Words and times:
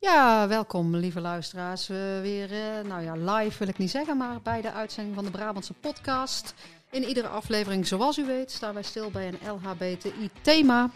Ja, 0.00 0.48
welkom 0.48 0.96
lieve 0.96 1.20
luisteraars. 1.20 1.86
We 1.86 2.18
weer, 2.22 2.52
uh, 2.52 2.88
nou 2.88 3.02
ja, 3.02 3.34
live 3.34 3.58
wil 3.58 3.68
ik 3.68 3.78
niet 3.78 3.90
zeggen, 3.90 4.16
maar 4.16 4.40
bij 4.42 4.60
de 4.60 4.72
uitzending 4.72 5.14
van 5.14 5.24
de 5.24 5.30
Brabantse 5.30 5.72
podcast. 5.72 6.54
In 6.90 7.04
iedere 7.04 7.28
aflevering, 7.28 7.86
zoals 7.86 8.18
u 8.18 8.26
weet, 8.26 8.50
staan 8.50 8.74
wij 8.74 8.82
stil 8.82 9.10
bij 9.10 9.28
een 9.28 9.38
LHBTI-thema 9.52 10.90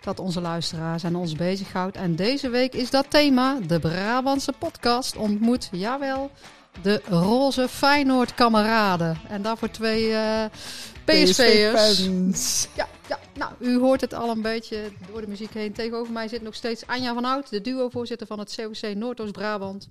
dat 0.00 0.18
onze 0.18 0.40
luisteraars 0.40 1.02
en 1.02 1.16
ons 1.16 1.34
bezighoudt. 1.34 1.96
En 1.96 2.16
deze 2.16 2.48
week 2.48 2.74
is 2.74 2.90
dat 2.90 3.10
thema 3.10 3.58
de 3.66 3.78
Brabantse 3.78 4.52
podcast 4.58 5.16
ontmoet, 5.16 5.68
jawel, 5.72 6.30
de 6.82 7.02
roze 7.08 7.68
Feyenoord-kameraden. 7.68 9.20
En 9.28 9.42
daarvoor 9.42 9.70
twee 9.70 10.08
uh, 10.08 10.44
PSV'ers. 11.04 12.06
Ja, 12.74 12.84
ja, 12.84 12.88
nou, 13.40 13.52
u 13.58 13.78
hoort 13.78 14.00
het 14.00 14.14
al 14.14 14.30
een 14.30 14.42
beetje 14.42 14.90
door 15.10 15.20
de 15.20 15.28
muziek 15.28 15.54
heen. 15.54 15.72
Tegenover 15.72 16.12
mij 16.12 16.28
zit 16.28 16.42
nog 16.42 16.54
steeds 16.54 16.86
Anja 16.86 17.14
van 17.14 17.24
Hout, 17.24 17.50
de 17.50 17.60
duo-voorzitter 17.60 18.26
van 18.26 18.38
het 18.38 18.54
COC 18.54 18.94
Noordoost-Brabant. 18.94 19.88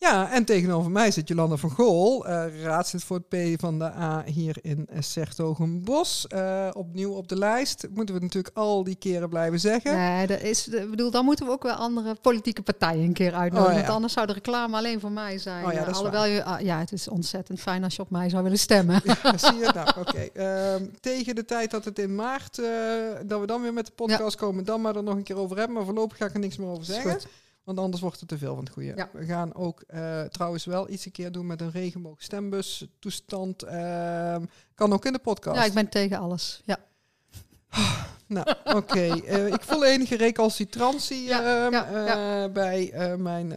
Ja, 0.00 0.30
en 0.30 0.44
tegenover 0.44 0.90
mij 0.90 1.10
zit 1.10 1.28
Jolanda 1.28 1.56
van 1.56 1.70
Gool, 1.70 2.28
uh, 2.28 2.62
raadslid 2.62 3.04
voor 3.04 3.16
het 3.16 3.56
P 3.56 3.60
van 3.60 3.78
de 3.78 3.84
A 3.84 4.22
hier 4.24 4.56
in 4.62 4.88
Sertogenbos. 4.98 6.26
Uh, 6.34 6.68
opnieuw 6.72 7.12
op 7.12 7.28
de 7.28 7.36
lijst. 7.36 7.86
Moeten 7.90 8.14
we 8.14 8.20
natuurlijk 8.20 8.56
al 8.56 8.84
die 8.84 8.94
keren 8.94 9.28
blijven 9.28 9.60
zeggen. 9.60 9.96
Nee, 9.96 10.26
dat 10.26 10.40
is, 10.40 10.68
bedoel, 10.90 11.10
dan 11.10 11.24
moeten 11.24 11.46
we 11.46 11.52
ook 11.52 11.62
wel 11.62 11.74
andere 11.74 12.14
politieke 12.14 12.62
partijen 12.62 13.04
een 13.04 13.12
keer 13.12 13.34
uitnodigen. 13.34 13.74
Oh, 13.74 13.80
Want 13.80 13.94
anders 13.94 14.12
zou 14.12 14.26
de 14.26 14.32
reclame 14.32 14.76
alleen 14.76 15.00
voor 15.00 15.12
mij 15.12 15.38
zijn. 15.38 15.64
Oh, 15.64 15.72
ja, 15.72 15.84
dat 15.84 15.94
Alhoewel 15.94 16.24
je, 16.24 16.44
ah, 16.44 16.60
ja, 16.60 16.78
het 16.78 16.92
is 16.92 17.08
ontzettend 17.08 17.60
fijn 17.60 17.84
als 17.84 17.96
je 17.96 18.02
op 18.02 18.10
mij 18.10 18.28
zou 18.28 18.42
willen 18.42 18.58
stemmen. 18.58 19.00
Ja, 19.04 19.36
zie 19.38 19.58
je 19.58 19.70
nou, 19.74 19.88
oké. 19.98 20.30
Okay. 20.32 20.76
Uh, 20.80 20.86
tegen 21.00 21.34
de 21.34 21.44
tijd 21.44 21.70
dat 21.70 21.84
het 21.84 21.98
in 21.98 22.14
maart, 22.14 22.58
uh, 22.58 22.66
dat 23.26 23.40
we 23.40 23.46
dan 23.46 23.62
weer 23.62 23.72
met 23.72 23.86
de 23.86 23.92
podcast 23.92 24.36
komen, 24.36 24.64
dan 24.64 24.80
maar 24.80 24.96
er 24.96 25.02
nog 25.02 25.14
een 25.14 25.22
keer 25.22 25.36
over 25.36 25.56
hebben. 25.56 25.76
Maar 25.76 25.84
voorlopig 25.84 26.16
ga 26.16 26.26
ik 26.26 26.34
er 26.34 26.40
niks 26.40 26.56
meer 26.56 26.68
over 26.68 26.84
zeggen. 26.84 27.20
Want 27.68 27.80
anders 27.80 28.02
wordt 28.02 28.20
het 28.20 28.28
te 28.28 28.38
veel 28.38 28.54
van 28.54 28.64
het 28.64 28.72
goede. 28.72 29.08
We 29.12 29.24
gaan 29.24 29.54
ook 29.54 29.84
uh, 29.88 30.22
trouwens 30.22 30.64
wel 30.64 30.90
iets 30.90 31.06
een 31.06 31.12
keer 31.12 31.32
doen 31.32 31.46
met 31.46 31.60
een 31.60 31.70
regenboog 31.70 32.22
stembus 32.22 32.86
toestand. 32.98 33.64
Uh, 33.64 34.36
kan 34.74 34.92
ook 34.92 35.04
in 35.04 35.12
de 35.12 35.18
podcast. 35.18 35.56
Ja, 35.56 35.64
ik 35.64 35.72
ben 35.72 35.88
tegen 35.88 36.18
alles. 36.18 36.62
Ja. 36.64 36.78
nou, 38.26 38.54
oké. 38.64 39.04
Uh, 39.04 39.46
ik 39.56 39.62
voel 39.62 39.84
enige 39.84 40.16
recalcitrantie 40.16 41.22
ja, 41.22 41.68
ja, 41.70 42.48
bij 42.48 42.92
mijn 43.18 43.54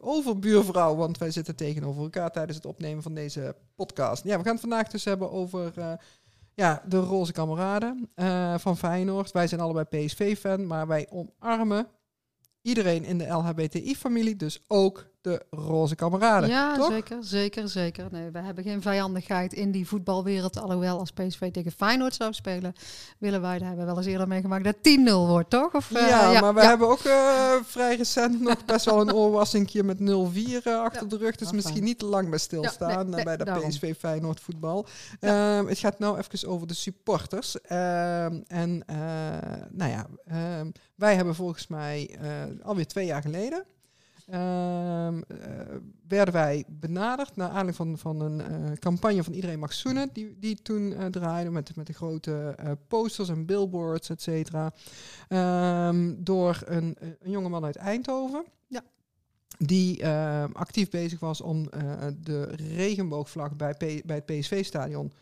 overbuurvrouw, 0.00 0.94
want 0.94 1.18
wij 1.18 1.30
zitten 1.30 1.56
tegenover 1.56 2.02
elkaar 2.02 2.30
tijdens 2.30 2.56
het 2.56 2.66
opnemen 2.66 3.02
van 3.02 3.14
deze 3.14 3.56
podcast. 3.74 4.24
Ja, 4.24 4.38
we 4.38 4.44
gaan 4.44 4.52
het 4.52 4.60
vandaag 4.60 4.88
dus 4.88 5.04
hebben 5.04 5.30
over 5.30 5.72
ja, 6.54 6.82
de 6.86 6.98
roze 6.98 7.32
kameraden 7.32 8.10
van 8.56 8.76
Feyenoord. 8.76 9.32
Wij 9.32 9.46
zijn 9.46 9.60
allebei 9.60 9.84
PSV-fan, 9.84 10.66
maar 10.66 10.86
wij 10.86 11.06
omarmen 11.10 11.86
iedereen 12.66 13.04
in 13.04 13.18
de 13.18 13.26
LHBTI-familie, 13.26 14.36
dus 14.36 14.64
ook 14.66 15.06
de 15.26 15.42
roze 15.50 15.94
kameraden. 15.94 16.48
Ja, 16.48 16.88
zeker, 16.88 17.16
zeker, 17.20 17.68
zeker. 17.68 18.06
Nee, 18.10 18.30
we 18.30 18.38
hebben 18.38 18.64
geen 18.64 18.82
vijandigheid 18.82 19.52
in 19.52 19.70
die 19.70 19.88
voetbalwereld. 19.88 20.58
Alhoewel 20.58 20.98
als 20.98 21.10
PSV 21.10 21.50
tegen 21.50 21.72
Feyenoord 21.72 22.14
zou 22.14 22.32
spelen, 22.32 22.74
willen 23.18 23.40
wij, 23.40 23.58
daar 23.58 23.68
hebben 23.68 23.86
we 23.86 23.90
wel 23.90 24.00
eens 24.02 24.10
eerder 24.10 24.28
meegemaakt, 24.28 24.64
dat 24.64 24.76
10-0 24.76 25.12
wordt, 25.12 25.50
toch? 25.50 25.74
Of, 25.74 25.90
uh, 25.90 26.08
ja, 26.08 26.40
maar 26.40 26.54
we 26.54 26.64
hebben 26.64 26.88
ook 26.88 27.04
uh, 27.04 27.52
vrij 27.62 27.96
recent 27.96 28.40
nog 28.48 28.64
best 28.64 28.84
wel 28.84 29.00
een 29.00 29.12
oorwassingje 29.12 29.82
met 29.82 29.98
0-4 29.98 30.02
uh, 30.02 30.80
achter 30.80 31.08
de 31.08 31.16
rug. 31.16 31.36
Dus 31.36 31.52
misschien 31.52 31.84
niet 31.84 31.98
te 31.98 32.06
lang 32.06 32.28
bij 32.30 32.38
stilstaan 32.38 33.10
nee, 33.10 33.24
bij 33.24 33.36
de 33.36 33.44
PSV 33.44 33.94
Feyenoord 33.98 34.40
voetbal. 34.40 34.86
Um, 35.20 35.66
het 35.66 35.78
gaat 35.78 35.98
nou 35.98 36.18
even 36.18 36.48
over 36.48 36.66
de 36.66 36.74
supporters. 36.74 37.54
Um, 37.54 38.44
en 38.46 38.82
nou 39.70 39.90
ja, 39.90 40.06
um, 40.60 40.72
wij 40.94 41.14
hebben 41.14 41.34
volgens 41.34 41.66
mij 41.66 42.18
alweer 42.62 42.86
twee 42.86 43.06
jaar 43.06 43.22
geleden 43.22 43.64
Ehm, 44.26 44.40
eh, 44.40 44.75
werden 46.08 46.34
wij 46.34 46.64
benaderd 46.68 47.36
naar 47.36 47.48
aanleiding 47.48 47.76
van, 47.76 47.98
van 47.98 48.20
een 48.20 48.40
uh, 48.40 48.72
campagne 48.72 49.24
van 49.24 49.32
Iedereen 49.32 49.58
Mag 49.58 49.72
Zoenen, 49.72 50.10
die, 50.12 50.36
die 50.38 50.62
toen 50.62 50.92
uh, 50.92 51.04
draaide 51.04 51.50
met, 51.50 51.76
met 51.76 51.86
de 51.86 51.92
grote 51.92 52.56
posters 52.88 53.28
en 53.28 53.46
billboards, 53.46 54.10
et 54.10 54.22
cetera, 54.22 54.72
ehm, 55.28 56.14
door 56.18 56.62
een, 56.64 56.96
een 57.00 57.30
jongeman 57.30 57.64
uit 57.64 57.76
Eindhoven. 57.76 58.44
Ja. 58.66 58.82
Die 59.58 60.02
ehm, 60.02 60.52
actief 60.52 60.90
bezig 60.90 61.20
was 61.20 61.40
om 61.40 61.68
de 62.20 62.42
regenboogvlag 62.56 63.56
bij, 63.56 64.02
bij 64.04 64.16
het 64.16 64.26
PSV-stadion 64.26 65.12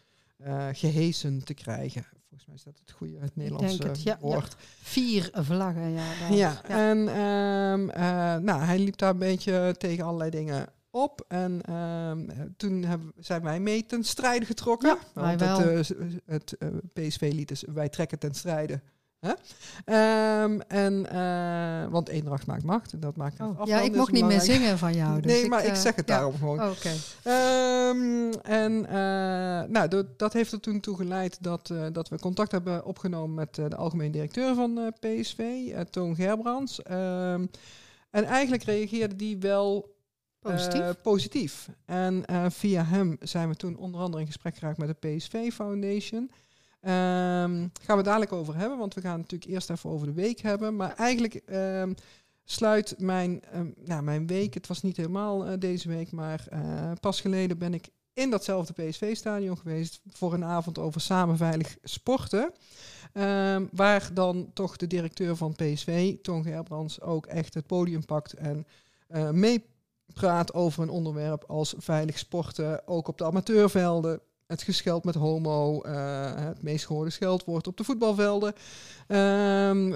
gehesen 0.73 1.45
te 1.45 1.55
krijgen. 1.55 2.07
Volgens 2.29 2.47
mij 2.47 2.55
is 2.55 2.63
dat 2.63 2.79
het 2.79 2.97
goede 2.97 3.19
het 3.19 3.37
Nederlandse 3.37 3.87
het, 3.87 4.03
ja, 4.03 4.19
woord. 4.21 4.57
Vier 4.83 5.31
vlaggen, 5.33 5.91
ja. 5.91 6.29
Ja, 6.31 6.63
en 6.65 6.99
um, 6.99 7.89
uh, 7.89 7.97
nou, 8.37 8.63
hij 8.63 8.79
liep 8.79 8.97
daar 8.97 9.11
een 9.11 9.19
beetje 9.19 9.75
tegen 9.79 10.05
allerlei 10.05 10.31
dingen 10.31 10.67
op. 10.91 11.25
En 11.29 11.75
um, 11.75 12.53
toen 12.57 12.83
hebben, 12.83 13.13
zijn 13.17 13.43
wij 13.43 13.61
mee 13.61 13.87
ten 13.87 14.05
strijde 14.05 14.47
getrokken. 14.47 14.99
Ja, 15.15 15.37
want 15.37 15.41
het, 15.41 15.91
uh, 15.91 16.07
het 16.27 16.57
uh, 16.59 16.69
PSV-lied 16.93 17.51
is 17.51 17.65
Wij 17.73 17.89
trekken 17.89 18.19
ten 18.19 18.35
strijde. 18.35 18.81
Um, 19.25 20.61
en, 20.61 21.07
uh, 21.13 21.93
want 21.93 22.09
eendracht 22.09 22.47
maakt 22.47 22.65
macht. 22.65 23.03
Dat 23.03 23.17
maakt 23.17 23.41
oh, 23.41 23.61
ja, 23.65 23.81
ik 23.81 23.95
mocht 23.95 24.13
niet 24.13 24.25
meer 24.25 24.41
zingen 24.41 24.79
van 24.79 24.95
jou. 24.95 25.21
Dus 25.21 25.33
nee, 25.33 25.49
maar 25.49 25.65
ik, 25.65 25.75
zeg 25.75 25.95
het 25.95 26.09
ja. 26.09 26.15
daarom 26.15 26.35
gewoon. 26.35 26.61
Oh, 26.61 26.71
Oké. 26.71 26.91
Okay. 27.23 27.89
Um, 27.89 28.33
en 28.43 28.73
uh, 28.73 28.93
nou, 29.73 29.89
dat, 29.89 30.19
dat 30.19 30.33
heeft 30.33 30.53
er 30.53 30.61
toen 30.61 30.81
toe 30.81 30.97
geleid 30.97 31.39
dat, 31.41 31.73
dat 31.93 32.09
we 32.09 32.19
contact 32.19 32.53
hebben 32.53 32.85
opgenomen 32.85 33.35
met 33.35 33.55
de 33.55 33.77
algemeen 33.77 34.11
directeur 34.11 34.55
van 34.55 34.93
PSV, 35.01 35.41
Toon 35.91 36.15
Gerbrands. 36.15 36.81
Um, 36.91 37.51
en 38.11 38.25
eigenlijk 38.25 38.63
reageerde 38.63 39.17
die 39.17 39.39
wel 39.39 39.93
Positief. 40.41 41.03
positief. 41.03 41.69
En 41.85 42.25
via 42.49 42.85
hem 42.85 43.17
zijn 43.21 43.49
we 43.49 43.57
toen 43.57 43.77
onder 43.77 44.01
andere 44.01 44.21
in 44.21 44.27
gesprek 44.27 44.57
geraakt 44.57 44.79
met 44.79 44.89
de 44.89 45.09
PSV 45.09 45.53
Foundation. 45.53 46.31
Um, 46.87 47.71
gaan 47.81 47.97
we 47.97 48.03
dadelijk 48.03 48.33
over 48.33 48.57
hebben, 48.57 48.79
want 48.79 48.95
we 48.95 49.01
gaan 49.01 49.13
het 49.13 49.21
natuurlijk 49.21 49.51
eerst 49.51 49.71
even 49.71 49.91
over 49.91 50.07
de 50.07 50.13
week 50.13 50.41
hebben. 50.41 50.77
Maar 50.77 50.95
eigenlijk 50.95 51.43
um, 51.51 51.95
sluit 52.45 52.95
mijn, 52.99 53.43
um, 53.55 53.75
nou, 53.85 54.03
mijn 54.03 54.27
week, 54.27 54.55
het 54.55 54.67
was 54.67 54.83
niet 54.83 54.97
helemaal 54.97 55.47
uh, 55.47 55.53
deze 55.59 55.89
week, 55.89 56.13
maar 56.13 56.47
uh, 56.53 56.93
pas 57.01 57.21
geleden 57.21 57.59
ben 57.59 57.75
ik 57.75 57.89
in 58.13 58.31
datzelfde 58.31 58.73
PSV-stadion 58.73 59.59
geweest 59.59 60.01
voor 60.09 60.35
een 60.35 60.45
avond 60.45 60.79
over 60.79 61.01
samen 61.01 61.37
veilig 61.37 61.77
sporten. 61.83 62.53
waar 63.73 64.11
dan 64.13 64.51
toch 64.53 64.77
de 64.77 64.87
directeur 64.87 65.37
van 65.37 65.55
PSV, 65.55 66.17
Ton 66.23 66.43
Gerbrands, 66.43 67.01
ook 67.01 67.27
echt 67.27 67.55
het 67.55 67.67
podium 67.67 68.05
pakt 68.05 68.33
en 68.33 68.67
uh, 69.11 69.31
meepraat 69.31 70.55
over 70.55 70.83
een 70.83 70.89
onderwerp 70.89 71.45
als 71.47 71.75
veilig 71.79 72.19
sporten, 72.19 72.87
ook 72.87 73.09
op 73.09 73.19
de 73.19 73.25
amateurvelden 73.25 74.21
het 74.47 74.63
gescheld 74.63 75.05
met 75.05 75.15
homo, 75.15 75.83
uh, 75.87 76.35
het 76.35 76.63
meest 76.63 76.87
gehoorde 76.87 77.11
scheldwoord 77.11 77.67
op 77.67 77.77
de 77.77 77.85
voetbalvelden. 77.85 78.55
Um, 79.09 79.95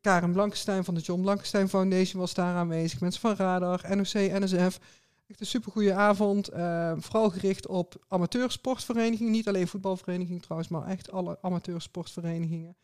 Karen 0.00 0.32
Blankenstein 0.32 0.84
van 0.84 0.94
de 0.94 1.00
John 1.00 1.20
Blankenstein 1.20 1.68
Foundation 1.68 2.20
was 2.20 2.34
daar 2.34 2.54
aanwezig. 2.54 3.00
Mensen 3.00 3.20
van 3.20 3.34
Radar, 3.34 3.84
NOC, 3.88 4.12
NSF. 4.12 4.80
Echt 5.26 5.40
een 5.40 5.46
supergoeie 5.46 5.94
avond. 5.94 6.52
Uh, 6.52 6.92
vooral 6.98 7.30
gericht 7.30 7.66
op 7.66 8.04
amateursportverenigingen. 8.08 9.32
Niet 9.32 9.48
alleen 9.48 9.68
voetbalverenigingen 9.68 10.40
trouwens, 10.42 10.70
maar 10.70 10.86
echt 10.86 11.12
alle 11.12 11.38
amateursportverenigingen. 11.42 12.76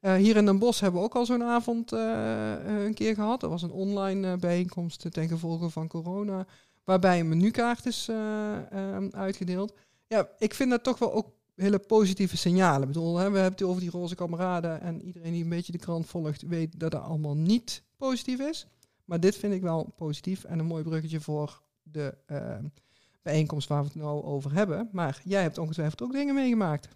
Uh, 0.00 0.14
hier 0.14 0.36
in 0.36 0.44
Den 0.44 0.58
Bosch 0.58 0.80
hebben 0.80 1.00
we 1.00 1.06
ook 1.06 1.14
al 1.14 1.26
zo'n 1.26 1.42
avond 1.42 1.92
een 1.92 2.94
keer 2.94 3.14
gehad. 3.14 3.40
Dat 3.40 3.50
was 3.50 3.62
een 3.62 3.70
online 3.70 4.36
bijeenkomst 4.36 5.12
ten 5.12 5.28
gevolge 5.28 5.70
van 5.70 5.88
corona. 5.88 6.46
Waarbij 6.84 7.20
een 7.20 7.28
menukaart 7.28 7.86
is 7.86 8.08
ehm, 8.08 9.08
uitgedeeld 9.10 9.72
ja, 10.06 10.28
ik 10.38 10.54
vind 10.54 10.70
dat 10.70 10.82
toch 10.82 10.98
wel 10.98 11.12
ook 11.12 11.32
hele 11.54 11.78
positieve 11.78 12.36
signalen. 12.36 12.80
Ik 12.80 12.86
bedoel, 12.86 13.16
hè, 13.16 13.30
we 13.30 13.38
hebben 13.38 13.52
het 13.52 13.62
over 13.62 13.80
die 13.80 13.90
roze 13.90 14.14
kameraden 14.14 14.80
en 14.80 15.02
iedereen 15.02 15.32
die 15.32 15.42
een 15.42 15.48
beetje 15.48 15.72
de 15.72 15.78
krant 15.78 16.06
volgt 16.06 16.42
weet 16.42 16.80
dat 16.80 16.90
dat 16.90 17.02
allemaal 17.02 17.36
niet 17.36 17.82
positief 17.96 18.40
is. 18.40 18.66
Maar 19.04 19.20
dit 19.20 19.36
vind 19.36 19.54
ik 19.54 19.62
wel 19.62 19.92
positief 19.96 20.44
en 20.44 20.58
een 20.58 20.66
mooi 20.66 20.82
bruggetje 20.82 21.20
voor 21.20 21.62
de 21.82 22.14
uh, 22.26 22.56
bijeenkomst 23.22 23.68
waar 23.68 23.80
we 23.80 23.86
het 23.86 23.96
nou 23.96 24.22
over 24.22 24.52
hebben. 24.52 24.88
Maar 24.92 25.20
jij 25.24 25.42
hebt 25.42 25.58
ongetwijfeld 25.58 26.02
ook 26.02 26.12
dingen 26.12 26.34
meegemaakt. 26.34 26.88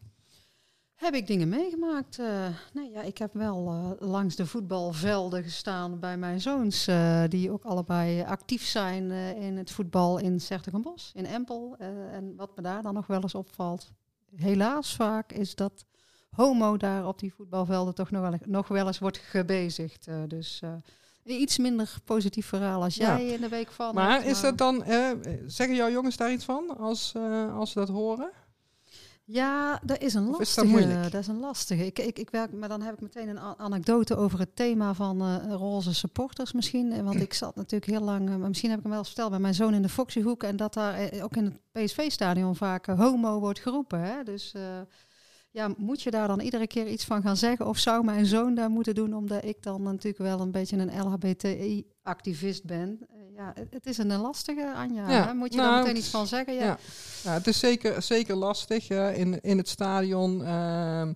Heb 0.99 1.15
ik 1.15 1.27
dingen 1.27 1.49
meegemaakt? 1.49 2.19
Uh, 2.19 2.47
nee, 2.73 2.91
ja, 2.91 3.03
ik 3.03 3.19
heb 3.19 3.35
wel 3.35 3.67
uh, 3.67 4.09
langs 4.09 4.37
de 4.37 4.47
voetbalvelden 4.47 5.43
gestaan 5.43 5.99
bij 5.99 6.17
mijn 6.17 6.41
zoons, 6.41 6.89
uh, 6.89 7.23
die 7.29 7.51
ook 7.51 7.65
allebei 7.65 8.23
actief 8.23 8.65
zijn 8.65 9.11
in 9.37 9.57
het 9.57 9.71
voetbal 9.71 10.19
in 10.19 10.41
Sertogenbos, 10.41 11.13
in 11.15 11.27
Empel. 11.27 11.77
en 12.13 12.33
wat 12.37 12.57
me 12.57 12.63
daar 12.63 12.83
dan 12.83 12.95
nog 12.95 13.07
wel 13.07 13.23
eens 13.23 13.35
opvalt, 13.35 13.93
helaas 14.37 14.97
vaak, 14.97 15.33
is 15.33 15.55
dat 15.55 15.85
homo 16.31 16.77
daar 16.77 17.07
op 17.07 17.19
die 17.19 17.35
voetbalvelden 17.35 17.95
toch 17.95 18.11
nog 18.11 18.23
wel, 18.23 18.39
nog 18.45 18.69
wel 18.69 18.87
eens 18.87 18.99
wordt 18.99 19.19
gebezigd. 19.19 20.09
dus 20.29 20.63
iets 21.25 21.59
minder 21.59 21.95
positief 22.05 22.47
verhaal 22.47 22.83
als 22.83 22.95
jij 22.95 23.27
in 23.27 23.41
de 23.41 23.49
week 23.49 23.71
van. 23.71 23.95
Maar 23.95 24.27
is 24.27 24.41
dat 24.41 24.59
dan, 24.59 24.85
zeggen 25.47 25.75
jouw 25.75 25.91
jongens 25.91 26.17
daar 26.17 26.33
iets 26.33 26.45
van 26.45 26.79
als, 26.79 27.15
als 27.55 27.71
ze 27.71 27.79
dat 27.79 27.89
horen? 27.89 28.31
Ja, 29.31 29.81
dat 29.85 29.99
is 30.01 30.15
een 30.15 30.29
is 30.29 30.39
lastige. 30.39 31.01
dat 31.11 31.21
is 31.21 31.27
een 31.27 31.41
lastige. 31.41 31.87
Ik, 31.87 31.99
ik, 31.99 32.19
ik 32.19 32.31
werk, 32.31 32.53
maar 32.53 32.69
dan 32.69 32.83
heb 32.83 32.95
ik 32.95 33.01
meteen 33.01 33.29
een 33.29 33.39
anekdote 33.39 34.17
over 34.17 34.39
het 34.39 34.57
thema 34.57 34.95
van 34.95 35.21
eh, 35.21 35.53
roze 35.53 35.95
supporters 35.95 36.53
misschien. 36.53 36.93
Eh, 36.93 37.03
Want 37.03 37.21
ik 37.21 37.35
zat 37.35 37.57
natuurlijk 37.57 37.91
heel 37.91 38.01
lang, 38.01 38.29
eh, 38.29 38.37
maar 38.37 38.49
misschien 38.49 38.69
heb 38.69 38.79
ik 38.79 38.85
hem 38.85 38.93
wel 38.93 39.01
eens 39.01 39.11
verteld, 39.11 39.31
bij 39.31 39.41
mijn 39.41 39.55
zoon 39.55 39.75
in 39.75 39.83
de 39.83 39.89
Foxyhoek. 39.89 40.43
En 40.43 40.57
dat 40.57 40.75
daar 40.75 41.11
ook 41.23 41.37
in 41.37 41.45
het 41.45 41.61
PSV-stadion 41.73 42.57
vaak 42.57 42.87
homo 42.87 43.41
wordt 43.41 43.59
geroepen. 43.59 44.01
Hè? 44.01 44.23
Dus 44.23 44.55
ja, 45.51 45.75
moet 45.77 46.03
je 46.03 46.11
daar 46.11 46.29
dan 46.29 46.41
iedere 46.41 46.67
keer 46.67 46.87
iets 46.87 47.05
van 47.05 47.23
gaan 47.23 47.37
zeggen? 47.37 47.67
Of 47.67 47.79
zou 47.79 48.05
mijn 48.05 48.27
zoon 48.27 48.55
daar 48.55 48.71
moeten 48.71 48.95
doen, 48.95 49.15
omdat 49.15 49.45
ik 49.45 49.63
dan 49.63 49.83
natuurlijk 49.83 50.19
wel 50.19 50.41
een 50.41 50.51
beetje 50.51 50.77
een 50.77 51.01
LHBTI-activist 51.01 52.65
ben? 52.65 53.07
Ja, 53.39 53.53
het, 53.71 53.87
is 53.87 53.99
een 53.99 54.17
lastige, 54.17 54.73
Anja. 54.75 55.11
Ja? 55.11 55.33
Moet 55.33 55.53
je 55.53 55.59
nou, 55.59 55.71
daar 55.71 55.79
meteen 55.79 55.97
iets 55.97 56.09
van 56.09 56.27
zeggen? 56.27 56.55
Ja. 56.55 56.65
ja. 56.65 56.79
Ja, 57.23 57.33
het 57.33 57.47
is 57.47 57.59
zeker, 57.59 58.03
zeker 58.03 58.35
lastig 58.35 58.91
in, 58.91 59.41
in 59.41 59.59
het 59.59 59.69
stadion. 59.69 60.45
ehm, 60.45 61.13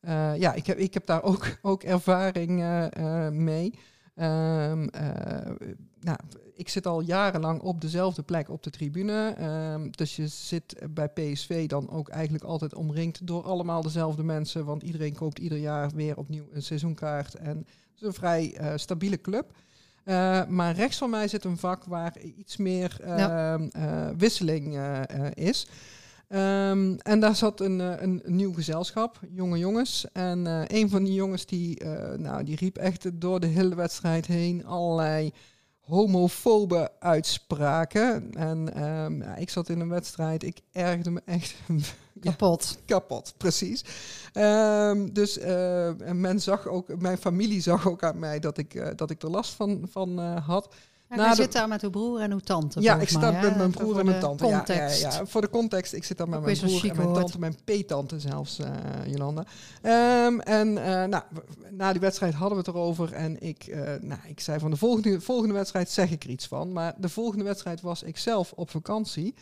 eh, 0.00 0.36
ja, 0.36 0.52
ik 0.52 0.66
heb, 0.66 0.78
ik 0.78 0.94
heb 0.94 1.06
daar 1.06 1.22
ook, 1.22 1.46
ook 1.62 1.82
ervaring 1.82 2.60
eh, 2.60 3.26
eh, 3.26 3.32
mee. 3.32 3.78
Ehm, 4.14 4.88
eh, 4.88 5.52
nou, 6.00 6.18
ik 6.54 6.68
zit 6.68 6.86
al 6.86 7.00
jarenlang 7.00 7.60
op 7.60 7.80
dezelfde 7.80 8.22
plek 8.22 8.48
op 8.48 8.62
de 8.62 8.70
tribune. 8.70 9.34
Ehm, 9.38 9.90
dus 9.90 10.16
je 10.16 10.28
zit 10.28 10.82
bij 10.90 11.08
PSV 11.08 11.68
dan 11.68 11.90
ook 11.90 12.08
eigenlijk 12.08 12.44
altijd 12.44 12.74
omringd 12.74 13.26
door 13.26 13.42
allemaal 13.42 13.82
dezelfde 13.82 14.22
mensen. 14.22 14.64
Want 14.64 14.82
iedereen 14.82 15.14
koopt 15.14 15.38
ieder 15.38 15.58
jaar 15.58 15.90
weer 15.90 16.16
opnieuw 16.16 16.48
een 16.52 16.62
seizoenkaart. 16.62 17.34
En 17.34 17.56
het 17.56 18.00
is 18.00 18.02
een 18.02 18.12
vrij 18.12 18.60
stabiele 18.76 19.20
club. 19.20 19.52
Eh, 20.10 20.46
maar 20.48 20.74
rechts 20.74 20.96
van 20.98 21.10
mij 21.10 21.28
zit 21.28 21.44
een 21.44 21.56
vak 21.56 21.84
waar 21.84 22.16
iets 22.36 22.56
meer 22.56 22.96
Ja. 23.04 23.52
ehm, 23.52 23.68
eh, 23.72 24.08
wisseling 24.16 24.76
eh, 24.76 25.02
is. 25.34 25.66
Ehm, 26.28 26.94
en 27.02 27.20
daar 27.20 27.36
zat 27.36 27.60
een, 27.60 27.78
een, 27.78 28.20
een 28.24 28.36
nieuw 28.36 28.52
gezelschap, 28.52 29.20
jonge 29.30 29.58
jongens. 29.58 30.06
En 30.12 30.46
een 30.74 30.90
van 30.90 31.04
die 31.04 31.14
jongens 31.14 31.46
die, 31.46 31.84
nou, 32.16 32.44
die 32.44 32.56
riep 32.56 32.76
echt 32.76 33.20
door 33.20 33.40
de 33.40 33.46
hele 33.46 33.74
wedstrijd 33.74 34.26
heen 34.26 34.66
allerlei 34.66 35.32
homofobe 35.90 36.90
uitspraken. 36.98 38.32
En 38.32 38.74
ehm, 38.74 39.22
ja, 39.22 39.36
ik 39.36 39.50
zat 39.50 39.68
in 39.68 39.80
een 39.80 39.88
wedstrijd, 39.88 40.42
ik 40.42 40.60
ergerde 40.72 41.10
me 41.10 41.22
echt 41.24 41.54
Kapot. 42.20 42.78
kapot, 42.86 43.34
precies. 43.36 43.84
Ehm, 44.32 45.08
dus 45.12 45.38
en 45.38 46.20
men 46.20 46.40
zag 46.40 46.66
ook, 46.66 47.00
mijn 47.00 47.18
familie 47.18 47.60
zag 47.60 47.88
ook 47.88 48.02
aan 48.02 48.18
mij 48.18 48.38
dat 48.38 48.58
ik, 48.58 48.74
eh, 48.74 48.88
dat 48.96 49.10
ik 49.10 49.22
er 49.22 49.30
last 49.30 49.52
van, 49.52 49.86
van 49.90 50.18
eh, 50.18 50.46
had. 50.46 50.74
Jij 51.16 51.28
de- 51.28 51.34
zit 51.34 51.52
daar 51.52 51.68
met 51.68 51.82
uw 51.82 51.90
broer 51.90 52.20
en 52.20 52.32
uw 52.32 52.38
tante. 52.38 52.80
Ja, 52.80 52.96
ik 52.96 53.08
sta 53.08 53.30
met 53.30 53.56
mijn 53.56 53.70
broer 53.70 53.98
en 53.98 54.04
mijn 54.06 54.20
tante. 54.20 54.46
Ja, 54.46 54.64
ja, 54.88 55.26
voor 55.26 55.40
de 55.40 55.50
context, 55.50 55.92
ik 55.92 56.04
zit 56.04 56.18
daar 56.18 56.28
met 56.28 56.38
Ook 56.38 56.44
mijn 56.44 56.58
broer 56.58 56.90
en 56.90 56.96
mijn 56.96 57.12
tante, 57.12 57.38
mijn 57.38 57.56
peetante 57.64 58.20
zelfs, 58.20 58.58
eh 58.58 58.70
Jolanda. 59.06 59.44
Ehm, 59.82 60.38
en 60.38 60.78
eh, 60.78 61.04
nou, 61.04 61.22
na 61.70 61.92
die 61.92 62.00
wedstrijd 62.00 62.34
hadden 62.34 62.58
we 62.58 62.64
het 62.64 62.74
erover 62.74 63.12
en 63.12 63.40
ik, 63.42 63.66
eh, 63.66 63.80
nou, 64.00 64.20
ik 64.26 64.40
zei 64.40 64.58
van 64.58 64.70
de 64.70 64.76
volgende, 64.76 65.20
volgende 65.20 65.54
wedstrijd 65.54 65.90
zeg 65.90 66.10
ik 66.10 66.24
er 66.24 66.30
iets 66.30 66.46
van. 66.46 66.72
Maar 66.72 66.94
de 66.98 67.08
volgende 67.08 67.44
wedstrijd 67.44 67.80
was 67.80 68.02
ik 68.02 68.16
zelf 68.16 68.52
op 68.52 68.70
vakantie. 68.70 69.34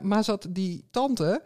Maar 0.00 0.24
zat 0.24 0.46
die 0.50 0.84
tante 0.90 1.42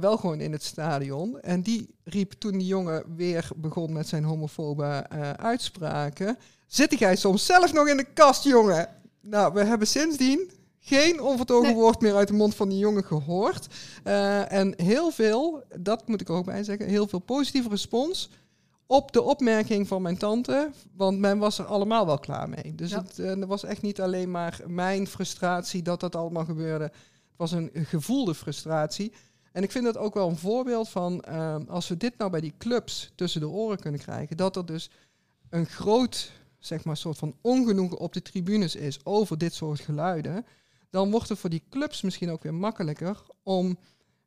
wel 0.00 0.16
gewoon 0.16 0.40
in 0.40 0.52
het 0.52 0.62
stadion. 0.62 1.40
En 1.40 1.62
die 1.62 1.94
riep 2.04 2.32
toen 2.32 2.52
die 2.58 2.66
jongen 2.66 3.04
weer 3.16 3.48
begon 3.56 3.92
met 3.92 4.08
zijn 4.08 4.24
homofobe 4.24 5.08
uitspraken. 5.36 6.38
Zit 6.72 6.98
jij 6.98 7.16
soms 7.16 7.46
zelf 7.46 7.72
nog 7.72 7.88
in 7.88 7.96
de 7.96 8.06
kast, 8.14 8.44
jongen? 8.44 8.88
Nou, 9.20 9.52
we 9.52 9.64
hebben 9.64 9.86
sindsdien 9.86 10.50
geen 10.78 11.20
onvertogen 11.20 11.66
Nee. 11.66 11.74
woord 11.74 12.00
meer 12.00 12.14
uit 12.14 12.28
de 12.28 12.34
mond 12.34 12.54
van 12.54 12.68
die 12.68 12.78
jongen 12.78 13.04
gehoord. 13.04 13.66
Eh, 14.04 14.52
en 14.52 14.74
heel 14.76 15.10
veel, 15.10 15.62
dat 15.78 16.08
moet 16.08 16.20
ik 16.20 16.28
er 16.28 16.34
ook 16.34 16.44
bij 16.44 16.64
zeggen, 16.64 16.86
heel 16.88 17.06
veel 17.06 17.18
positieve 17.18 17.68
respons 17.68 18.30
op 18.86 19.12
de 19.12 19.22
opmerking 19.22 19.88
van 19.88 20.02
mijn 20.02 20.16
tante. 20.18 20.70
Want 20.96 21.18
men 21.18 21.38
was 21.38 21.58
er 21.58 21.64
allemaal 21.64 22.06
wel 22.06 22.18
klaar 22.18 22.48
mee. 22.48 22.74
Dus 22.74 22.90
Ja. 22.90 23.02
het 23.02 23.18
eh, 23.18 23.40
er 23.40 23.46
was 23.46 23.64
echt 23.64 23.82
niet 23.82 24.00
alleen 24.00 24.30
maar 24.30 24.60
mijn 24.66 25.06
frustratie 25.06 25.82
dat 25.82 26.00
dat 26.00 26.16
allemaal 26.16 26.44
gebeurde. 26.44 26.84
Het 26.84 26.92
was 27.36 27.52
een 27.52 27.70
gevoelde 27.72 28.34
frustratie. 28.34 29.12
En 29.52 29.62
ik 29.62 29.70
vind 29.70 29.84
dat 29.84 29.96
ook 29.96 30.14
wel 30.14 30.28
een 30.28 30.36
voorbeeld 30.38 30.88
van 30.88 31.20
eh, 31.20 31.56
als 31.68 31.88
we 31.88 31.96
dit 31.96 32.18
nou 32.18 32.30
bij 32.30 32.40
die 32.40 32.54
clubs 32.58 33.12
tussen 33.14 33.40
de 33.40 33.48
oren 33.48 33.78
kunnen 33.78 34.00
krijgen, 34.00 34.36
dat 34.36 34.56
er 34.56 34.66
dus 34.66 34.90
een 35.50 35.66
groot, 35.66 36.30
zeg 36.64 36.84
maar, 36.84 36.96
soort 36.96 37.18
van 37.18 37.36
ongenoegen 37.40 37.98
op 37.98 38.12
de 38.12 38.22
tribunes 38.22 38.76
is 38.76 39.04
over 39.04 39.38
dit 39.38 39.54
soort 39.54 39.80
geluiden, 39.80 40.46
dan 40.90 41.10
wordt 41.10 41.28
het 41.28 41.38
voor 41.38 41.50
die 41.50 41.62
clubs 41.70 42.02
misschien 42.02 42.30
ook 42.30 42.42
weer 42.42 42.54
makkelijker 42.54 43.22
om 43.42 43.78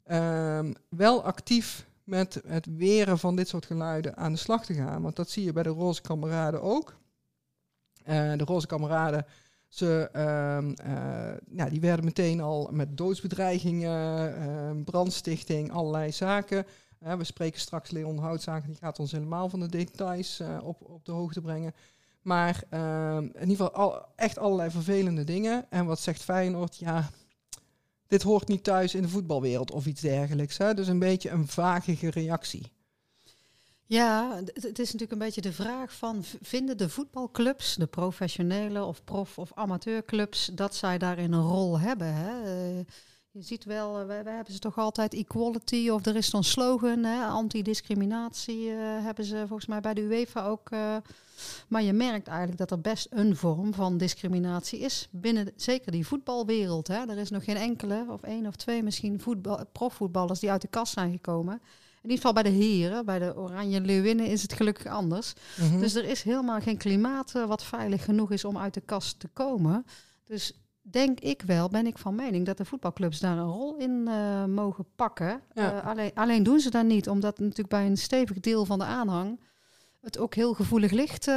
ehm, 0.03 0.73
wel 0.89 1.23
actief 1.23 1.87
met 2.03 2.41
het 2.47 2.65
weren 2.77 3.19
van 3.19 3.35
dit 3.35 3.47
soort 3.47 3.65
geluiden 3.65 4.17
aan 4.17 4.31
de 4.31 4.37
slag 4.37 4.65
te 4.65 4.73
gaan. 4.73 5.01
Want 5.01 5.15
dat 5.15 5.29
zie 5.29 5.43
je 5.43 5.53
bij 5.53 5.63
de 5.63 5.69
Roze 5.69 6.01
Kameraden 6.01 6.61
ook. 6.61 6.95
Eh, 8.03 8.33
de 8.37 8.43
Roze 8.43 8.67
Kameraden, 8.67 9.25
ze, 9.67 10.09
ehm, 10.11 10.71
eh, 10.71 11.55
ja, 11.57 11.69
die 11.69 11.79
werden 11.79 12.05
meteen 12.05 12.41
al 12.41 12.69
met 12.71 12.97
doodsbedreigingen, 12.97 14.35
ehm, 14.37 14.83
brandstichting, 14.83 15.71
allerlei 15.71 16.11
zaken. 16.11 16.65
Eh, 16.99 17.13
we 17.13 17.23
spreken 17.23 17.59
straks 17.59 17.91
Leon 17.91 18.17
Houtzaken, 18.17 18.67
die 18.67 18.77
gaat 18.77 18.99
ons 18.99 19.11
helemaal 19.11 19.49
van 19.49 19.59
de 19.59 19.69
details 19.69 20.41
op, 20.61 20.81
op 20.81 21.05
de 21.05 21.11
hoogte 21.11 21.41
brengen. 21.41 21.73
Maar 22.25 22.63
ehm, 22.69 23.23
in 23.23 23.49
ieder 23.49 23.65
geval 23.65 23.71
al, 23.71 24.05
echt 24.15 24.37
allerlei 24.37 24.69
vervelende 24.69 25.23
dingen. 25.23 25.65
En 25.69 25.85
wat 25.85 25.99
zegt 25.99 26.23
Feyenoord? 26.23 26.77
Ja, 26.77 27.09
dit 28.07 28.23
hoort 28.23 28.47
niet 28.47 28.63
thuis 28.63 28.95
in 28.95 29.01
de 29.01 29.09
voetbalwereld 29.09 29.71
of 29.71 29.85
iets 29.85 30.01
dergelijks. 30.01 30.57
Hè? 30.57 30.73
Dus 30.73 30.87
een 30.87 30.99
beetje 30.99 31.29
een 31.29 31.47
vagige 31.47 32.09
reactie. 32.09 32.71
Ja, 33.85 34.41
het 34.53 34.79
is 34.79 34.85
natuurlijk 34.85 35.11
een 35.11 35.17
beetje 35.17 35.41
de 35.41 35.53
vraag 35.53 35.93
van, 35.93 36.23
vinden 36.41 36.77
de 36.77 36.89
voetbalclubs, 36.89 37.75
de 37.75 37.87
professionele 37.87 38.83
of 38.83 39.03
prof- 39.03 39.37
of 39.37 39.51
amateurclubs, 39.53 40.45
dat 40.53 40.75
zij 40.75 40.97
daarin 40.97 41.31
een 41.31 41.47
rol 41.47 41.79
hebben? 41.79 42.13
Hè? 42.13 42.43
Eh, 42.79 42.85
je 43.35 43.41
ziet 43.41 43.63
wel, 43.65 43.99
eh, 43.99 44.05
wij, 44.05 44.23
wij 44.23 44.33
hebben 44.35 44.53
ze 44.53 44.59
toch 44.59 44.77
altijd 44.77 45.13
equality, 45.13 45.89
of 45.89 46.05
er 46.05 46.15
is 46.15 46.29
zo'n 46.29 46.43
slogan, 46.43 47.03
hè? 47.03 47.25
anti-discriminatie 47.25 48.69
eh, 48.71 48.77
hebben 48.79 49.25
ze 49.25 49.43
volgens 49.47 49.65
mij 49.65 49.79
bij 49.81 49.93
de 49.93 50.01
UEFA 50.01 50.45
ook. 50.45 50.69
eh, 50.69 50.95
maar 51.67 51.83
je 51.83 51.93
merkt 51.93 52.27
eigenlijk 52.27 52.57
dat 52.57 52.71
er 52.71 52.81
best 52.81 53.07
een 53.09 53.35
vorm 53.35 53.73
van 53.73 53.97
discriminatie 53.97 54.79
is 54.79 55.07
binnen 55.11 55.45
de- 55.45 55.53
zeker 55.55 55.91
die 55.91 56.07
voetbalwereld. 56.07 56.87
Hè? 56.87 57.05
Er 57.09 57.17
is 57.17 57.29
nog 57.29 57.43
geen 57.43 57.55
enkele, 57.55 58.05
of 58.09 58.21
één 58.21 58.45
of 58.45 58.55
twee 58.55 58.83
misschien, 58.83 59.19
voetbal, 59.21 59.65
profvoetballers 59.71 60.39
die 60.39 60.51
uit 60.51 60.61
de 60.61 60.67
kast 60.67 60.93
zijn 60.93 61.11
gekomen. 61.11 61.53
In 62.01 62.11
ieder 62.11 62.17
geval 62.17 62.33
bij 62.33 62.43
de 62.43 62.57
heren, 62.65 63.05
bij 63.05 63.19
de 63.19 63.37
Oranje 63.37 63.81
Leeuwinnen 63.81 64.25
is 64.25 64.41
het 64.41 64.53
gelukkig 64.53 64.85
anders. 64.85 65.33
Mhm. 65.59 65.79
Dus 65.79 65.95
er 65.95 66.05
is 66.05 66.23
helemaal 66.23 66.61
geen 66.61 66.77
klimaat 66.77 67.31
wat 67.31 67.63
veilig 67.63 68.03
genoeg 68.03 68.31
is 68.31 68.45
om 68.45 68.57
uit 68.57 68.73
de 68.73 68.81
kast 68.81 69.19
te 69.19 69.27
komen. 69.27 69.85
Dus 70.25 70.53
denk 70.91 71.19
ik 71.19 71.41
wel, 71.41 71.69
ben 71.69 71.87
ik 71.87 71.97
van 71.97 72.15
mening 72.15 72.45
dat 72.45 72.57
de 72.57 72.65
voetbalclubs 72.65 73.19
daar 73.19 73.37
een 73.37 73.51
rol 73.51 73.75
in 73.77 74.07
eh, 74.07 74.45
mogen 74.45 74.85
pakken. 74.95 75.41
Ja. 75.53 75.81
Eh, 75.81 75.87
alleen, 75.87 76.11
alleen 76.13 76.43
doen 76.43 76.59
ze 76.59 76.69
dat 76.69 76.85
niet, 76.85 77.09
omdat 77.09 77.39
natuurlijk 77.39 77.69
bij 77.69 77.85
een 77.85 77.97
stevig 77.97 78.39
deel 78.39 78.65
van 78.65 78.79
de 78.79 78.85
aanhang 78.85 79.39
het 80.05 80.17
ook 80.17 80.35
heel 80.35 80.53
gevoelig 80.53 80.91
ligt. 80.91 81.27
Eh, 81.27 81.35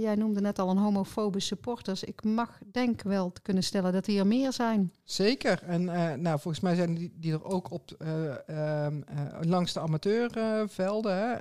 jij 0.00 0.14
noemde 0.14 0.40
net 0.40 0.58
al 0.58 0.70
een 0.70 0.76
homofobe 0.76 1.40
supporters. 1.40 2.04
Ik 2.04 2.24
mag 2.24 2.58
denk 2.72 3.02
wel 3.02 3.32
te 3.32 3.40
kunnen 3.40 3.62
stellen 3.62 3.92
dat 3.92 4.04
die 4.04 4.18
er 4.18 4.26
meer 4.26 4.52
zijn. 4.52 4.92
Zeker. 5.04 5.62
En 5.62 5.84
nou, 6.22 6.40
volgens 6.40 6.60
mij 6.60 6.74
zijn 6.74 6.94
die, 6.94 7.12
die 7.16 7.32
er 7.32 7.44
ook 7.44 7.70
op 7.70 7.90
eh, 7.98 8.48
ehm, 8.48 9.02
eh, 9.06 9.24
langs 9.40 9.72
de 9.72 9.80
amateurvelden. 9.80 11.40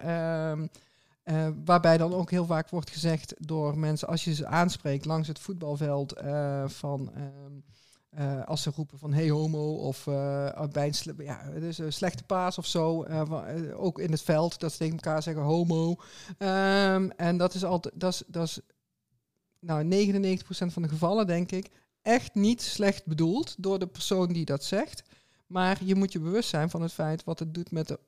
Eh, 1.29 1.47
waarbij 1.65 1.97
dan 1.97 2.13
ook 2.13 2.31
heel 2.31 2.45
vaak 2.45 2.69
wordt 2.69 2.89
gezegd 2.89 3.33
door 3.37 3.77
mensen, 3.77 4.07
als 4.07 4.23
je 4.23 4.33
ze 4.33 4.45
aanspreekt 4.45 5.05
langs 5.05 5.27
het 5.27 5.39
voetbalveld, 5.39 6.13
eh, 6.13 6.67
van 6.67 7.11
ehm, 7.13 7.53
eh, 8.09 8.45
als 8.45 8.61
ze 8.61 8.71
roepen 8.75 8.99
van 8.99 9.13
hey 9.13 9.29
homo 9.29 9.75
of 9.75 10.03
bij 10.71 10.91
een, 11.03 11.15
ja, 11.17 11.45
een 11.47 11.93
slechte 11.93 12.23
paas 12.23 12.57
of 12.57 12.65
zo, 12.65 13.03
ook 13.73 13.99
in 13.99 14.11
het 14.11 14.21
veld, 14.21 14.59
dat 14.59 14.71
ze 14.71 14.77
tegen 14.77 14.93
elkaar 14.93 15.23
zeggen 15.23 15.43
homo. 15.43 15.95
Ehm, 16.37 17.09
en 17.09 17.37
dat 17.37 17.53
is 17.53 17.63
altijd, 17.63 17.99
dat 17.99 18.13
is, 18.13 18.23
dat 18.27 18.43
is 18.43 18.59
nou, 19.59 19.83
99% 19.83 20.73
van 20.73 20.81
de 20.81 20.89
gevallen 20.89 21.27
denk 21.27 21.51
ik, 21.51 21.69
echt 22.01 22.35
niet 22.35 22.61
slecht 22.61 23.05
bedoeld 23.05 23.55
door 23.57 23.79
de 23.79 23.87
persoon 23.87 24.27
die 24.27 24.45
dat 24.45 24.63
zegt. 24.63 25.01
Maar 25.47 25.83
je 25.83 25.95
moet 25.95 26.11
je 26.11 26.19
bewust 26.19 26.49
zijn 26.49 26.69
van 26.69 26.81
het 26.81 26.93
feit 26.93 27.23
wat 27.23 27.39
het 27.39 27.53
doet 27.53 27.71
met 27.71 27.87
de 27.87 27.99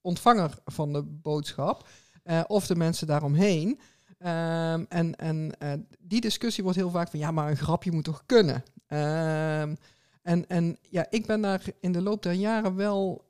ontvanger 0.00 0.58
van 0.64 0.92
de 0.92 1.02
boodschap. 1.02 1.88
Eh, 2.28 2.40
of 2.46 2.66
de 2.66 2.76
mensen 2.76 3.06
daaromheen. 3.06 3.80
Ehm, 4.18 4.84
en 4.88 5.16
en 5.16 5.52
eh, 5.58 5.72
die 5.98 6.20
discussie 6.20 6.62
wordt 6.62 6.78
heel 6.78 6.90
vaak 6.90 7.10
van 7.10 7.18
ja, 7.18 7.30
maar 7.30 7.50
een 7.50 7.56
grapje 7.56 7.92
moet 7.92 8.04
toch 8.04 8.22
kunnen. 8.26 8.62
Ehm, 8.86 9.74
en, 10.22 10.46
en 10.46 10.76
ja, 10.82 11.06
ik 11.10 11.26
ben 11.26 11.40
daar 11.40 11.62
in 11.80 11.92
de 11.92 12.02
loop 12.02 12.22
der 12.22 12.32
jaren 12.32 12.76
wel 12.76 13.26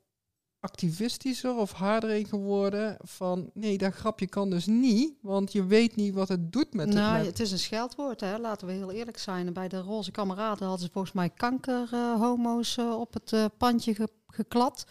activistischer 0.59 1.55
of 1.55 1.71
harder 1.71 2.09
in 2.09 2.25
geworden. 2.27 2.97
Van 3.01 3.49
nee, 3.53 3.77
dat 3.77 3.93
grapje 3.93 4.27
kan 4.27 4.49
dus 4.49 4.65
niet, 4.65 5.13
want 5.21 5.51
je 5.51 5.65
weet 5.65 5.95
niet 5.95 6.13
wat 6.13 6.27
het 6.27 6.51
doet 6.51 6.73
met 6.73 6.93
nou, 6.93 7.17
het. 7.17 7.25
het 7.25 7.39
is 7.39 7.51
een 7.51 7.59
scheldwoord, 7.59 8.19
hè? 8.19 8.37
laten 8.37 8.67
we 8.67 8.73
heel 8.73 8.91
eerlijk 8.91 9.17
zijn. 9.17 9.53
Bij 9.53 9.67
de 9.67 9.79
roze 9.79 10.11
kameraden 10.11 10.67
hadden 10.67 10.85
ze 10.85 10.91
volgens 10.93 11.13
mij 11.13 11.29
kankerhomo's 11.29 12.77
op 12.77 13.13
het 13.13 13.33
eh, 13.33 13.45
pandje 13.57 13.95
ge- 13.95 14.09
geklad. 14.27 14.85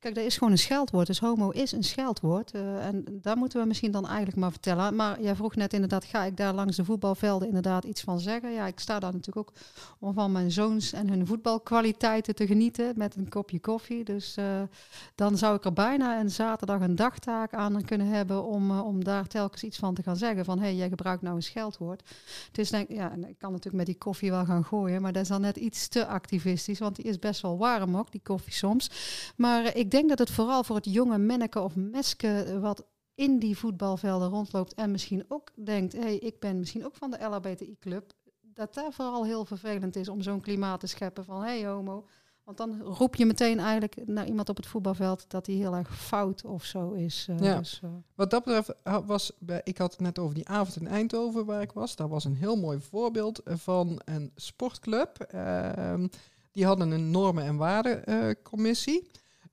Kijk, 0.00 0.14
dat 0.14 0.24
is 0.24 0.34
gewoon 0.34 0.52
een 0.52 0.58
scheldwoord. 0.58 1.06
Dus 1.06 1.18
homo 1.18 1.50
is 1.50 1.72
een 1.72 1.82
scheldwoord. 1.82 2.54
Uh, 2.54 2.86
en 2.86 3.04
daar 3.22 3.36
moeten 3.36 3.60
we 3.60 3.66
misschien 3.66 3.90
dan 3.90 4.06
eigenlijk 4.06 4.36
maar 4.36 4.50
vertellen. 4.50 4.96
Maar 4.96 5.22
jij 5.22 5.34
vroeg 5.34 5.54
net 5.54 5.72
inderdaad, 5.72 6.04
ga 6.04 6.24
ik 6.24 6.36
daar 6.36 6.54
langs 6.54 6.76
de 6.76 6.84
voetbalvelden 6.84 7.48
inderdaad 7.48 7.84
iets 7.84 8.00
van 8.00 8.20
zeggen? 8.20 8.52
Ja, 8.52 8.66
ik 8.66 8.78
sta 8.78 8.98
daar 8.98 9.12
natuurlijk 9.12 9.48
ook 9.48 9.56
om 9.98 10.14
van 10.14 10.32
mijn 10.32 10.50
zoons 10.50 10.92
en 10.92 11.08
hun 11.08 11.26
voetbalkwaliteiten 11.26 12.34
te 12.34 12.46
genieten 12.46 12.92
met 12.96 13.16
een 13.16 13.28
kopje 13.28 13.60
koffie. 13.60 14.04
Dus 14.04 14.36
uh, 14.38 14.62
dan 15.14 15.38
zou 15.38 15.56
ik 15.56 15.64
er 15.64 15.72
bijna 15.72 16.20
een 16.20 16.30
zaterdag 16.30 16.80
een 16.80 16.96
dagtaak 16.96 17.54
aan 17.54 17.84
kunnen 17.84 18.06
hebben 18.06 18.44
om, 18.44 18.70
uh, 18.70 18.86
om 18.86 19.04
daar 19.04 19.26
telkens 19.26 19.62
iets 19.62 19.78
van 19.78 19.94
te 19.94 20.02
gaan 20.02 20.16
zeggen. 20.16 20.44
Van, 20.44 20.58
hé, 20.58 20.64
hey, 20.64 20.74
jij 20.74 20.88
gebruikt 20.88 21.22
nou 21.22 21.36
een 21.36 21.42
scheldwoord. 21.42 22.02
Het 22.46 22.58
is 22.58 22.70
denk 22.70 22.88
ja, 22.88 23.12
ik 23.12 23.38
kan 23.38 23.50
natuurlijk 23.50 23.76
met 23.76 23.86
die 23.86 23.98
koffie 23.98 24.30
wel 24.30 24.44
gaan 24.44 24.64
gooien, 24.64 25.02
maar 25.02 25.12
dat 25.12 25.22
is 25.22 25.28
dan 25.28 25.40
net 25.40 25.56
iets 25.56 25.88
te 25.88 26.06
activistisch, 26.06 26.78
want 26.78 26.96
die 26.96 27.04
is 27.04 27.18
best 27.18 27.40
wel 27.40 27.58
warm 27.58 27.96
ook, 27.96 28.12
die 28.12 28.20
koffie 28.24 28.52
soms. 28.52 28.90
Maar 29.36 29.76
ik 29.76 29.89
denk 29.90 30.08
dat 30.08 30.18
het 30.18 30.30
vooral 30.30 30.64
voor 30.64 30.76
het 30.76 30.92
jonge 30.92 31.18
menneke 31.18 31.60
of 31.60 31.76
meske 31.76 32.58
wat 32.60 32.84
in 33.14 33.38
die 33.38 33.58
voetbalvelden 33.58 34.28
rondloopt 34.28 34.74
en 34.74 34.90
misschien 34.90 35.24
ook 35.28 35.50
denkt, 35.54 35.92
hé, 35.92 36.00
hey, 36.00 36.16
ik 36.16 36.38
ben 36.38 36.58
misschien 36.58 36.84
ook 36.84 36.94
van 36.94 37.10
de 37.10 37.24
LHBTI-club, 37.24 38.12
dat 38.40 38.74
daar 38.74 38.92
vooral 38.92 39.24
heel 39.24 39.44
vervelend 39.44 39.96
is 39.96 40.08
om 40.08 40.22
zo'n 40.22 40.40
klimaat 40.40 40.80
te 40.80 40.86
scheppen 40.86 41.24
van, 41.24 41.42
hé 41.42 41.58
hey, 41.60 41.66
homo, 41.66 42.06
want 42.44 42.56
dan 42.56 42.82
roep 42.82 43.14
je 43.14 43.26
meteen 43.26 43.58
eigenlijk 43.58 44.06
naar 44.06 44.26
iemand 44.26 44.48
op 44.48 44.56
het 44.56 44.66
voetbalveld 44.66 45.24
dat 45.28 45.46
hij 45.46 45.54
heel 45.54 45.74
erg 45.74 45.96
fout 45.96 46.44
of 46.44 46.64
zo 46.64 46.92
is. 46.92 47.26
Uh, 47.30 47.38
ja. 47.38 47.58
Dus, 47.58 47.80
uh. 47.84 47.90
Wat 48.14 48.30
dat 48.30 48.44
betreft 48.44 48.74
was, 49.06 49.32
bij, 49.38 49.60
ik 49.64 49.78
had 49.78 49.90
het 49.90 50.00
net 50.00 50.18
over 50.18 50.34
die 50.34 50.48
avond 50.48 50.80
in 50.80 50.86
Eindhoven 50.86 51.44
waar 51.44 51.62
ik 51.62 51.72
was. 51.72 51.96
Daar 51.96 52.08
was 52.08 52.24
een 52.24 52.34
heel 52.34 52.56
mooi 52.56 52.80
voorbeeld 52.80 53.40
van 53.44 54.00
een 54.04 54.32
sportclub. 54.34 55.26
Uh, 55.34 55.94
die 56.50 56.66
hadden 56.66 56.90
een 56.90 57.10
normen- 57.10 57.44
en 57.44 57.56
waardencommissie. 57.56 59.10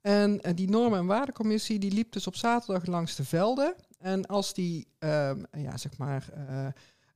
En 0.07 0.39
die 0.55 0.69
normen- 0.69 0.99
en 0.99 1.05
waardencommissie 1.05 1.79
die 1.79 1.91
liep 1.91 2.11
dus 2.11 2.27
op 2.27 2.35
zaterdag 2.35 2.85
langs 2.85 3.15
de 3.15 3.25
velden. 3.25 3.75
En 3.99 4.25
als 4.25 4.53
die, 4.53 4.87
ehm, 4.99 5.43
ja, 5.51 5.77
zeg 5.77 5.97
maar, 5.97 6.29
uh, 6.37 6.67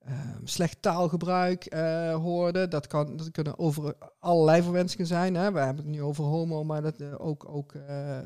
uh, 0.08 0.36
slecht 0.44 0.82
taalgebruik 0.82 1.74
hoorden, 2.14 2.70
dat, 2.70 2.88
kan, 2.88 3.18
dat 3.18 3.32
kunnen 3.32 3.60
over 3.60 3.96
allerlei 4.20 4.62
verwensingen 4.62 5.08
zijn. 5.08 5.36
Hè. 5.36 5.52
We 5.52 5.60
hebben 5.60 5.84
het 5.84 5.94
nu 5.94 6.02
over 6.02 6.24
homo, 6.24 6.64
maar 6.64 6.82
dat, 6.82 7.20
ook, 7.20 7.50
ook 7.50 7.74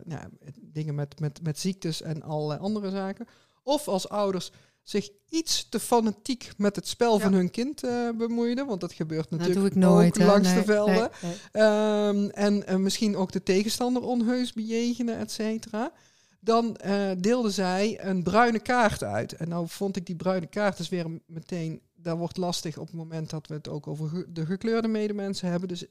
ja, 0.05 0.29
dingen 0.61 0.95
met, 0.95 1.19
met, 1.19 1.43
met 1.43 1.59
ziektes 1.59 2.01
en 2.01 2.21
allerlei 2.21 2.59
andere 2.59 2.89
zaken. 2.89 3.25
Of 3.63 3.87
als 3.87 4.09
ouders 4.09 4.51
zich 4.85 5.09
iets 5.29 5.69
te 5.69 5.79
fanatiek 5.79 6.51
met 6.57 6.75
het 6.75 6.87
spel 6.87 7.13
ja. 7.13 7.19
van 7.19 7.33
hun 7.33 7.51
kind 7.51 7.83
uh, 7.83 8.09
bemoeiden. 8.17 8.65
Want 8.65 8.81
dat 8.81 8.93
gebeurt 8.93 9.29
natuurlijk 9.29 9.53
dat 9.53 9.63
doe 9.63 9.71
ik 9.71 9.87
nooit, 9.87 10.19
ook 10.19 10.27
langs 10.27 10.47
nee, 10.47 10.57
de 10.57 10.63
velden. 10.63 11.09
Nee, 11.21 11.33
nee. 11.53 11.63
Um, 12.07 12.29
en 12.29 12.63
uh, 12.69 12.75
misschien 12.75 13.15
ook 13.15 13.31
de 13.31 13.43
tegenstander 13.43 14.03
onheus 14.03 14.53
bejegenen, 14.53 15.17
et 15.17 15.31
cetera. 15.31 15.91
Dan 16.39 16.77
uh, 16.85 17.11
deelde 17.17 17.51
zij 17.51 18.05
een 18.05 18.23
bruine 18.23 18.59
kaart 18.59 19.03
uit. 19.03 19.33
En 19.33 19.49
nou 19.49 19.67
vond 19.67 19.95
ik 19.95 20.05
die 20.05 20.15
bruine 20.15 20.47
kaart 20.47 20.77
dus 20.77 20.89
weer 20.89 21.21
meteen... 21.25 21.81
Dat 21.95 22.17
wordt 22.17 22.37
lastig 22.37 22.77
op 22.77 22.87
het 22.87 22.95
moment 22.95 23.29
dat 23.29 23.47
we 23.47 23.53
het 23.53 23.69
ook 23.69 23.87
over 23.87 24.09
ge 24.09 24.25
de 24.29 24.45
gekleurde 24.45 24.87
medemensen 24.87 25.49
hebben. 25.49 25.67
Dus 25.67 25.85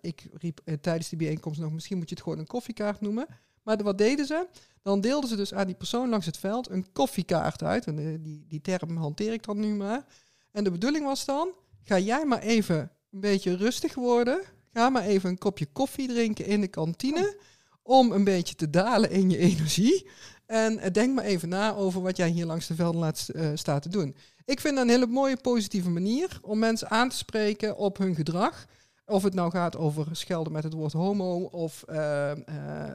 ik 0.00 0.28
riep 0.32 0.60
tijdens 0.80 1.08
die 1.08 1.18
bijeenkomst 1.18 1.60
nog... 1.60 1.72
misschien 1.72 1.98
moet 1.98 2.08
je 2.08 2.14
het 2.14 2.24
gewoon 2.24 2.38
een 2.38 2.46
koffiekaart 2.46 3.00
noemen. 3.00 3.26
Maar 3.66 3.82
wat 3.82 3.98
deden 3.98 4.26
ze? 4.26 4.46
Dan 4.82 5.00
deelden 5.00 5.28
ze 5.28 5.36
dus 5.36 5.54
aan 5.54 5.66
die 5.66 5.74
persoon 5.74 6.08
langs 6.08 6.26
het 6.26 6.36
veld 6.36 6.70
een 6.70 6.86
koffiekaart 6.92 7.62
uit. 7.62 7.86
En 7.86 8.22
die, 8.22 8.44
die 8.48 8.60
term 8.60 8.96
hanteer 8.96 9.32
ik 9.32 9.44
dan 9.44 9.60
nu 9.60 9.74
maar. 9.74 10.04
En 10.52 10.64
de 10.64 10.70
bedoeling 10.70 11.04
was 11.04 11.24
dan, 11.24 11.48
ga 11.82 11.98
jij 11.98 12.24
maar 12.24 12.42
even 12.42 12.90
een 13.10 13.20
beetje 13.20 13.56
rustig 13.56 13.94
worden. 13.94 14.40
Ga 14.72 14.88
maar 14.88 15.02
even 15.02 15.30
een 15.30 15.38
kopje 15.38 15.66
koffie 15.72 16.08
drinken 16.08 16.46
in 16.46 16.60
de 16.60 16.68
kantine. 16.68 17.36
Om 17.82 18.12
een 18.12 18.24
beetje 18.24 18.54
te 18.54 18.70
dalen 18.70 19.10
in 19.10 19.30
je 19.30 19.38
energie. 19.38 20.06
En 20.46 20.92
denk 20.92 21.14
maar 21.14 21.24
even 21.24 21.48
na 21.48 21.74
over 21.74 22.02
wat 22.02 22.16
jij 22.16 22.28
hier 22.28 22.46
langs 22.46 22.66
de 22.66 22.74
velden 22.74 23.00
laat 23.00 23.28
uh, 23.32 23.50
staat 23.54 23.82
te 23.82 23.88
doen. 23.88 24.16
Ik 24.44 24.60
vind 24.60 24.74
dat 24.74 24.84
een 24.84 24.90
hele 24.90 25.06
mooie 25.06 25.36
positieve 25.36 25.90
manier 25.90 26.38
om 26.42 26.58
mensen 26.58 26.90
aan 26.90 27.08
te 27.08 27.16
spreken 27.16 27.76
op 27.76 27.98
hun 27.98 28.14
gedrag. 28.14 28.66
Of 29.06 29.22
het 29.22 29.34
nou 29.34 29.50
gaat 29.50 29.76
over 29.76 30.06
schelden 30.12 30.52
met 30.52 30.62
het 30.62 30.72
woord 30.72 30.92
homo, 30.92 31.42
of 31.42 31.84
uh, 31.90 31.96
uh, 31.96 32.34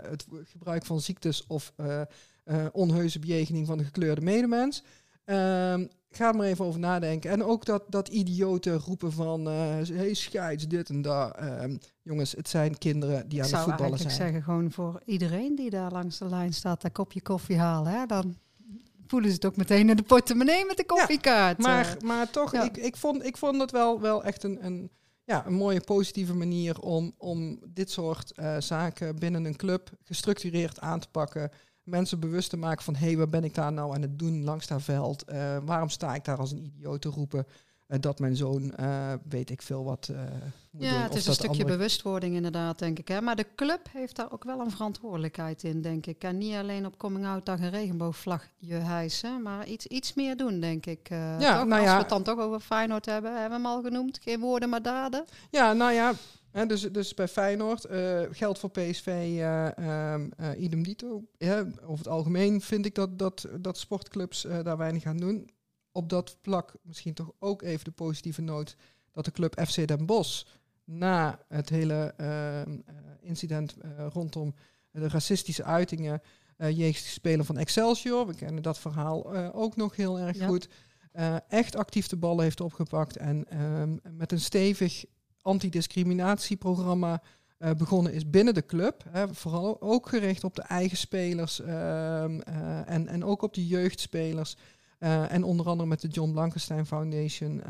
het 0.09 0.25
gebruik 0.43 0.85
van 0.85 1.01
ziektes 1.01 1.47
of 1.47 1.73
uh, 1.77 2.65
onheuse 2.71 3.19
bejegening 3.19 3.67
van 3.67 3.77
de 3.77 3.83
gekleurde 3.83 4.21
medemens. 4.21 4.83
Ehm, 5.25 5.85
ga 6.09 6.27
er 6.27 6.35
maar 6.35 6.45
even 6.45 6.65
over 6.65 6.79
nadenken. 6.79 7.31
En 7.31 7.43
ook 7.43 7.65
dat, 7.65 7.83
dat 7.87 8.07
idiote 8.07 8.73
roepen 8.73 9.11
van, 9.11 9.45
hey 9.45 10.13
scheids, 10.13 10.67
dit 10.67 10.89
en 10.89 11.01
dat. 11.01 11.35
Ehm, 11.35 11.77
jongens, 12.01 12.31
het 12.31 12.49
zijn 12.49 12.77
kinderen 12.77 13.29
die 13.29 13.43
aan 13.43 13.49
het 13.49 13.59
voetballen 13.59 13.97
zijn. 13.97 14.09
Ik 14.09 14.15
zou 14.15 14.29
zeggen, 14.29 14.43
gewoon 14.43 14.71
voor 14.71 15.01
iedereen 15.05 15.55
die 15.55 15.69
daar 15.69 15.91
langs 15.91 16.17
de 16.17 16.29
lijn 16.29 16.53
staat, 16.53 16.81
dat 16.81 16.91
kopje 16.91 17.21
koffie 17.21 17.57
halen. 17.57 17.91
Hè, 17.91 18.05
dan 18.05 18.37
voelen 19.07 19.29
ze 19.29 19.35
het 19.35 19.45
ook 19.45 19.57
meteen 19.57 19.89
in 19.89 19.95
de 19.95 20.03
portemonnee 20.03 20.65
met 20.65 20.77
de 20.77 20.85
koffiekaart. 20.85 21.57
Ja, 21.57 21.67
maar, 21.67 21.97
maar 22.03 22.29
toch, 22.29 22.51
ja. 22.51 22.63
ik, 22.63 22.77
ik, 22.77 22.95
vond, 22.95 23.25
ik 23.25 23.37
vond 23.37 23.61
het 23.61 23.71
wel, 23.71 24.01
wel 24.01 24.23
echt 24.23 24.43
een... 24.43 24.65
een 24.65 24.91
ja, 25.31 25.45
een 25.45 25.53
mooie 25.53 25.81
positieve 25.81 26.33
manier 26.33 26.79
om, 26.79 27.13
om 27.17 27.59
dit 27.67 27.91
soort 27.91 28.33
uh, 28.39 28.55
zaken 28.59 29.19
binnen 29.19 29.45
een 29.45 29.55
club 29.55 29.89
gestructureerd 30.03 30.79
aan 30.79 31.00
te 31.00 31.09
pakken. 31.09 31.51
Mensen 31.83 32.19
bewust 32.19 32.50
te 32.50 32.57
maken 32.57 32.83
van 32.83 32.95
hé, 32.95 33.05
hey, 33.05 33.17
wat 33.17 33.29
ben 33.29 33.43
ik 33.43 33.53
daar 33.53 33.73
nou 33.73 33.93
aan 33.93 34.01
het 34.01 34.19
doen 34.19 34.43
langs 34.43 34.67
dat 34.67 34.81
veld? 34.81 35.23
Uh, 35.29 35.57
waarom 35.65 35.89
sta 35.89 36.15
ik 36.15 36.25
daar 36.25 36.38
als 36.38 36.51
een 36.51 36.63
idioot 36.63 37.01
te 37.01 37.09
roepen? 37.09 37.45
Dat 38.00 38.19
mijn 38.19 38.36
zoon, 38.36 38.74
weet 39.29 39.50
ik 39.50 39.62
veel 39.62 39.83
wat, 39.83 40.12
moet 40.71 40.83
ja, 40.83 40.91
doen. 40.91 41.01
het 41.01 41.15
is 41.15 41.27
een 41.27 41.33
stukje 41.33 41.50
andere... 41.50 41.77
bewustwording 41.77 42.36
inderdaad, 42.36 42.79
denk 42.79 43.00
ik. 43.00 43.07
Hè? 43.07 43.21
Maar 43.21 43.36
de 43.36 43.45
club 43.55 43.88
heeft 43.91 44.15
daar 44.15 44.31
ook 44.31 44.43
wel 44.43 44.60
een 44.60 44.71
verantwoordelijkheid 44.71 45.63
in, 45.63 45.81
denk 45.81 46.05
ik. 46.05 46.24
En 46.24 46.38
niet 46.38 46.55
alleen 46.55 46.86
op 46.86 46.98
Coming 46.98 47.25
Out 47.25 47.45
Dag 47.45 47.60
een 47.60 47.69
regenboogvlagje 47.69 48.74
hijsen, 48.74 49.41
maar 49.41 49.67
iets, 49.67 49.86
iets 49.86 50.13
meer 50.13 50.38
doen, 50.38 50.60
denk 50.60 50.86
ik. 50.86 51.10
Uh, 51.10 51.39
ja, 51.39 51.57
toch? 51.57 51.67
nou 51.67 51.81
Als 51.81 51.89
ja. 51.89 51.95
we 51.95 52.01
het 52.01 52.10
dan 52.10 52.24
toch 52.24 52.39
over 52.39 52.60
Feyenoord 52.60 53.05
hebben, 53.05 53.31
hebben 53.31 53.62
we 53.62 53.67
hem 53.67 53.75
al 53.75 53.81
genoemd. 53.81 54.19
Geen 54.21 54.39
woorden, 54.39 54.69
maar 54.69 54.81
daden. 54.81 55.25
Ja, 55.50 55.74
nou 55.74 55.91
ja, 55.91 56.13
Hè, 56.51 56.65
dus, 56.65 56.81
dus 56.81 57.13
bij 57.13 57.27
Feyenoord 57.27 57.86
uh, 57.91 58.21
geldt 58.31 58.60
voor 58.60 58.69
PSV 58.69 59.07
uh, 59.07 59.67
uh, 59.79 60.17
idem 60.57 60.83
dito. 60.83 61.24
Ja, 61.38 61.65
over 61.81 61.98
het 61.98 62.07
algemeen 62.07 62.62
vind 62.62 62.86
ik 62.86 62.95
dat, 62.95 63.19
dat, 63.19 63.48
dat 63.60 63.77
sportclubs 63.77 64.45
eh, 64.45 64.63
daar 64.63 64.77
weinig 64.77 65.05
aan 65.05 65.17
doen. 65.17 65.50
Op 65.91 66.10
dat 66.10 66.38
vlak 66.41 66.74
misschien 66.81 67.13
toch 67.13 67.31
ook 67.39 67.62
even 67.62 67.86
de 67.86 67.91
positieve 67.91 68.41
noot 68.41 68.75
dat 69.12 69.25
de 69.25 69.31
club 69.31 69.62
FC 69.67 69.88
Den 69.88 70.05
Bosch 70.05 70.45
na 70.83 71.39
het 71.48 71.69
hele 71.69 72.13
ehm, 72.17 72.79
incident 73.21 73.75
rondom 74.13 74.55
de 74.91 75.07
racistische 75.07 75.63
uitingen 75.63 76.21
jegens 76.57 77.03
de 77.03 77.10
speler 77.10 77.45
van 77.45 77.57
Excelsior, 77.57 78.27
we 78.27 78.36
kennen 78.36 78.63
dat 78.63 78.79
verhaal 78.79 79.33
ook 79.53 79.75
nog 79.75 79.95
heel 79.95 80.19
erg 80.19 80.38
ja. 80.38 80.48
goed, 80.48 80.67
echt 81.48 81.75
actief 81.75 82.07
de 82.07 82.17
ballen 82.17 82.43
heeft 82.43 82.62
opgepakt 82.62 83.17
en 83.17 83.45
ehm, 83.50 83.98
met 84.17 84.31
een 84.31 84.39
stevig 84.39 85.05
antidiscriminatieprogramma 85.41 87.21
uh, 87.60 87.71
begonnen 87.71 88.13
is 88.13 88.29
binnen 88.29 88.53
de 88.53 88.65
club. 88.65 89.03
Hè, 89.10 89.33
vooral 89.33 89.81
ook 89.81 90.10
gericht 90.10 90.43
op 90.43 90.55
de 90.55 90.62
eigen 90.62 90.98
spelers 90.98 91.60
uh, 91.60 91.67
uh, 91.67 92.89
en, 92.89 93.07
en 93.07 93.24
ook 93.24 93.41
op 93.41 93.53
de 93.53 93.67
jeugdspelers. 93.67 94.57
Eh, 95.01 95.31
en 95.31 95.43
onder 95.43 95.65
andere 95.65 95.89
met 95.89 96.01
de 96.01 96.08
John 96.08 96.31
Blankenstein 96.31 96.86
Foundation 96.86 97.62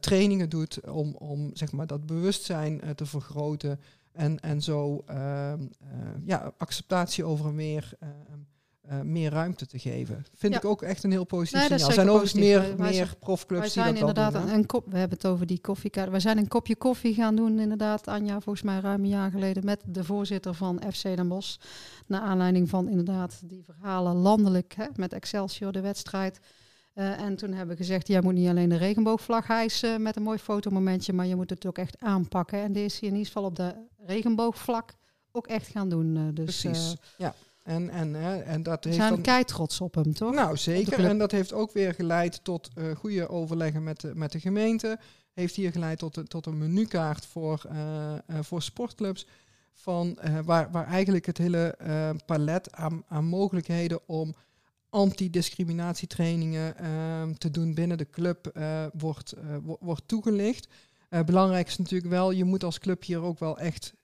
trainingen 0.00 0.48
doet 0.48 0.90
om, 0.90 1.14
om 1.14 1.50
zeg 1.52 1.72
maar, 1.72 1.86
dat 1.86 2.06
bewustzijn 2.06 2.80
te 2.94 3.06
vergroten. 3.06 3.80
En, 4.12 4.40
en 4.40 4.62
zo 4.62 5.04
ja, 6.24 6.52
acceptatie 6.56 7.24
over 7.24 7.46
en 7.46 7.56
weer 7.56 7.92
uh, 8.90 9.00
meer 9.00 9.30
ruimte 9.30 9.66
te 9.66 9.78
geven. 9.78 10.24
Vind 10.34 10.52
ja. 10.52 10.58
ik 10.58 10.64
ook 10.64 10.82
echt 10.82 11.04
een 11.04 11.10
heel 11.10 11.24
positief 11.24 11.68
nee, 11.68 11.68
signaal. 11.68 11.88
Er 11.88 11.94
zijn 11.94 12.08
overigens 12.08 12.40
meer, 12.40 12.74
meer 12.78 13.14
profclubs 13.20 13.60
wij 13.60 13.70
zijn 13.70 13.94
die 13.94 14.04
dat 14.04 14.08
inderdaad 14.08 14.42
doen, 14.42 14.54
een, 14.54 14.66
kop. 14.66 14.84
We 14.90 14.98
hebben 14.98 15.16
het 15.16 15.26
over 15.26 15.46
die 15.46 15.60
koffiekaart. 15.60 16.10
We 16.10 16.20
zijn 16.20 16.38
een 16.38 16.48
kopje 16.48 16.76
koffie 16.76 17.14
gaan 17.14 17.36
doen, 17.36 17.58
inderdaad, 17.58 18.08
Anja, 18.08 18.40
volgens 18.40 18.64
mij 18.64 18.80
ruim 18.80 19.02
een 19.02 19.08
jaar 19.08 19.30
geleden, 19.30 19.64
met 19.64 19.82
de 19.86 20.04
voorzitter 20.04 20.54
van 20.54 20.82
FC 20.92 21.02
Den 21.02 21.28
Bosch. 21.28 21.56
Naar 22.06 22.20
aanleiding 22.20 22.68
van 22.68 22.88
inderdaad 22.88 23.40
die 23.44 23.64
verhalen 23.64 24.14
landelijk 24.14 24.74
hè, 24.76 24.86
met 24.94 25.12
Excelsior, 25.12 25.72
de 25.72 25.80
wedstrijd. 25.80 26.40
Uh, 26.94 27.20
en 27.20 27.36
toen 27.36 27.52
hebben 27.52 27.76
we 27.76 27.82
gezegd, 27.82 28.06
jij 28.06 28.20
moet 28.20 28.34
niet 28.34 28.48
alleen 28.48 28.68
de 28.68 28.76
regenboogvlag 28.76 29.46
hijsen 29.46 30.02
met 30.02 30.16
een 30.16 30.22
mooi 30.22 30.38
fotomomentje, 30.38 31.12
maar 31.12 31.26
je 31.26 31.36
moet 31.36 31.50
het 31.50 31.66
ook 31.66 31.78
echt 31.78 32.00
aanpakken. 32.00 32.62
En 32.62 32.72
deze 32.72 32.86
is 32.86 33.00
in 33.00 33.10
ieder 33.10 33.26
geval 33.26 33.44
op 33.44 33.56
de 33.56 33.74
regenboogvlak 34.06 34.94
ook 35.32 35.46
echt 35.46 35.66
gaan 35.66 35.88
doen. 35.88 36.16
Uh, 36.16 36.22
dus, 36.32 36.60
Precies, 36.60 36.96
ja. 37.16 37.34
En, 37.64 37.90
en, 37.90 38.14
en 38.44 38.62
dat 38.62 38.84
heeft 38.84 38.96
zijn 38.96 39.20
kei 39.20 39.44
trots 39.44 39.80
op 39.80 39.94
hem, 39.94 40.14
toch? 40.14 40.34
Nou, 40.34 40.56
zeker. 40.56 41.04
En 41.04 41.18
dat 41.18 41.30
heeft 41.30 41.52
ook 41.52 41.72
weer 41.72 41.94
geleid 41.94 42.44
tot 42.44 42.70
uh, 42.74 42.96
goede 42.96 43.28
overleggen 43.28 43.82
met 43.82 44.00
de, 44.00 44.14
met 44.14 44.32
de 44.32 44.40
gemeente. 44.40 44.98
Heeft 45.32 45.54
hier 45.54 45.72
geleid 45.72 45.98
tot, 45.98 46.20
tot 46.30 46.46
een 46.46 46.58
menukaart 46.58 47.26
voor, 47.26 47.62
uh, 47.72 48.12
uh, 48.30 48.38
voor 48.40 48.62
sportclubs. 48.62 49.26
Van, 49.72 50.18
waar, 50.44 50.70
waar 50.70 50.86
eigenlijk 50.86 51.26
het 51.26 51.38
hele 51.38 51.76
palet 52.26 52.72
aan, 52.72 53.02
aan 53.08 53.24
mogelijkheden 53.24 54.00
om 54.06 54.34
antidiscriminatietrainingen 54.88 56.74
te 57.38 57.50
doen 57.50 57.74
binnen 57.74 57.98
de 57.98 58.10
club 58.10 58.58
wordt, 58.92 59.34
wordt 59.80 60.02
toegelicht. 60.08 60.68
belangrijk 61.24 61.66
is 61.66 61.78
natuurlijk 61.78 62.10
wel, 62.10 62.30
je 62.30 62.44
moet 62.44 62.64
als 62.64 62.78
club 62.78 63.04
hier 63.04 63.20
ook 63.20 63.38
wel 63.38 63.58
echt 63.58 63.94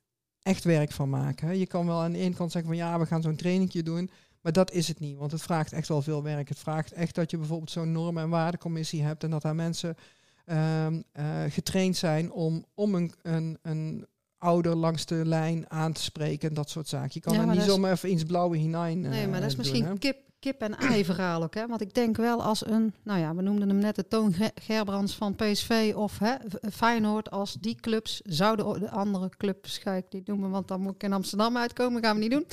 echt 0.42 0.64
werk 0.64 0.92
van 0.92 1.08
maken. 1.10 1.46
Hè. 1.46 1.52
Je 1.52 1.66
kan 1.66 1.86
wel 1.86 2.00
aan 2.00 2.12
de 2.12 2.18
ene 2.18 2.34
kant 2.34 2.52
zeggen 2.52 2.70
van 2.70 2.78
ja, 2.80 2.98
we 2.98 3.06
gaan 3.06 3.22
zo'n 3.22 3.36
trainingje 3.36 3.82
doen. 3.82 4.10
Maar 4.40 4.52
dat 4.52 4.72
is 4.72 4.88
het 4.88 5.00
niet, 5.00 5.16
want 5.16 5.32
het 5.32 5.42
vraagt 5.42 5.72
echt 5.72 5.88
wel 5.88 6.02
veel 6.02 6.22
werk. 6.22 6.48
Het 6.48 6.58
vraagt 6.58 6.92
echt 6.92 7.14
dat 7.14 7.30
je 7.30 7.36
bijvoorbeeld 7.38 7.70
zo'n 7.70 7.92
normen- 7.92 8.22
en 8.22 8.28
waardecommissie 8.28 9.02
hebt 9.02 9.24
en 9.24 9.30
dat 9.30 9.42
daar 9.42 9.54
mensen 9.54 9.96
ehm, 10.44 11.00
eh, 11.12 11.24
getraind 11.48 11.96
zijn 11.96 12.32
om, 12.32 12.64
om 12.74 12.94
een, 12.94 13.12
een, 13.22 13.58
een 13.62 14.06
ouder 14.38 14.74
langs 14.74 15.06
de 15.06 15.22
lijn 15.26 15.70
aan 15.70 15.92
te 15.92 16.02
spreken 16.02 16.48
en 16.48 16.54
dat 16.54 16.70
soort 16.70 16.88
zaken. 16.88 17.10
Je 17.12 17.20
kan 17.20 17.32
Ja, 17.32 17.40
er 17.40 17.46
maar 17.46 17.56
niet 17.56 17.64
zomaar 17.64 17.92
even 17.92 18.12
iets 18.12 18.24
blauwe 18.24 18.56
hinein 18.56 19.00
Nee, 19.00 19.26
maar 19.26 19.34
eh, 19.34 19.40
dat 19.40 19.42
is 19.42 19.48
doen, 19.48 19.56
misschien 19.58 19.84
hè. 19.84 19.98
kip, 19.98 20.16
kip 20.40 20.60
en 20.60 20.76
ei 20.78 21.04
verhaal 21.04 21.42
ook. 21.42 21.54
Hè? 21.54 21.66
Want 21.66 21.80
ik 21.80 21.94
denk 21.94 22.16
wel 22.16 22.42
als 22.42 22.66
een, 22.66 22.94
nou 23.02 23.20
ja, 23.20 23.34
we 23.34 23.42
noemden 23.42 23.68
hem 23.68 23.78
net 23.78 23.94
de 23.96 24.08
Toon 24.08 24.32
Ge- 24.32 24.50
Gerbrands 24.54 25.14
van 25.14 25.34
PSV 25.34 25.92
of 25.96 26.18
hè, 26.18 26.34
Feyenoord. 26.72 27.30
Als 27.30 27.56
die 27.60 27.74
clubs 27.74 28.20
zouden, 28.24 28.80
de 28.80 28.90
andere 28.90 29.28
clubs 29.36 29.78
ga 29.78 29.92
ik 29.92 30.04
niet 30.10 30.26
noemen, 30.26 30.50
want 30.50 30.68
dan 30.68 30.80
moet 30.80 30.94
ik 30.94 31.02
in 31.02 31.12
Amsterdam 31.12 31.56
uitkomen. 31.56 32.02
Gaan 32.02 32.14
we 32.14 32.20
niet 32.20 32.30
doen. 32.30 32.46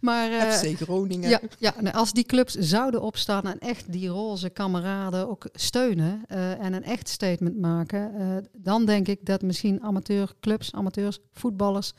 Maar 0.00 0.30
eh, 0.30 0.50
FC 0.52 0.76
Groningen. 0.82 1.28
ja, 1.30 1.40
ja 1.58 1.74
nee, 1.80 1.92
als 1.92 2.12
die 2.12 2.24
clubs 2.24 2.54
zouden 2.54 3.02
opstaan 3.02 3.42
en 3.42 3.58
echt 3.58 3.92
die 3.92 4.08
roze 4.08 4.50
kameraden 4.50 5.28
ook 5.28 5.48
steunen 5.52 6.22
eh, 6.28 6.60
en 6.64 6.72
een 6.72 6.84
echt 6.84 7.08
statement 7.08 7.58
maken, 7.58 8.14
eh, 8.18 8.36
dan 8.52 8.84
denk 8.84 9.08
ik 9.08 9.26
dat 9.26 9.42
misschien 9.42 9.82
amateurclubs, 9.82 10.72
amateurs, 10.72 11.18
voetballers 11.32 11.92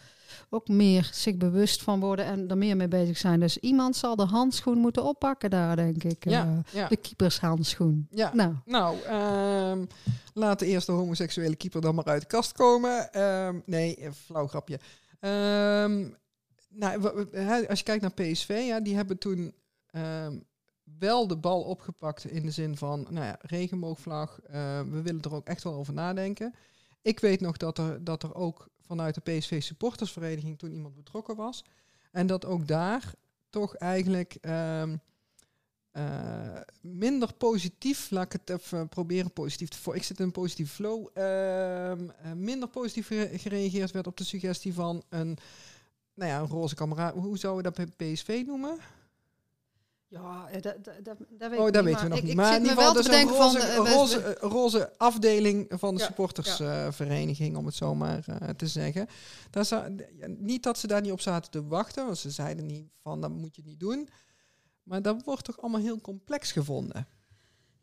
ook 0.50 0.68
meer 0.68 1.10
zich 1.14 1.38
bewust 1.38 1.82
van 1.84 2.00
worden 2.00 2.26
en 2.26 2.48
er 2.50 2.58
meer 2.58 2.76
mee 2.78 2.88
bezig 2.88 3.18
zijn. 3.18 3.40
Dus 3.40 3.58
iemand 3.58 3.96
zal 3.96 4.16
de 4.16 4.26
handschoen 4.26 4.78
moeten 4.78 5.04
oppakken 5.04 5.50
daar, 5.50 5.76
denk 5.76 6.04
ik. 6.04 6.24
Ja, 6.30 6.44
Eh, 6.46 6.74
ja. 6.74 6.88
de 6.88 6.98
keepershandschoen. 6.98 8.08
ja. 8.10 8.34
Nou, 8.34 8.54
Nou, 8.66 9.02
ehm, 9.02 9.86
laat 10.34 10.60
de 10.60 10.66
eerste 10.66 10.92
homoseksuele 10.92 11.56
keeper 11.56 11.82
dan 11.82 11.96
maar 11.96 12.06
uit 12.06 12.22
de 12.22 12.28
kast 12.28 12.52
komen. 12.52 13.12
Ehm, 13.14 13.60
nee, 13.66 14.10
flauw 14.26 14.48
grapje. 14.48 14.80
Ehm, 15.20 16.08
nou, 16.70 17.02
als 17.68 17.80
je 17.80 17.86
kijkt 17.86 18.02
naar 18.02 18.14
PSV, 18.14 18.64
ja, 18.68 18.80
die 18.80 18.96
hebben 18.96 19.18
toen 19.18 19.54
wel 21.00 21.28
de 21.28 21.38
bal 21.38 21.62
opgepakt 21.62 22.26
in 22.26 22.46
de 22.46 22.52
zin 22.52 22.78
van, 22.78 23.08
nou 23.10 23.26
ja, 23.26 23.38
regenboogvlag. 23.42 24.40
eh, 24.42 24.80
we 24.82 25.02
willen 25.02 25.22
er 25.22 25.34
ook 25.34 25.48
echt 25.48 25.64
wel 25.64 25.74
over 25.74 25.94
nadenken. 25.94 26.54
Ik 27.02 27.20
weet 27.20 27.42
nog 27.42 27.58
dat 27.58 27.78
er, 27.78 28.04
dat 28.04 28.24
er 28.24 28.36
ook 28.36 28.68
vanuit 28.86 29.16
de 29.16 29.22
PSV 29.22 29.62
supportersvereniging 29.62 30.58
toen 30.58 30.72
iemand 30.72 30.96
betrokken 30.96 31.36
was. 31.36 31.64
En 32.12 32.28
dat 32.28 32.46
ook 32.46 32.68
daar 32.68 33.14
toch 33.50 33.76
eigenlijk 33.76 34.38
ehm, 34.42 34.96
eh, 35.92 36.62
minder 36.82 37.34
positief, 37.34 38.10
laat 38.10 38.26
ik 38.26 38.32
het 38.32 38.50
even 38.50 38.90
proberen 38.90 39.32
positief 39.32 39.70
te 39.70 39.78
voor. 39.78 39.96
Ik 39.96 40.04
zit 40.04 40.20
in 40.20 40.26
een 40.26 40.32
positieve 40.32 40.74
flow. 40.74 41.08
ehm, 41.14 42.10
eh, 42.10 42.32
minder 42.32 42.70
positief 42.70 43.08
gere- 43.08 43.38
gereageerd 43.38 43.92
werd 43.92 44.08
op 44.08 44.18
de 44.18 44.24
suggestie 44.24 44.74
van 44.74 45.04
een, 45.10 45.38
nou 46.14 46.32
ja, 46.32 46.40
een 46.40 46.48
roze 46.48 46.76
kameraad. 46.76 47.14
Hoe 47.14 47.38
zouden 47.38 47.64
we 47.64 47.76
dat 47.76 47.96
bij 47.98 48.14
PSV 48.14 48.44
noemen? 48.46 48.78
Ja, 50.22 50.48
eh, 50.50 50.62
dat, 50.62 50.84
dat, 50.84 50.94
dat, 51.04 51.18
dat 51.30 51.50
weet 51.50 51.60
oh, 51.60 51.68
ik 51.68 51.74
dat 51.74 51.84
niet, 51.86 51.94
weten 51.94 52.04
we 52.04 52.10
nog 52.10 52.18
ik, 52.18 52.24
niet. 52.24 52.32
Ik 52.32 52.38
Maar 52.38 52.54
zit 52.54 52.56
in 52.56 52.62
ieder 52.70 52.78
geval 52.78 52.94
dus 52.94 53.08
een 53.08 53.28
roze, 53.28 53.60
van... 53.60 53.68
eh, 53.70 53.84
we- 53.84 53.90
roze, 53.94 54.22
we- 54.22 54.38
een 54.44 54.50
roze 54.50 54.92
afdeling 54.98 55.66
van 55.70 55.94
de 55.96 56.00
Ja, 56.02 56.06
supportersvereniging, 56.06 57.58
om 57.58 57.66
het 57.66 57.76
zo 57.76 57.96
maar 57.96 58.24
eh, 58.28 58.50
te 58.50 58.68
zeggen. 58.68 59.08
Niet 60.38 60.64
dat 60.64 60.78
ze 60.78 60.88
daar 60.88 61.02
niet 61.02 61.12
op 61.12 61.22
zaten 61.22 61.52
te 61.52 61.68
wachten, 61.68 62.06
want 62.06 62.18
ze 62.18 62.30
zeiden 62.30 62.66
niet 62.66 62.88
van 63.02 63.22
dat 63.22 63.32
moet 63.32 63.56
je 63.56 63.62
niet 63.66 63.80
doen. 63.80 64.10
Maar 64.84 65.02
dat 65.02 65.24
wordt 65.24 65.44
toch 65.44 65.62
allemaal 65.62 65.82
heel 65.82 66.02
complex 66.02 66.52
gevonden. 66.52 67.08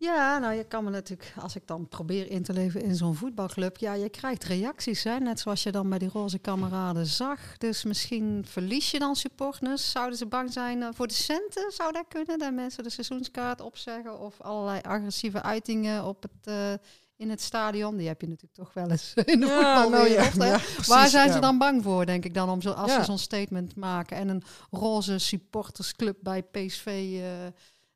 Ja, 0.03 0.39
nou, 0.39 0.55
je 0.55 0.65
kan 0.65 0.85
me 0.85 0.91
natuurlijk, 0.91 1.33
als 1.41 1.57
ik 1.57 1.67
dan 1.67 1.89
probeer 1.89 2.31
in 2.31 2.43
te 2.43 2.53
leven 2.53 2.83
in 2.83 2.95
zo'n 2.97 3.15
voetbalclub, 3.15 3.77
ja, 3.77 3.93
je 3.93 4.09
krijgt 4.09 4.45
reacties, 4.45 5.03
hè, 5.05 5.19
net 5.19 5.41
zoals 5.41 5.63
je 5.63 5.73
dan 5.73 5.89
bij 5.89 5.99
die 5.99 6.09
roze 6.09 6.39
kameraden 6.39 7.07
zag. 7.07 7.57
Dus 7.59 7.85
misschien 7.85 8.45
verlies 8.49 8.91
je 8.91 8.99
dan 8.99 9.17
supporters. 9.17 9.91
Zouden 9.91 10.19
ze 10.19 10.27
bang 10.27 10.53
zijn 10.53 10.83
eh, 10.83 10.89
voor 10.93 11.07
de 11.07 11.15
centen? 11.15 11.73
Zou 11.73 11.93
dat 11.93 12.05
kunnen? 12.09 12.39
Dat 12.39 12.53
mensen 12.53 12.83
de 12.83 12.91
seizoenskaart 12.91 13.61
opzeggen 13.61 14.19
of 14.21 14.41
allerlei 14.41 14.81
agressieve 14.81 15.43
uitingen 15.43 16.05
op 16.05 16.23
het, 16.23 16.47
eh, 16.47 16.73
in 17.17 17.31
het 17.31 17.41
stadion? 17.41 17.97
Die 17.97 18.09
heb 18.09 18.21
je 18.21 18.27
natuurlijk 18.29 18.55
toch 18.55 18.73
wel 18.75 18.91
eens 18.91 19.13
in 19.25 19.41
de 19.41 19.47
voetbalwereld. 19.47 20.33
hè? 20.33 20.59
precies, 20.59 20.87
Waar 20.87 21.09
zijn 21.09 21.27
ja. 21.27 21.33
ze 21.33 21.39
dan 21.41 21.59
bang 21.59 21.83
voor, 21.83 22.07
denk 22.07 22.25
ik 22.25 22.35
dan, 22.35 22.49
om 22.49 22.61
zo, 22.63 22.71
als 22.71 22.91
Ja. 22.91 22.99
ze 22.99 23.05
zo'n 23.05 23.19
statement 23.19 23.77
maken 23.77 24.17
en 24.17 24.29
een 24.29 24.43
roze 24.71 25.19
supportersclub 25.19 26.17
bij 26.21 26.43
PSV, 26.43 26.87
eh, 26.87 27.27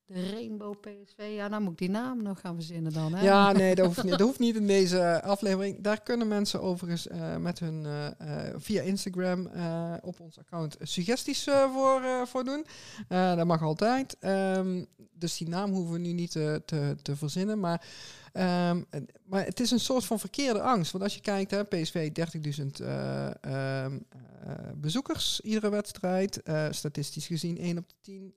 de 0.07 0.31
Rainbow 0.31 0.75
PSV, 0.81 1.33
ja, 1.35 1.49
dan 1.49 1.63
moet 1.63 1.73
ik 1.73 1.79
die 1.79 1.91
naam 1.91 2.23
nog 2.23 2.41
gaan 2.41 2.55
verzinnen 2.55 2.93
dan. 2.93 3.15
Hè? 3.15 3.25
Ja, 3.25 3.53
nee, 3.53 3.75
dat 3.75 3.87
hoeft, 3.87 4.03
niet, 4.05 4.11
dat 4.11 4.21
hoeft 4.21 4.39
niet 4.39 4.57
in 4.57 4.67
deze 4.67 5.23
aflevering. 5.23 5.81
Daar 5.81 6.03
kunnen 6.03 6.29
mensen 6.29 6.63
overigens 6.63 7.07
eh, 7.09 7.37
met 7.37 7.59
hun 7.59 7.87
eh, 7.87 8.07
eh, 8.47 8.55
via 8.57 8.83
Instagram 8.83 9.47
eh, 9.47 9.95
op 10.03 10.21
ons 10.21 10.39
account 10.39 10.77
suggesties 10.81 11.47
eh, 11.47 11.73
voor, 11.73 12.03
eh, 12.03 12.23
voor 12.27 12.45
doen. 12.45 12.67
Eh, 13.09 13.37
dat 13.37 13.47
mag 13.47 13.63
altijd. 13.63 14.17
Ehm, 14.21 14.85
dus 15.13 15.37
die 15.37 15.49
naam 15.49 15.73
hoeven 15.73 15.93
we 15.93 15.99
nu 15.99 16.13
niet 16.13 16.31
te, 16.31 16.63
te, 16.65 16.97
te 17.03 17.17
verzinnen. 17.17 17.61
Maar, 17.61 17.87
ehm, 18.33 18.83
maar 19.25 19.45
het 19.45 19.61
is 19.61 19.71
een 19.71 19.81
soort 19.81 20.05
van 20.05 20.19
verkeerde 20.19 20.61
angst. 20.61 20.93
Want 20.93 21.05
als 21.05 21.15
je 21.15 21.21
kijkt, 21.21 21.51
hè, 21.51 21.65
PSV 21.65 22.11
30.000 22.13 22.81
eh, 22.81 23.27
ehm, 23.45 23.99
eh, 24.47 24.53
bezoekers 24.77 25.41
iedere 25.41 25.69
wedstrijd. 25.69 26.43
Eh, 26.43 26.67
statistisch 26.71 27.27
gezien 27.27 27.59
1 27.59 27.79
op 27.79 27.89
de 27.89 27.95
10, 28.01 28.35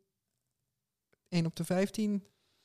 1 1.29 1.45
op 1.45 1.55
de 1.55 1.63
15 1.63 2.23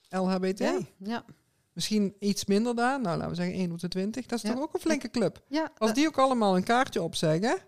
LHBT. 0.09 0.59
Ja, 0.59 0.79
ja, 0.99 1.25
Misschien 1.73 2.15
iets 2.19 2.45
minder 2.45 2.75
daar. 2.77 3.01
Nou, 3.01 3.17
laten 3.17 3.29
we 3.31 3.35
zeggen 3.37 3.55
1 3.55 3.73
op 3.73 3.79
de 3.81 3.89
20. 3.89 4.27
Dat 4.27 4.39
is 4.39 4.45
Ja. 4.49 4.55
toch 4.55 4.63
ook 4.63 4.75
een 4.75 4.81
flinke 4.81 5.11
club. 5.11 5.43
ja. 5.49 5.71
Als 5.79 5.95
die 5.95 6.07
ook 6.07 6.19
allemaal 6.19 6.57
een 6.57 6.65
kaartje 6.65 7.03
opzeggen, 7.03 7.59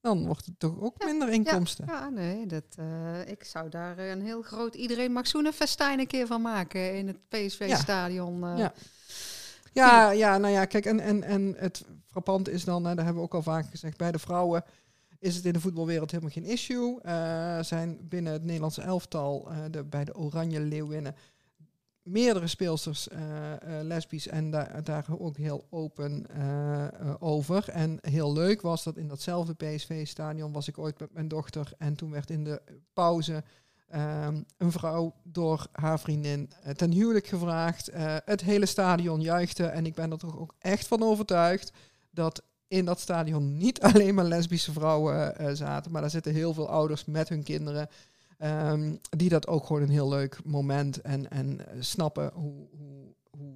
dan 0.00 0.26
wordt 0.26 0.46
het 0.46 0.58
toch 0.58 0.80
ook 0.80 1.04
minder 1.04 1.28
inkomsten. 1.28 1.84
Ja, 1.88 2.08
nee, 2.08 2.46
dat, 2.46 2.64
eh, 2.76 3.28
ik 3.28 3.44
zou 3.44 3.68
daar 3.68 3.98
een 3.98 4.22
heel 4.22 4.42
groot 4.42 4.74
iedereen 4.74 5.12
mag 5.12 5.26
zoenen 5.26 5.52
festijn 5.52 5.98
een 5.98 6.06
keer 6.06 6.26
van 6.26 6.42
maken 6.42 6.94
in 6.96 7.06
het 7.06 7.28
PSV-stadion. 7.28 8.44
eh. 8.44 8.58
Ja. 8.58 8.72
Ja, 9.72 10.10
ja, 10.10 10.38
nou 10.38 10.52
ja, 10.52 10.64
kijk, 10.64 10.84
en, 10.86 11.00
en, 11.00 11.22
en 11.22 11.54
het 11.56 11.84
frappant 12.06 12.48
is 12.48 12.64
dan, 12.64 12.84
hè, 12.84 12.94
dat 12.94 13.04
hebben 13.04 13.22
we 13.22 13.28
ook 13.28 13.34
al 13.34 13.42
vaak 13.42 13.66
gezegd, 13.70 13.96
bij 13.96 14.12
de 14.12 14.18
vrouwen 14.18 14.64
is 15.20 15.36
het 15.36 15.44
in 15.44 15.52
de 15.52 15.60
voetbalwereld 15.60 16.10
helemaal 16.10 16.32
geen 16.32 16.44
issue. 16.44 17.00
Eh, 17.02 17.62
zijn 17.62 18.08
binnen 18.08 18.32
het 18.32 18.44
Nederlandse 18.44 18.82
elftal, 18.82 19.50
eh, 19.50 19.58
de, 19.70 19.84
bij 19.84 20.04
de 20.04 20.16
Oranje 20.16 20.60
Leeuwinnen, 20.60 21.14
meerdere 22.02 22.46
speelsters 22.46 23.08
eh, 23.08 23.20
lesbisch 23.82 24.28
en 24.28 24.50
daar 24.50 24.84
daar 24.84 25.06
ook 25.18 25.36
heel 25.36 25.66
open 25.70 26.26
over. 27.18 27.68
En 27.68 27.98
heel 28.00 28.32
leuk 28.32 28.60
was 28.60 28.84
dat 28.84 28.96
in 28.96 29.08
datzelfde 29.08 29.54
PSV-stadion 29.54 30.52
was 30.52 30.68
ik 30.68 30.78
ooit 30.78 30.98
met 30.98 31.12
mijn 31.12 31.28
dochter 31.28 31.72
en 31.78 31.94
toen 31.94 32.10
werd 32.10 32.30
in 32.30 32.44
de 32.44 32.62
pauze 32.92 33.44
ehm, 33.88 34.42
een 34.56 34.72
vrouw 34.72 35.14
door 35.22 35.66
haar 35.72 36.00
vriendin 36.00 36.50
ten 36.76 36.92
huwelijk 36.92 37.26
gevraagd. 37.26 37.90
Het 38.24 38.40
hele 38.40 38.66
stadion 38.66 39.20
juichte 39.20 39.66
en 39.66 39.86
ik 39.86 39.94
ben 39.94 40.10
er 40.10 40.18
toch 40.18 40.38
ook 40.38 40.54
echt 40.58 40.86
van 40.86 41.02
overtuigd 41.02 41.72
dat 42.10 42.42
in 42.70 42.84
dat 42.84 43.00
stadion 43.00 43.56
niet 43.56 43.80
alleen 43.92 44.14
maar 44.14 44.24
lesbische 44.24 44.72
vrouwen 44.72 45.36
eh, 45.36 45.50
zaten, 45.52 45.92
maar 45.92 46.00
daar 46.00 46.10
zitten 46.10 46.32
heel 46.32 46.54
veel 46.54 46.68
ouders 46.68 47.04
met 47.04 47.28
hun 47.28 47.42
kinderen. 47.42 47.88
ehm, 48.38 48.94
die 49.16 49.28
dat 49.28 49.46
ook 49.46 49.66
gewoon 49.66 49.82
een 49.82 49.88
heel 49.88 50.08
leuk 50.08 50.44
moment 50.44 51.00
en, 51.00 51.30
en 51.30 51.66
eh, 51.68 51.76
snappen 51.80 52.30
hoe, 52.34 52.68
hoe, 52.70 53.14
hoe, 53.30 53.54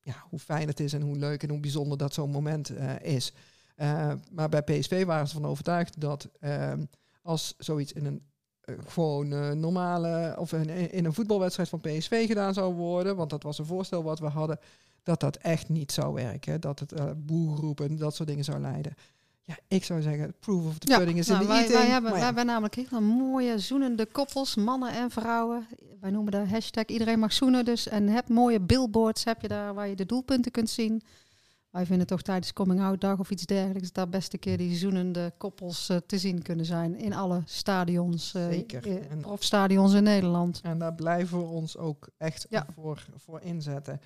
ja, 0.00 0.24
hoe 0.28 0.38
fijn 0.38 0.68
het 0.68 0.80
is 0.80 0.92
en 0.92 1.02
hoe 1.02 1.16
leuk 1.16 1.42
en 1.42 1.50
hoe 1.50 1.60
bijzonder 1.60 1.98
dat 1.98 2.14
zo'n 2.14 2.30
moment 2.30 2.70
eh, 2.70 3.00
is. 3.00 3.32
Eh, 3.74 4.12
maar 4.30 4.48
bij 4.48 4.62
PSV 4.62 5.04
waren 5.04 5.28
ze 5.28 5.34
van 5.34 5.46
overtuigd 5.46 6.00
dat 6.00 6.28
ehm, 6.40 6.84
als 7.22 7.54
zoiets 7.58 7.92
in 7.92 8.04
een 8.04 8.22
eh, 8.62 8.74
gewoon 8.86 9.32
eh, 9.32 9.50
normale 9.50 10.34
of 10.38 10.52
in, 10.52 10.68
in 10.90 11.04
een 11.04 11.14
voetbalwedstrijd 11.14 11.68
van 11.68 11.80
PSV 11.80 12.26
gedaan 12.26 12.54
zou 12.54 12.74
worden, 12.74 13.16
want 13.16 13.30
dat 13.30 13.42
was 13.42 13.58
een 13.58 13.66
voorstel 13.66 14.02
wat 14.02 14.18
we 14.18 14.26
hadden, 14.26 14.58
dat 15.02 15.20
dat 15.20 15.36
echt 15.36 15.68
niet 15.68 15.92
zou 15.92 16.14
werken. 16.14 16.60
Dat 16.60 16.78
het 16.78 16.92
uh, 16.92 17.10
boerroepen 17.16 17.88
en 17.88 17.96
dat 17.96 18.14
soort 18.14 18.28
dingen 18.28 18.44
zou 18.44 18.60
leiden. 18.60 18.94
Ja, 19.44 19.56
ik 19.68 19.84
zou 19.84 20.02
zeggen, 20.02 20.34
proof 20.40 20.64
of 20.66 20.78
the 20.78 20.90
Ja, 20.90 20.96
pudding 20.96 21.18
is 21.18 21.26
nou, 21.26 21.40
in 21.40 21.46
de 21.46 21.52
wij, 21.52 21.62
eating. 21.62 21.78
wij, 21.80 21.90
hebben, 21.90 22.12
wij 22.12 22.20
hebben 22.20 22.46
namelijk 22.46 22.74
hele 22.74 23.00
mooie 23.00 23.58
zoenende 23.58 24.06
koppels, 24.06 24.54
mannen 24.54 24.92
en 24.92 25.10
vrouwen. 25.10 25.66
Wij 26.00 26.10
noemen 26.10 26.32
de 26.32 26.48
hashtag 26.48 26.84
iedereen 26.84 27.18
mag 27.18 27.32
zoenen. 27.32 27.64
Dus, 27.64 27.88
en 27.88 28.08
heb 28.08 28.28
mooie 28.28 28.60
billboards 28.60 29.24
heb 29.24 29.42
je 29.42 29.48
daar 29.48 29.74
waar 29.74 29.88
je 29.88 29.96
de 29.96 30.06
doelpunten 30.06 30.50
kunt 30.52 30.70
zien. 30.70 31.02
Wij 31.70 31.86
vinden 31.86 32.06
toch 32.06 32.22
tijdens 32.22 32.52
Coming 32.52 32.80
Out 32.80 33.00
Dag 33.00 33.18
of 33.18 33.30
iets 33.30 33.44
dergelijks 33.46 33.92
daar 33.92 34.08
best 34.08 34.32
een 34.32 34.38
keer 34.38 34.56
die 34.58 34.76
zoenende 34.76 35.32
koppels 35.38 35.88
eh, 35.88 35.96
te 36.06 36.18
zien 36.18 36.42
kunnen 36.42 36.66
zijn 36.66 36.96
in 36.96 37.14
alle 37.14 37.42
stadions, 37.44 38.34
eh, 38.34 38.46
Zeker. 38.48 38.86
eh, 38.86 39.10
En- 39.10 39.20
profstadions 39.20 39.92
in 39.92 40.02
Nederland. 40.02 40.60
En 40.62 40.78
daar 40.78 40.94
blijven 40.94 41.38
we 41.38 41.44
ons 41.44 41.76
ook 41.76 42.08
echt 42.18 42.46
Ja. 42.50 42.66
voor, 42.74 43.04
voor 43.16 43.40
inzetten. 43.40 44.00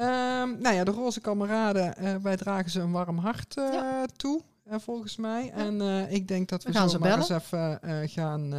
Ehm, 0.00 0.60
nou 0.60 0.74
ja, 0.74 0.84
de 0.84 0.90
roze 0.90 1.20
kameraden, 1.20 1.96
eh, 1.96 2.14
wij 2.22 2.36
dragen 2.36 2.70
ze 2.70 2.80
een 2.80 2.92
warm 2.92 3.18
hart 3.18 3.56
eh, 3.56 3.72
Ja. 3.72 4.06
toe, 4.16 4.40
eh, 4.64 4.78
volgens 4.78 5.16
mij. 5.16 5.50
En 5.54 5.80
ik 6.10 6.28
denk 6.28 6.48
dat 6.48 6.62
we, 6.62 6.72
We 6.72 6.78
gaan 6.78 6.90
zo 6.90 6.98
maar 6.98 7.08
bellen. 7.08 7.30
eens 7.30 7.42
even 7.44 8.08
gaan 8.08 8.50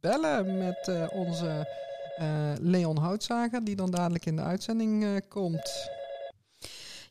bellen 0.00 0.58
met 0.58 0.90
onze 1.12 1.66
Leon 2.60 2.98
Houtzager, 2.98 3.64
die 3.64 3.76
dan 3.76 3.90
dadelijk 3.90 4.26
in 4.26 4.36
de 4.36 4.42
uitzending 4.42 5.22
komt. 5.28 5.90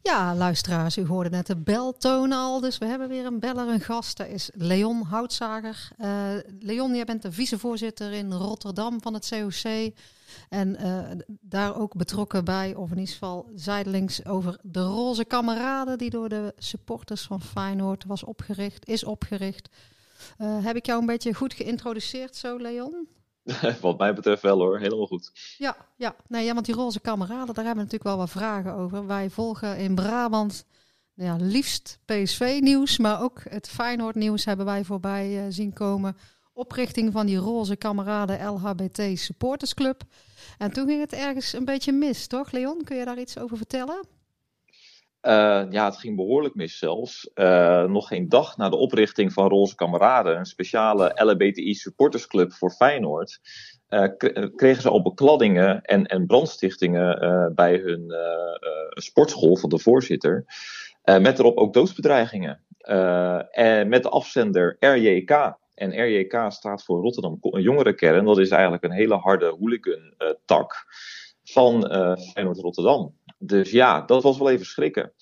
Ja, 0.04 0.36
luisteraars, 0.36 0.98
u 0.98 1.06
hoorde 1.06 1.30
net 1.30 1.48
de 1.48 1.58
beltoon 1.58 2.32
al. 2.32 2.60
Dus 2.60 2.78
we 2.78 2.86
hebben 2.86 3.10
weer 3.10 3.26
een 3.26 3.40
beller, 3.40 3.68
een 3.68 3.80
gast. 3.80 4.18
Dat 4.18 4.28
is 4.28 4.50
Leon 4.54 5.02
Houtzager. 5.02 5.92
Uh, 6.00 6.34
Leon, 6.60 6.96
jij 6.96 7.04
bent 7.04 7.22
de 7.22 7.32
vicevoorzitter 7.32 8.12
in 8.12 8.34
Rotterdam 8.34 9.02
van 9.02 9.14
het 9.14 9.30
COC. 9.30 9.94
En 10.50 10.78
uh, 10.82 11.00
daar 11.42 11.76
ook 11.78 11.96
betrokken 11.96 12.46
bij, 12.46 12.76
of 12.76 12.92
in 12.92 12.98
ieder 12.98 13.14
geval 13.14 13.52
zijdelings, 13.56 14.26
over 14.26 14.60
de 14.62 14.82
roze 14.84 15.26
kameraden 15.26 15.98
die 15.98 16.10
door 16.10 16.30
de 16.30 16.54
supporters 16.58 17.22
van 17.22 17.42
Feyenoord 17.42 18.04
was 18.06 18.24
opgericht, 18.24 18.88
is 18.88 19.04
opgericht. 19.04 19.70
Uh, 20.38 20.66
heb 20.66 20.76
ik 20.76 20.86
jou 20.86 21.00
een 21.00 21.06
beetje 21.06 21.34
goed 21.34 21.54
geïntroduceerd 21.54 22.36
zo, 22.36 22.58
Leon? 22.58 23.08
Wat 23.82 23.98
mij 23.98 24.14
betreft 24.14 24.42
wel 24.42 24.60
hoor, 24.60 24.80
helemaal 24.80 25.08
goed. 25.08 25.32
Ja, 25.58 25.76
ja. 25.96 26.16
Nee, 26.28 26.46
ja 26.46 26.54
want 26.54 26.66
die 26.66 26.76
roze 26.76 27.00
kameraden, 27.00 27.54
daar 27.54 27.66
hebben 27.66 27.86
we 27.86 27.92
natuurlijk 27.92 28.04
wel 28.04 28.18
wat 28.18 28.30
vragen 28.30 28.74
over. 28.74 29.08
Wij 29.08 29.30
volgen 29.30 29.78
in 29.78 29.96
Brabant 29.96 30.66
ja, 31.16 31.36
liefst 31.36 32.00
PSV-nieuws, 32.06 32.98
maar 32.98 33.22
ook 33.22 33.42
het 33.50 33.70
Feyenoord-nieuws 33.70 34.46
hebben 34.46 34.66
wij 34.66 34.84
voorbij 34.84 35.46
uh, 35.46 35.46
zien 35.50 35.74
komen. 35.74 36.18
Oprichting 36.54 37.12
van 37.12 37.26
die 37.26 37.38
roze 37.38 37.76
kameraden 37.76 38.46
LHBT 38.46 39.20
Supportersclub. 39.20 40.02
En 40.58 40.72
toen 40.72 40.88
ging 40.88 41.00
het 41.00 41.14
ergens 41.14 41.54
een 41.54 41.66
beetje 41.66 41.92
mis, 41.92 42.28
toch 42.28 42.52
Leon? 42.52 42.84
Kun 42.84 42.98
je 42.98 43.06
daar 43.06 43.20
iets 43.20 43.38
over 43.38 43.58
vertellen? 43.58 44.06
Uh, 45.24 45.64
ja, 45.70 45.86
het 45.86 45.98
ging 45.98 46.16
behoorlijk 46.16 46.56
mis 46.56 46.78
zelfs. 46.78 47.30
Uh, 47.36 47.84
nog 47.84 48.08
geen 48.08 48.30
dag 48.30 48.58
na 48.58 48.70
de 48.70 48.76
oprichting 48.76 49.34
van 49.34 49.48
Roze 49.48 49.76
Kameraden, 49.76 50.38
een 50.38 50.46
speciale 50.46 51.12
LBTI 51.16 51.74
supportersclub 51.74 52.54
voor 52.54 52.72
Feyenoord, 52.72 53.40
uh, 53.90 54.08
kregen 54.56 54.82
ze 54.82 54.90
al 54.90 55.02
bekladdingen 55.02 55.82
en, 55.82 56.06
en 56.06 56.26
brandstichtingen 56.26 57.52
bij 57.56 57.76
hun 57.78 58.14
sportschool 58.90 59.56
van 59.56 59.70
de 59.70 59.80
voorzitter. 59.80 60.46
met 61.04 61.40
erop 61.40 61.58
ook 61.58 61.74
doodsbedreigingen. 61.74 62.62
en 63.52 63.90
met 63.90 64.04
de 64.04 64.10
afzender 64.10 64.76
RJK. 64.80 65.58
En 65.74 66.04
RJK 66.04 66.46
staat 66.48 66.84
voor 66.84 67.02
Rotterdam 67.02 67.38
Jongerenkern. 67.42 68.26
Dat 68.26 68.40
is 68.40 68.50
eigenlijk 68.50 68.84
een 68.84 68.92
hele 68.92 69.16
harde 69.16 69.56
hooligan-tak 69.60 70.86
van 71.44 71.82
Feyenoord 72.34 72.60
Rotterdam. 72.60 73.14
Dus 73.46 73.72
ja, 73.72 74.02
dat 74.02 74.24
was 74.24 74.38
wel 74.38 74.50
even 74.50 74.66
schrikken. 74.66 75.14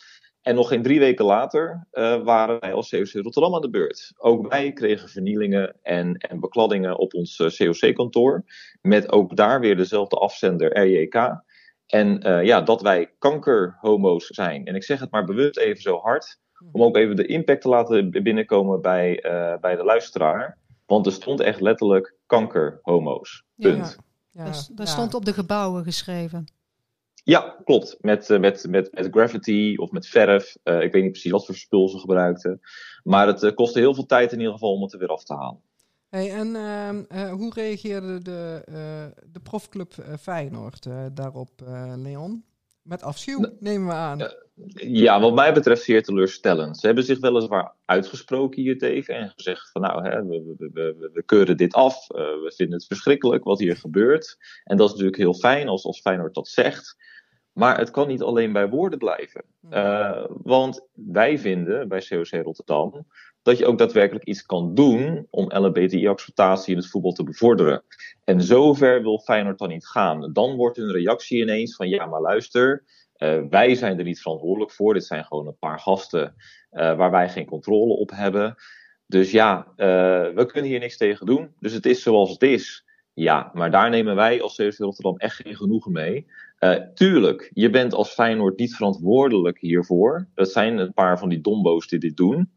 En 0.42 0.56
nog 0.56 0.68
geen 0.68 0.82
drie 0.82 1.00
weken 1.00 1.26
later 1.26 1.88
uh, 1.92 2.24
waren 2.24 2.60
wij 2.60 2.74
als 2.74 2.90
COC 2.90 3.12
Rotterdam 3.12 3.56
aan 3.56 3.62
de 3.62 3.70
beurt. 3.70 4.14
Ook 4.18 4.48
wij 4.48 4.72
kregen 4.72 5.10
vernielingen 5.10 5.76
en, 5.82 6.18
en 6.18 6.40
bekladdingen 6.40 6.98
op 6.98 7.14
ons 7.14 7.40
uh, 7.40 7.50
COC-kantoor. 7.50 8.44
Met 8.82 9.12
ook 9.12 9.36
daar 9.36 9.60
weer 9.60 9.78
dezelfde 9.78 10.16
afzender 10.16 10.80
RJK. 10.80 11.44
En 11.88 12.28
uh, 12.28 12.44
ja, 12.44 12.62
dat 12.62 12.82
wij 12.82 13.14
kankerhomo's 13.20 14.28
zijn. 14.28 14.66
En 14.66 14.76
ik 14.76 14.84
zeg 14.84 15.00
het 15.00 15.12
maar 15.12 15.26
bewust 15.26 15.58
even 15.58 15.82
zo 15.82 15.98
hard. 15.98 16.40
Om 16.72 16.84
ook 16.84 16.98
even 16.98 17.16
de 17.16 17.26
impact 17.26 17.62
te 17.62 17.70
laten 17.70 18.10
binnenkomen 18.10 18.82
bij, 18.82 19.20
bij 19.62 19.76
de 19.76 19.84
luisteraar. 19.84 20.58
Want 20.86 21.06
er 21.06 21.12
stond 21.12 21.40
echt 21.40 21.62
letterlijk 21.62 22.16
kankerhomo's. 22.26 23.44
Punt. 23.56 23.98
Ja, 24.32 24.46
ja, 24.46 24.52
dat, 24.72 24.88
stond 24.88 25.14
op 25.14 25.26
de 25.26 25.34
gebouwen 25.34 25.84
geschreven. 25.84 26.46
Ja, 27.24 27.56
klopt. 27.64 27.98
Met, 28.00 28.30
uh, 28.30 28.40
met, 28.40 28.66
met, 28.70 28.92
met 28.94 29.08
graffiti 29.12 29.78
of 29.78 29.92
met 29.92 30.08
verf. 30.08 30.58
Uh, 30.64 30.82
ik 30.82 30.92
weet 30.92 31.04
niet 31.04 31.12
precies 31.12 31.32
wat 31.32 31.46
voor 31.46 31.56
spul 31.56 31.90
ze 31.90 32.00
gebruikten. 32.00 32.60
Maar 33.04 33.28
het 33.28 33.44
uh, 33.44 33.54
kostte 33.54 33.80
heel 33.80 33.94
veel 33.94 34.06
tijd 34.06 34.32
in 34.32 34.38
ieder 34.38 34.54
geval 34.54 34.74
om 34.74 34.82
het 34.82 34.94
er 34.94 35.00
weer 35.00 35.08
af 35.08 35.24
te 35.24 35.34
halen. 35.34 35.62
Hey, 36.10 36.32
en 36.32 36.56
ehm, 36.56 37.30
hoe 37.30 37.52
reageerde 37.54 38.22
de, 38.22 38.64
de 39.32 39.40
profclub 39.40 39.94
Feyenoord 40.20 40.88
daarop, 41.14 41.50
Leon? 41.96 42.44
Met 42.92 43.04
afschuw, 43.04 43.46
nemen 43.60 43.88
we 43.88 43.94
aan. 43.94 44.20
Ja, 44.74 45.20
wat 45.20 45.34
mij 45.34 45.54
betreft 45.54 45.84
zeer 45.84 46.04
teleurstellend. 46.04 46.78
Ze 46.78 46.86
hebben 46.86 47.04
zich 47.04 47.20
weliswaar 47.20 47.76
uitgesproken 47.86 48.62
hiertegen 48.62 49.16
en 49.16 49.30
gezegd 49.36 49.72
van 49.72 49.82
nou, 49.82 50.08
hè, 50.08 50.26
we, 50.26 50.56
we, 50.58 50.70
we, 50.74 51.10
we, 51.14 51.24
keuren 51.24 51.58
dit 51.58 51.74
af, 51.74 52.08
we 52.08 52.54
vinden 52.56 52.76
het 52.78 52.88
verschrikkelijk 52.88 53.44
wat 53.44 53.60
hier 53.60 53.78
gebeurt. 53.78 54.38
En 54.64 54.78
dat 54.78 54.86
is 54.86 54.92
natuurlijk 54.92 55.22
heel 55.22 55.34
fijn 55.34 55.68
als, 55.68 55.86
als 55.86 56.02
Feyenoord 56.02 56.34
dat 56.34 56.48
zegt. 56.48 56.98
Maar 57.52 57.78
het 57.78 57.92
kan 57.92 58.08
niet 58.08 58.22
alleen 58.22 58.52
bij 58.52 58.70
woorden 58.70 59.00
blijven. 59.00 59.44
Uh, 59.70 60.26
want 60.28 60.88
wij 60.94 61.40
vinden 61.40 61.88
bij 61.88 62.06
COC 62.10 62.44
Rotterdam 62.44 63.06
dat 63.44 63.58
je 63.58 63.66
ook 63.66 63.78
daadwerkelijk 63.78 64.26
iets 64.26 64.46
kan 64.46 64.76
doen 64.76 65.28
om 65.30 65.52
LHBTI-acceptatie 65.52 66.72
in 66.72 66.80
het 66.80 66.90
voetbal 66.90 67.12
te 67.12 67.24
bevorderen. 67.24 67.84
En 68.24 68.42
zover 68.42 69.02
wil 69.02 69.20
Feyenoord 69.20 69.60
dan 69.60 69.70
niet 69.70 69.88
gaan. 69.88 70.34
Dan 70.34 70.56
wordt 70.56 70.78
hun 70.78 70.92
reactie 70.92 71.42
ineens 71.42 71.76
van 71.76 71.90
ja, 71.90 72.06
maar 72.06 72.22
luister, 72.22 72.84
uh, 73.18 73.42
wij 73.50 73.76
zijn 73.76 73.98
er 73.98 74.04
niet 74.04 74.22
verantwoordelijk 74.22 74.72
voor. 74.72 74.94
Dit 74.94 75.06
zijn 75.06 75.26
gewoon 75.26 75.48
een 75.48 75.58
paar 75.60 75.80
gasten 75.80 76.36
uh, 76.72 76.96
waar 76.98 77.12
wij 77.12 77.30
geen 77.30 77.46
controle 77.46 77.94
op 77.94 78.12
hebben. 78.12 78.56
Dus 79.08 79.32
ja, 79.32 79.74
we 80.36 80.46
kunnen 80.48 80.70
hier 80.70 80.80
niks 80.80 80.98
tegen 80.98 81.26
doen. 81.26 81.54
Dus 81.60 81.74
het 81.74 81.86
is 81.86 82.02
zoals 82.02 82.32
het 82.32 82.42
is. 82.42 82.86
Ja, 83.14 83.52
maar 83.54 83.72
daar 83.72 83.90
nemen 83.90 84.16
wij 84.16 84.42
als 84.42 84.56
COC 84.56 84.74
Rotterdam 84.74 85.18
echt 85.18 85.36
geen 85.36 85.56
genoegen 85.56 85.92
mee. 85.92 86.28
Tuurlijk, 86.94 87.52
je 87.54 87.70
bent 87.70 87.94
als 87.94 88.10
Feyenoord 88.10 88.58
niet 88.58 88.76
verantwoordelijk 88.76 89.60
hiervoor. 89.60 90.28
Dat 90.34 90.52
zijn 90.52 90.78
een 90.78 90.94
paar 90.94 91.20
van 91.20 91.30
die 91.30 91.42
dombo's 91.42 91.88
die 91.88 92.00
dit 92.00 92.18
doen. 92.18 92.52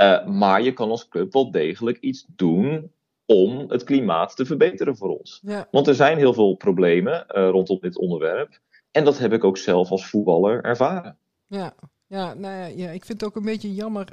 Uh, 0.00 0.26
maar 0.26 0.62
je 0.62 0.72
kan 0.72 0.90
als 0.90 1.08
club 1.08 1.32
wel 1.32 1.50
degelijk 1.50 1.98
iets 1.98 2.26
doen 2.28 2.92
om 3.26 3.70
het 3.70 3.84
klimaat 3.84 4.36
te 4.36 4.44
verbeteren 4.44 4.96
voor 4.96 5.18
ons. 5.18 5.40
Ja. 5.42 5.68
Want 5.70 5.86
er 5.86 5.94
zijn 5.94 6.18
heel 6.18 6.34
veel 6.34 6.54
problemen 6.54 7.26
uh, 7.28 7.48
rondom 7.48 7.78
dit 7.80 7.98
onderwerp. 7.98 8.60
En 8.90 9.04
dat 9.04 9.18
heb 9.18 9.32
ik 9.32 9.44
ook 9.44 9.58
zelf 9.58 9.90
als 9.90 10.06
voetballer 10.06 10.64
ervaren. 10.64 11.16
Ja, 11.46 11.74
ja, 12.06 12.34
nou 12.34 12.54
ja, 12.54 12.66
ja 12.66 12.90
ik 12.90 13.04
vind 13.04 13.20
het 13.20 13.30
ook 13.30 13.36
een 13.36 13.44
beetje 13.44 13.74
jammer. 13.74 14.06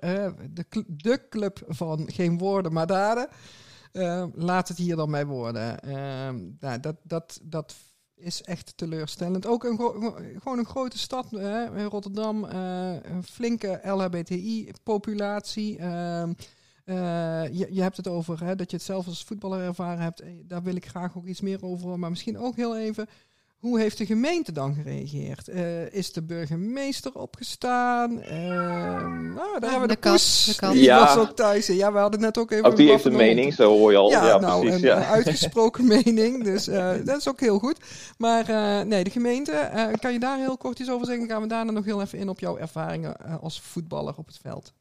de, 0.53 0.83
de 0.87 1.27
club 1.29 1.59
van 1.67 2.09
geen 2.11 2.37
woorden 2.37 2.73
maar 2.73 2.87
daden. 2.87 3.27
laat 4.33 4.67
het 4.67 4.77
hier 4.77 4.95
dan 4.95 5.11
bij 5.11 5.25
worden. 5.25 5.79
nou, 6.59 6.79
dat, 6.79 6.95
dat, 7.03 7.39
dat 7.43 7.75
is 8.17 8.41
echt 8.41 8.77
teleurstellend. 8.77 9.45
Ook 9.45 9.63
een 9.63 9.77
gewoon 10.37 10.57
een 10.57 10.65
grote 10.65 10.97
stad, 10.97 11.31
hè, 11.31 11.85
Rotterdam, 11.85 12.45
uh, 12.45 12.95
een 13.01 13.23
flinke 13.23 13.79
LHBTI-populatie. 13.83 15.79
Uh, 15.79 16.23
uh, 16.85 17.43
je, 17.51 17.67
je, 17.71 17.81
hebt 17.81 17.97
het 17.97 18.07
over 18.07 18.43
hè, 18.43 18.55
dat 18.55 18.71
je 18.71 18.77
het 18.77 18.85
zelf 18.85 19.07
als 19.07 19.23
voetballer 19.23 19.61
ervaren 19.61 20.03
hebt. 20.03 20.19
Eh, 20.19 20.29
daar 20.43 20.63
wil 20.63 20.75
ik 20.75 20.85
graag 20.85 21.17
ook 21.17 21.25
iets 21.25 21.41
meer 21.41 21.63
over. 21.63 21.99
Maar 21.99 22.09
misschien 22.09 22.37
ook 22.37 22.55
heel 22.55 22.77
even 22.77 23.07
hoe 23.59 23.79
heeft 23.79 23.97
de 23.97 24.05
gemeente 24.05 24.51
dan 24.51 24.73
gereageerd? 24.73 25.49
Uh, 25.49 25.93
is 25.93 26.13
de 26.13 26.23
burgemeester 26.23 27.13
opgestaan? 27.13 28.11
Uh, 28.11 28.29
nou, 29.35 29.59
daar 29.59 29.71
hebben 29.71 29.81
we 29.81 29.87
de, 29.87 29.99
de 30.01 30.09
Koes. 30.09 30.57
Die 30.59 30.81
ja. 30.81 30.99
was 30.99 31.17
ook 31.17 31.35
thuis. 31.35 31.67
Ja, 31.67 31.91
we 31.91 31.97
hadden 31.97 32.19
net 32.19 32.37
ook 32.37 32.51
even... 32.51 32.65
Ook 32.65 32.75
die 32.75 32.89
heeft 32.89 33.05
een 33.05 33.15
mening, 33.15 33.53
zo 33.53 33.77
hoor 33.77 33.91
je 33.91 33.97
al. 33.97 34.09
Ja, 34.09 34.25
ja 34.25 34.39
nou, 34.39 34.61
precies, 34.61 34.81
een 34.81 34.87
ja. 34.87 35.05
uitgesproken 35.05 35.87
mening. 36.03 36.43
Dus 36.43 36.67
uh, 36.67 36.91
dat 37.03 37.17
is 37.17 37.27
ook 37.27 37.39
heel 37.39 37.59
goed. 37.59 37.77
Maar 38.17 38.45
nee, 38.85 39.03
de 39.03 39.09
gemeente, 39.09 39.69
kan 39.99 40.13
je 40.13 40.19
daar 40.19 40.37
heel 40.37 40.57
kort 40.57 40.79
iets 40.79 40.89
over 40.89 41.05
zeggen? 41.05 41.27
Gaan 41.27 41.41
we 41.41 41.47
daarna 41.47 41.71
nog 41.71 41.85
heel 41.85 42.01
even 42.01 42.19
in 42.19 42.29
op 42.29 42.39
jouw 42.39 42.57
ervaringen 42.57 43.41
als 43.41 43.61
voetballer 43.61 44.13
op 44.17 44.27
het 44.27 44.39
veld? 44.41 44.73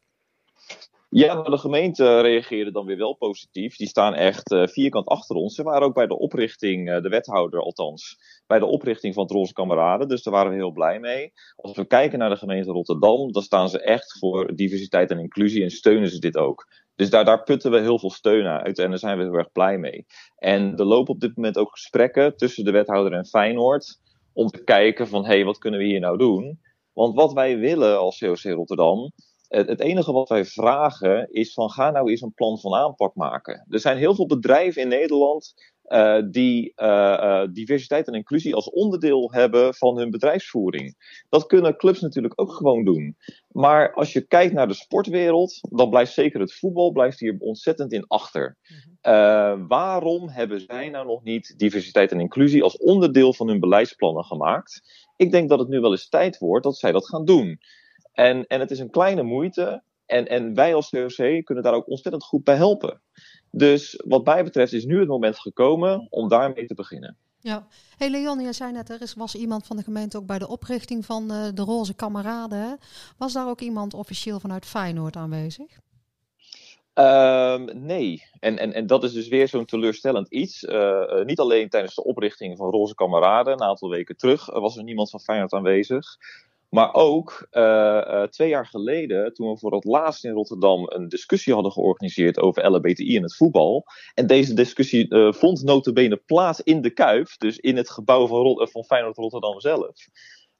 Ja, 1.09 1.41
de 1.41 1.57
gemeente 1.57 2.21
reageerde 2.21 2.71
dan 2.71 2.85
weer 2.85 2.97
wel 2.97 3.15
positief. 3.15 3.75
Die 3.75 3.87
staan 3.87 4.13
echt 4.13 4.51
uh, 4.51 4.67
vierkant 4.67 5.07
achter 5.07 5.35
ons. 5.35 5.55
Ze 5.55 5.63
waren 5.63 5.81
ook 5.87 5.93
bij 5.93 6.07
de 6.07 6.17
oprichting, 6.17 6.89
uh, 6.89 7.01
de 7.01 7.09
wethouder 7.09 7.59
althans, 7.59 8.17
bij 8.47 8.59
de 8.59 8.65
oprichting 8.65 9.13
van 9.13 9.23
het 9.23 9.31
Roze 9.31 9.53
Kameraden. 9.53 10.07
Dus 10.07 10.23
daar 10.23 10.33
waren 10.33 10.51
we 10.51 10.57
heel 10.57 10.71
blij 10.71 10.99
mee. 10.99 11.31
Als 11.55 11.75
we 11.75 11.85
kijken 11.85 12.19
naar 12.19 12.29
de 12.29 12.35
gemeente 12.35 12.71
Rotterdam, 12.71 13.31
dan 13.31 13.41
staan 13.41 13.69
ze 13.69 13.81
echt 13.81 14.17
voor 14.19 14.55
diversiteit 14.55 15.11
en 15.11 15.19
inclusie 15.19 15.63
en 15.63 15.69
steunen 15.69 16.09
ze 16.09 16.19
dit 16.19 16.37
ook. 16.37 16.65
Dus 16.95 17.09
daar, 17.09 17.25
daar 17.25 17.43
putten 17.43 17.71
we 17.71 17.79
heel 17.79 17.99
veel 17.99 18.11
steun 18.11 18.45
uit 18.45 18.79
en 18.79 18.89
daar 18.89 18.99
zijn 18.99 19.17
we 19.17 19.23
heel 19.23 19.33
erg 19.33 19.51
blij 19.51 19.77
mee. 19.77 20.05
En 20.35 20.75
er 20.75 20.85
lopen 20.85 21.13
op 21.13 21.19
dit 21.19 21.35
moment 21.35 21.57
ook 21.57 21.71
gesprekken 21.71 22.35
tussen 22.35 22.65
de 22.65 22.71
wethouder 22.71 23.13
en 23.13 23.25
Feyenoord 23.25 23.99
om 24.33 24.47
te 24.47 24.63
kijken 24.63 25.07
van, 25.07 25.25
hé, 25.25 25.33
hey, 25.33 25.45
wat 25.45 25.57
kunnen 25.57 25.79
we 25.79 25.85
hier 25.85 25.99
nou 25.99 26.17
doen? 26.17 26.59
Want 26.93 27.15
wat 27.15 27.33
wij 27.33 27.57
willen 27.57 27.99
als 27.99 28.17
COC 28.17 28.41
Rotterdam, 28.41 29.11
het 29.47 29.79
enige 29.79 30.11
wat 30.11 30.29
wij 30.29 30.45
vragen 30.45 31.31
is 31.31 31.53
van 31.53 31.69
ga 31.69 31.91
nou 31.91 32.09
eens 32.09 32.21
een 32.21 32.33
plan 32.33 32.59
van 32.59 32.73
aanpak 32.73 33.15
maken. 33.15 33.65
Er 33.69 33.79
zijn 33.79 33.97
heel 33.97 34.15
veel 34.15 34.25
bedrijven 34.25 34.81
in 34.81 34.87
Nederland 34.87 35.53
uh, 35.87 36.21
die 36.29 36.73
uh, 36.75 36.87
uh, 36.87 37.43
diversiteit 37.51 38.07
en 38.07 38.13
inclusie 38.13 38.55
als 38.55 38.69
onderdeel 38.69 39.31
hebben 39.31 39.73
van 39.73 39.97
hun 39.97 40.09
bedrijfsvoering. 40.09 40.95
Dat 41.29 41.45
kunnen 41.45 41.77
clubs 41.77 42.01
natuurlijk 42.01 42.41
ook 42.41 42.51
gewoon 42.51 42.83
doen. 42.83 43.17
Maar 43.51 43.93
als 43.93 44.13
je 44.13 44.27
kijkt 44.27 44.53
naar 44.53 44.67
de 44.67 44.73
sportwereld, 44.73 45.59
dan 45.61 45.89
blijft 45.89 46.13
zeker 46.13 46.39
het 46.39 46.53
voetbal 46.53 46.91
blijft 46.91 47.19
hier 47.19 47.35
ontzettend 47.39 47.93
in 47.93 48.07
achter. 48.07 48.57
Mm-hmm. 49.01 49.67
waarom 49.67 50.29
hebben 50.29 50.61
zij 50.61 50.89
nou 50.89 51.05
nog 51.05 51.23
niet 51.23 51.53
diversiteit 51.57 52.11
en 52.11 52.19
inclusie 52.19 52.63
als 52.63 52.77
onderdeel 52.77 53.33
van 53.33 53.47
hun 53.47 53.59
beleidsplannen 53.59 54.23
gemaakt? 54.23 54.81
Ik 55.15 55.31
denk 55.31 55.49
dat 55.49 55.59
het 55.59 55.67
nu 55.67 55.79
wel 55.79 55.91
eens 55.91 56.09
tijd 56.09 56.37
wordt 56.37 56.63
dat 56.63 56.77
zij 56.77 56.91
dat 56.91 57.07
gaan 57.07 57.25
doen. 57.25 57.59
En, 58.17 58.47
en 58.47 58.59
het 58.59 58.71
is 58.71 58.79
een 58.79 58.89
kleine 58.89 59.23
moeite. 59.23 59.83
En, 60.05 60.27
en 60.27 60.53
wij 60.53 60.73
als 60.73 60.89
COC 60.89 61.43
kunnen 61.43 61.63
daar 61.63 61.73
ook 61.73 61.89
ontzettend 61.89 62.23
goed 62.23 62.43
bij 62.43 62.55
helpen. 62.55 63.01
Dus 63.51 64.03
wat 64.07 64.25
mij 64.25 64.43
betreft 64.43 64.73
is 64.73 64.85
nu 64.85 64.99
het 64.99 65.07
moment 65.07 65.39
gekomen 65.39 66.07
om 66.09 66.27
daarmee 66.27 66.65
te 66.65 66.73
beginnen. 66.73 67.17
Ja, 67.39 67.67
hey 67.97 68.09
Leon, 68.09 68.39
je 68.39 68.53
zei 68.53 68.71
net, 68.71 68.89
er 68.89 69.01
is, 69.01 69.13
was 69.13 69.35
iemand 69.35 69.65
van 69.65 69.77
de 69.77 69.83
gemeente 69.83 70.17
ook 70.17 70.25
bij 70.25 70.39
de 70.39 70.47
oprichting 70.47 71.05
van 71.05 71.31
uh, 71.31 71.47
de 71.53 71.61
Roze 71.61 71.95
Kameraden. 71.95 72.77
Was 73.17 73.33
daar 73.33 73.47
ook 73.47 73.61
iemand 73.61 73.93
officieel 73.93 74.39
vanuit 74.39 74.65
Feyenoord 74.65 75.15
aanwezig? 75.15 75.79
Um, 76.93 77.85
nee, 77.85 78.23
en, 78.39 78.57
en, 78.57 78.73
en 78.73 78.87
dat 78.87 79.03
is 79.03 79.13
dus 79.13 79.27
weer 79.27 79.47
zo'n 79.47 79.65
teleurstellend 79.65 80.27
iets. 80.29 80.63
Uh, 80.63 81.23
niet 81.23 81.39
alleen 81.39 81.69
tijdens 81.69 81.95
de 81.95 82.03
oprichting 82.03 82.57
van 82.57 82.69
Roze 82.69 82.95
Kameraden, 82.95 83.53
een 83.53 83.61
aantal 83.61 83.89
weken 83.89 84.17
terug, 84.17 84.45
was 84.45 84.77
er 84.77 84.83
niemand 84.83 85.09
van 85.09 85.19
Feyenoord 85.19 85.53
aanwezig. 85.53 86.17
Maar 86.77 86.93
ook 86.93 87.47
uh, 87.51 88.23
twee 88.23 88.49
jaar 88.49 88.65
geleden, 88.65 89.33
toen 89.33 89.49
we 89.49 89.57
voor 89.57 89.73
het 89.73 89.83
laatst 89.83 90.25
in 90.25 90.31
Rotterdam 90.31 90.83
een 90.85 91.07
discussie 91.07 91.53
hadden 91.53 91.71
georganiseerd 91.71 92.39
over 92.39 92.69
LHBTI 92.69 93.15
in 93.15 93.23
het 93.23 93.35
voetbal. 93.35 93.85
En 94.13 94.27
deze 94.27 94.53
discussie 94.53 95.13
uh, 95.13 95.31
vond 95.31 95.63
notabene 95.63 96.17
plaats 96.25 96.61
in 96.61 96.81
de 96.81 96.89
Kuip, 96.89 97.27
dus 97.37 97.57
in 97.57 97.77
het 97.77 97.89
gebouw 97.89 98.27
van, 98.27 98.67
van 98.71 98.83
Feyenoord 98.83 99.17
Rotterdam 99.17 99.59
zelf. 99.59 99.95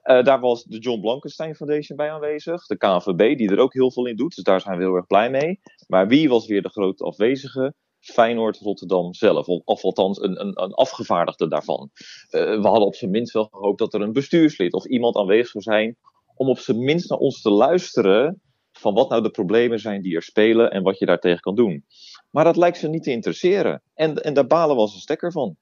Daar 0.01 0.39
was 0.39 0.63
de 0.63 0.77
John 0.77 1.01
Blankenstein 1.01 1.55
Foundation 1.55 1.97
bij 1.97 2.11
aanwezig, 2.11 2.65
de 2.65 2.77
KNVB, 2.77 3.37
die 3.37 3.51
er 3.51 3.59
ook 3.59 3.73
heel 3.73 3.91
veel 3.91 4.05
in 4.05 4.15
doet, 4.15 4.35
dus 4.35 4.43
daar 4.43 4.61
zijn 4.61 4.77
we 4.77 4.83
heel 4.83 4.95
erg 4.95 5.07
blij 5.07 5.29
mee. 5.29 5.59
Maar 5.87 6.07
wie 6.07 6.29
was 6.29 6.47
weer 6.47 6.61
de 6.61 6.69
grote 6.69 7.03
afwezige? 7.03 7.73
Feyenoord 8.13 8.59
Rotterdam 8.59 9.13
zelf, 9.13 9.47
of 9.47 9.83
althans 9.83 10.21
een, 10.21 10.41
een, 10.41 10.61
een 10.63 10.73
afgevaardigde 10.73 11.47
daarvan. 11.47 11.89
Uh, 11.93 12.41
we 12.41 12.67
hadden 12.67 12.85
op 12.85 12.95
zijn 12.95 13.11
minst 13.11 13.33
wel 13.33 13.47
gehoopt 13.51 13.79
dat 13.79 13.93
er 13.93 14.01
een 14.01 14.13
bestuurslid 14.13 14.73
of 14.73 14.85
iemand 14.85 15.15
aanwezig 15.15 15.49
zou 15.49 15.63
zijn 15.63 15.97
om 16.35 16.49
op 16.49 16.59
zijn 16.59 16.83
minst 16.83 17.09
naar 17.09 17.19
ons 17.19 17.41
te 17.41 17.49
luisteren 17.49 18.41
van 18.71 18.93
wat 18.93 19.09
nou 19.09 19.21
de 19.21 19.29
problemen 19.29 19.79
zijn 19.79 20.01
die 20.01 20.15
er 20.15 20.23
spelen 20.23 20.71
en 20.71 20.83
wat 20.83 20.99
je 20.99 21.05
daartegen 21.05 21.39
kan 21.39 21.55
doen. 21.55 21.85
Maar 22.29 22.43
dat 22.43 22.57
lijkt 22.57 22.77
ze 22.77 22.87
niet 22.87 23.03
te 23.03 23.11
interesseren. 23.11 23.81
En, 23.93 24.15
en 24.15 24.33
daar 24.33 24.47
balen 24.47 24.75
we 24.75 24.81
als 24.81 24.93
een 24.93 24.99
stekker 24.99 25.31
van. 25.31 25.55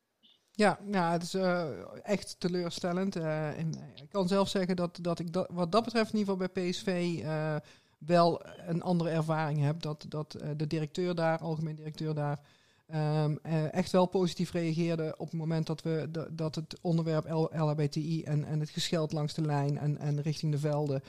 Ja, 0.51 0.79
ja 0.91 1.11
het 1.11 1.23
is 1.23 1.33
uh, 1.33 1.63
echt 2.03 2.35
teleurstellend. 2.39 3.15
Uh, 3.15 3.59
en 3.59 3.69
ik 3.95 4.09
kan 4.09 4.27
zelf 4.27 4.49
zeggen 4.49 4.75
dat, 4.75 4.99
dat 5.01 5.19
ik 5.19 5.27
wat 5.47 5.71
dat 5.71 5.83
betreft 5.83 6.13
in 6.13 6.19
ieder 6.19 6.33
geval 6.33 6.49
bij 6.53 6.69
PSV 6.69 7.19
wel 7.97 8.41
een 8.67 8.81
andere 8.81 9.09
ervaring 9.09 9.61
heb. 9.61 9.81
Dat, 9.81 10.05
dat 10.09 10.37
de 10.57 10.67
directeur 10.67 11.15
daar, 11.15 11.39
algemeen 11.39 11.75
directeur 11.75 12.13
daar, 12.13 12.39
um, 13.23 13.39
echt 13.71 13.91
wel 13.91 14.05
positief 14.05 14.51
reageerde 14.51 15.13
op 15.17 15.29
het 15.29 15.39
moment 15.39 15.67
dat, 15.67 15.81
we, 15.81 16.09
dat 16.31 16.55
het 16.55 16.77
onderwerp 16.81 17.29
LHBTI 17.51 18.23
en, 18.23 18.45
en 18.45 18.59
het 18.59 18.69
gescheld 18.69 19.11
langs 19.11 19.33
de 19.33 19.41
lijn 19.41 19.77
en, 19.77 19.97
en 19.97 20.21
richting 20.21 20.51
de 20.51 20.59
velden 20.59 21.03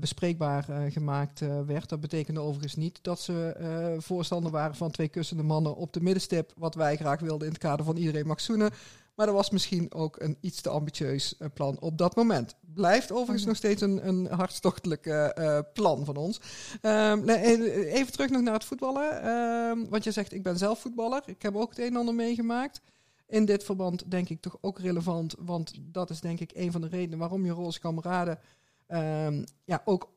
bespreekbaar 0.00 0.62
gemaakt 0.88 1.40
werd. 1.66 1.88
Dat 1.88 2.00
betekende 2.00 2.40
overigens 2.40 2.74
niet 2.74 2.98
dat 3.02 3.20
ze 3.20 3.96
voorstander 3.98 4.52
waren 4.52 4.76
van 4.76 4.90
twee 4.90 5.08
kussende 5.08 5.42
mannen 5.42 5.76
op 5.76 5.92
de 5.92 6.00
middenstip, 6.00 6.52
wat 6.56 6.74
wij 6.74 6.96
graag 6.96 7.20
wilden 7.20 7.46
in 7.46 7.52
het 7.52 7.62
kader 7.62 7.84
van 7.84 7.96
iedereen 7.96 8.26
mag 8.26 8.40
zoenen. 8.40 8.70
Maar 9.16 9.26
dat 9.26 9.34
was 9.34 9.50
misschien 9.50 9.94
ook 9.94 10.20
een 10.20 10.36
iets 10.40 10.60
te 10.60 10.68
ambitieus 10.68 11.34
plan 11.54 11.80
op 11.80 11.98
dat 11.98 12.16
moment. 12.16 12.56
Blijft 12.74 13.12
overigens 13.12 13.44
nog 13.44 13.56
steeds 13.56 13.82
een, 13.82 14.08
een 14.08 14.26
hartstochtelijk 14.26 15.32
plan 15.72 16.04
van 16.04 16.16
ons. 16.16 16.40
Um, 16.82 17.28
even 17.28 18.12
terug 18.12 18.30
nog 18.30 18.42
naar 18.42 18.54
het 18.54 18.64
voetballen. 18.64 19.28
Um, 19.28 19.88
want 19.88 20.04
je 20.04 20.10
zegt, 20.10 20.32
ik 20.32 20.42
ben 20.42 20.58
zelf 20.58 20.80
voetballer. 20.80 21.22
Ik 21.26 21.42
heb 21.42 21.56
ook 21.56 21.70
het 21.70 21.78
een 21.78 21.86
en 21.86 21.96
ander 21.96 22.14
meegemaakt. 22.14 22.80
In 23.26 23.44
dit 23.44 23.64
verband 23.64 24.10
denk 24.10 24.28
ik 24.28 24.40
toch 24.40 24.58
ook 24.60 24.78
relevant, 24.78 25.34
want 25.38 25.74
dat 25.78 26.10
is 26.10 26.20
denk 26.20 26.40
ik 26.40 26.50
een 26.54 26.72
van 26.72 26.80
de 26.80 26.88
redenen 26.88 27.18
waarom 27.18 27.44
je 27.44 27.52
roze 27.52 27.80
kameraden 27.80 28.38
um, 28.88 29.44
ja, 29.64 29.82
ook 29.84 30.08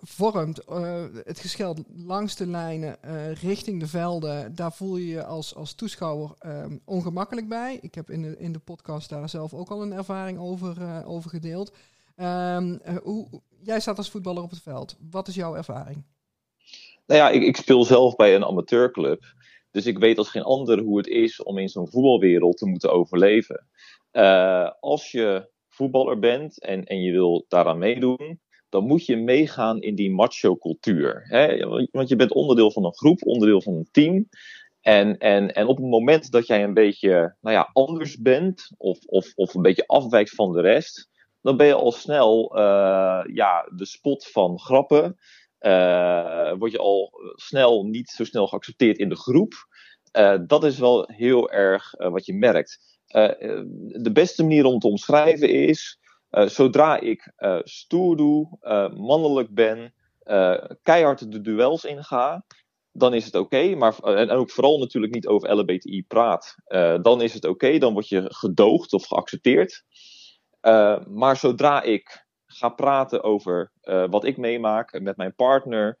vormt. 0.00 0.68
Uh, 0.68 1.04
het 1.24 1.38
gescheld 1.40 1.82
langs 1.96 2.36
de 2.36 2.46
lijnen, 2.46 2.96
uh, 3.04 3.34
richting 3.34 3.80
de 3.80 3.86
velden, 3.86 4.54
daar 4.54 4.72
voel 4.72 4.96
je 4.96 5.06
je 5.06 5.24
als, 5.24 5.54
als 5.54 5.74
toeschouwer 5.74 6.30
um, 6.46 6.80
ongemakkelijk 6.84 7.48
bij. 7.48 7.78
Ik 7.80 7.94
heb 7.94 8.10
in 8.10 8.22
de, 8.22 8.38
in 8.38 8.52
de 8.52 8.58
podcast 8.58 9.08
daar 9.08 9.28
zelf 9.28 9.54
ook 9.54 9.68
al 9.68 9.82
een 9.82 9.92
ervaring 9.92 10.38
over, 10.38 10.76
uh, 10.80 11.08
over 11.10 11.30
gedeeld. 11.30 11.72
Um, 12.16 12.80
hoe, 13.02 13.28
jij 13.62 13.80
staat 13.80 13.98
als 13.98 14.10
voetballer 14.10 14.42
op 14.42 14.50
het 14.50 14.62
veld. 14.62 14.96
Wat 15.10 15.28
is 15.28 15.34
jouw 15.34 15.56
ervaring? 15.56 16.04
Nou 17.06 17.20
ja, 17.20 17.30
ik, 17.30 17.42
ik 17.42 17.56
speel 17.56 17.84
zelf 17.84 18.16
bij 18.16 18.34
een 18.34 18.44
amateurclub. 18.44 19.24
Dus 19.70 19.86
ik 19.86 19.98
weet 19.98 20.18
als 20.18 20.28
geen 20.28 20.42
ander 20.42 20.80
hoe 20.80 20.96
het 20.96 21.06
is 21.06 21.42
om 21.42 21.58
in 21.58 21.68
zo'n 21.68 21.90
voetbalwereld 21.90 22.56
te 22.56 22.66
moeten 22.66 22.92
overleven. 22.92 23.66
als 24.80 25.10
je 25.10 25.50
voetballer 25.68 26.18
bent 26.18 26.60
en, 26.60 26.84
en 26.84 27.02
je 27.02 27.12
wil 27.12 27.44
daaraan 27.48 27.78
meedoen, 27.78 28.40
dan 28.72 28.86
moet 28.86 29.06
je 29.06 29.16
meegaan 29.16 29.80
in 29.82 29.94
die 29.94 30.10
macho-cultuur. 30.10 31.26
Want 31.90 32.08
je 32.08 32.16
bent 32.16 32.32
onderdeel 32.32 32.70
van 32.70 32.84
een 32.84 32.94
groep, 32.94 33.26
onderdeel 33.26 33.62
van 33.62 33.74
een 33.74 33.88
team. 33.90 34.28
En, 34.80 35.18
en, 35.18 35.54
en 35.54 35.66
op 35.66 35.76
het 35.76 35.86
moment 35.86 36.30
dat 36.30 36.46
jij 36.46 36.62
een 36.62 36.74
beetje 36.74 37.34
nou 37.40 37.56
ja, 37.56 37.70
anders 37.72 38.16
bent, 38.16 38.70
of, 38.76 38.98
of, 39.06 39.32
of 39.34 39.54
een 39.54 39.62
beetje 39.62 39.86
afwijkt 39.86 40.30
van 40.30 40.52
de 40.52 40.60
rest, 40.60 41.10
dan 41.42 41.56
ben 41.56 41.66
je 41.66 41.74
al 41.74 41.92
snel 41.92 42.58
uh, 42.58 43.22
ja, 43.34 43.68
de 43.76 43.86
spot 43.86 44.26
van 44.26 44.58
grappen. 44.58 45.16
Uh, 45.60 46.52
word 46.58 46.72
je 46.72 46.78
al 46.78 47.12
snel 47.34 47.84
niet 47.84 48.08
zo 48.08 48.24
snel 48.24 48.46
geaccepteerd 48.46 48.98
in 48.98 49.08
de 49.08 49.16
groep. 49.16 49.52
Uh, 50.18 50.38
dat 50.46 50.64
is 50.64 50.78
wel 50.78 51.08
heel 51.12 51.50
erg 51.50 51.94
wat 51.96 52.26
je 52.26 52.34
merkt. 52.34 53.00
Eh, 53.06 53.28
de 54.02 54.10
beste 54.12 54.42
manier 54.42 54.64
om 54.64 54.78
te 54.78 54.86
omschrijven 54.86 55.48
is, 55.48 55.98
eh, 56.32 56.46
zodra 56.46 57.00
ik 57.00 57.32
eh, 57.36 57.58
stoer 57.62 58.16
doe, 58.16 58.48
mannelijk 58.96 59.54
ben, 59.54 59.94
keihard 60.82 61.32
de 61.32 61.40
duels 61.40 61.84
inga, 61.84 62.44
dan 62.92 63.14
is 63.14 63.24
het 63.24 63.34
oké. 63.34 63.74
maar 63.74 63.98
en 63.98 64.30
ook 64.30 64.50
vooral 64.50 64.78
natuurlijk 64.78 65.14
niet 65.14 65.26
over 65.26 65.52
LBTI 65.52 66.04
praat. 66.08 66.54
dan 67.02 67.22
is 67.22 67.34
het 67.34 67.44
oké, 67.44 67.78
dan 67.78 67.92
word 67.92 68.08
je 68.08 68.24
gedoogd 68.26 68.92
of 68.92 69.06
geaccepteerd. 69.06 69.84
maar 71.08 71.36
zodra 71.36 71.82
ik 71.82 72.26
ga 72.46 72.68
praten 72.68 73.22
over 73.22 73.72
wat 74.10 74.24
ik 74.24 74.36
meemaak 74.36 75.00
met 75.00 75.16
mijn 75.16 75.34
partner, 75.34 75.98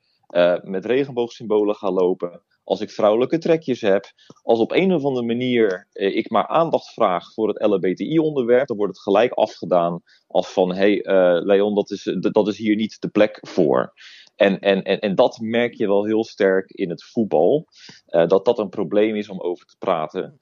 met 0.62 0.84
regenboogsymbolen 0.84 1.74
ga 1.74 1.90
lopen, 1.90 2.42
als 2.64 2.80
ik 2.80 2.90
vrouwelijke 2.90 3.38
trekjes 3.38 3.80
heb, 3.80 4.04
als 4.42 4.58
op 4.58 4.72
een 4.72 4.94
of 4.94 5.04
andere 5.04 5.26
manier 5.26 5.88
eh, 5.92 6.16
ik 6.16 6.30
maar 6.30 6.46
aandacht 6.46 6.92
vraag 6.92 7.32
voor 7.32 7.48
het 7.48 7.66
LHBTI-onderwerp, 7.66 8.66
dan 8.66 8.76
wordt 8.76 8.92
het 8.92 9.02
gelijk 9.02 9.32
afgedaan 9.32 10.02
als 10.26 10.48
van 10.48 10.74
hé 10.74 11.00
hey, 11.02 11.36
uh, 11.36 11.44
Leon, 11.44 11.74
dat 11.74 11.90
is, 11.90 12.16
dat 12.20 12.48
is 12.48 12.58
hier 12.58 12.76
niet 12.76 13.00
de 13.00 13.08
plek 13.08 13.38
voor. 13.42 13.92
En, 14.36 14.60
en, 14.60 14.82
en, 14.82 14.98
en 15.00 15.14
dat 15.14 15.38
merk 15.38 15.74
je 15.74 15.86
wel 15.86 16.04
heel 16.04 16.24
sterk 16.24 16.70
in 16.70 16.90
het 16.90 17.04
voetbal, 17.04 17.66
uh, 18.08 18.26
dat 18.26 18.44
dat 18.44 18.58
een 18.58 18.68
probleem 18.68 19.16
is 19.16 19.28
om 19.28 19.40
over 19.40 19.66
te 19.66 19.76
praten. 19.78 20.38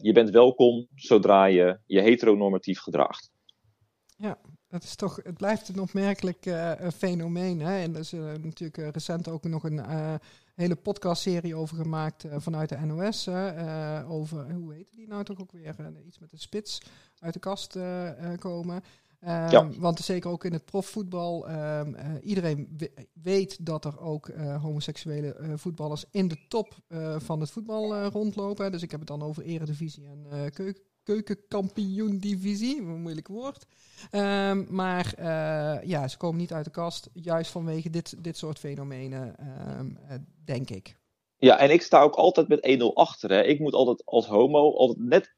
Je 0.00 0.10
bent 0.12 0.30
welkom 0.30 0.88
zodra 0.94 1.44
je 1.44 1.78
je 1.86 2.00
heteronormatief 2.00 2.80
gedraagt. 2.80 3.30
Ja, 4.16 4.38
het, 4.76 4.84
is 4.84 4.94
toch, 4.94 5.20
het 5.22 5.36
blijft 5.36 5.68
een 5.68 5.80
opmerkelijk 5.80 6.46
uh, 6.46 6.72
fenomeen. 6.96 7.60
Hè? 7.60 7.78
En 7.78 7.94
er 7.94 8.00
is 8.00 8.12
uh, 8.12 8.20
natuurlijk 8.20 8.78
uh, 8.78 8.88
recent 8.88 9.28
ook 9.28 9.44
nog 9.44 9.64
een 9.64 9.80
hele 10.54 10.76
podcastserie 10.76 11.54
over 11.54 11.76
gemaakt 11.76 12.24
vanuit 12.36 12.68
de 12.68 12.76
NOS. 12.76 13.28
over, 14.08 14.52
hoe 14.52 14.74
heet 14.74 14.92
die 14.92 15.08
nou 15.08 15.24
toch 15.24 15.40
ook 15.40 15.52
weer? 15.52 15.76
iets 16.06 16.18
met 16.18 16.30
de 16.30 16.38
spits 16.38 16.82
uit 17.18 17.32
de 17.32 17.38
kast 17.38 17.78
komen. 18.38 18.74
Um, 19.20 19.30
ja. 19.30 19.68
Want 19.78 19.98
zeker 19.98 20.30
ook 20.30 20.44
in 20.44 20.52
het 20.52 20.64
profvoetbal, 20.64 21.50
um, 21.50 21.96
iedereen 22.22 22.78
weet 23.12 23.66
dat 23.66 23.84
er 23.84 24.00
ook 24.00 24.30
homoseksuele 24.60 25.36
voetballers 25.54 26.04
in 26.10 26.28
de 26.28 26.38
top 26.48 26.74
van 27.18 27.40
het 27.40 27.50
voetbal 27.50 28.04
rondlopen. 28.04 28.72
Dus 28.72 28.82
ik 28.82 28.90
heb 28.90 29.00
het 29.00 29.08
dan 29.08 29.22
over 29.22 29.42
eredivisie 29.42 30.06
en 30.06 30.50
keuken 30.52 30.82
keukenkampioen-divisie. 31.06 32.78
Een 32.78 33.00
moeilijk 33.02 33.28
woord. 33.28 33.66
Um, 34.12 34.66
maar 34.70 35.14
uh, 35.18 35.88
ja, 35.88 36.08
ze 36.08 36.16
komen 36.16 36.40
niet 36.40 36.52
uit 36.52 36.64
de 36.64 36.70
kast, 36.70 37.10
juist 37.12 37.50
vanwege 37.50 37.90
dit, 37.90 38.24
dit 38.24 38.36
soort 38.36 38.58
fenomenen, 38.58 39.34
um, 39.78 39.98
uh, 40.10 40.14
denk 40.44 40.70
ik. 40.70 40.96
Ja, 41.36 41.58
en 41.58 41.70
ik 41.70 41.82
sta 41.82 42.02
ook 42.02 42.14
altijd 42.14 42.48
met 42.48 42.78
1-0 42.80 42.84
achter. 42.94 43.30
Hè. 43.30 43.42
Ik 43.42 43.60
moet 43.60 43.74
altijd 43.74 44.02
als 44.04 44.26
homo 44.26 44.72
altijd 44.72 44.98
net 44.98 45.34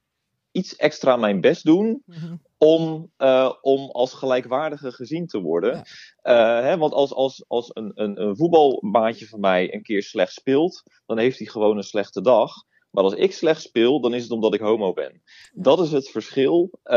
iets 0.51 0.77
extra 0.77 1.17
mijn 1.17 1.41
best 1.41 1.65
doen 1.65 2.03
mm 2.05 2.15
-hmm. 2.15 2.43
om, 2.59 3.13
uh, 3.19 3.53
om 3.61 3.91
als 3.91 4.13
gelijkwaardige 4.13 4.93
gezien 4.93 5.27
te 5.27 5.41
worden. 5.41 5.85
Ja. 6.23 6.63
Hè, 6.63 6.77
want 6.77 6.93
als, 6.93 7.15
als, 7.15 7.45
als 7.49 7.71
een, 7.73 7.93
een, 7.95 8.23
een 8.23 8.37
voetbalmaatje 8.37 9.27
van 9.27 9.41
mij 9.41 9.75
een 9.75 9.83
keer 9.83 10.03
slecht 10.03 10.33
speelt, 10.33 10.83
dan 11.07 11.19
heeft 11.19 11.39
hij 11.39 11.47
gewoon 11.47 11.77
een 11.77 11.83
slechte 11.83 12.21
dag. 12.21 12.53
Maar 12.91 13.05
als 13.05 13.15
ik 13.15 13.33
slecht 13.33 13.61
speel, 13.61 14.01
dan 14.01 14.15
is 14.15 14.23
het 14.23 14.31
omdat 14.31 14.55
ik 14.55 14.61
homo 14.61 14.93
ben. 14.93 15.23
Dat 15.53 15.81
is 15.81 15.93
het 15.93 16.09
verschil. 16.09 16.71
Uh, 16.85 16.95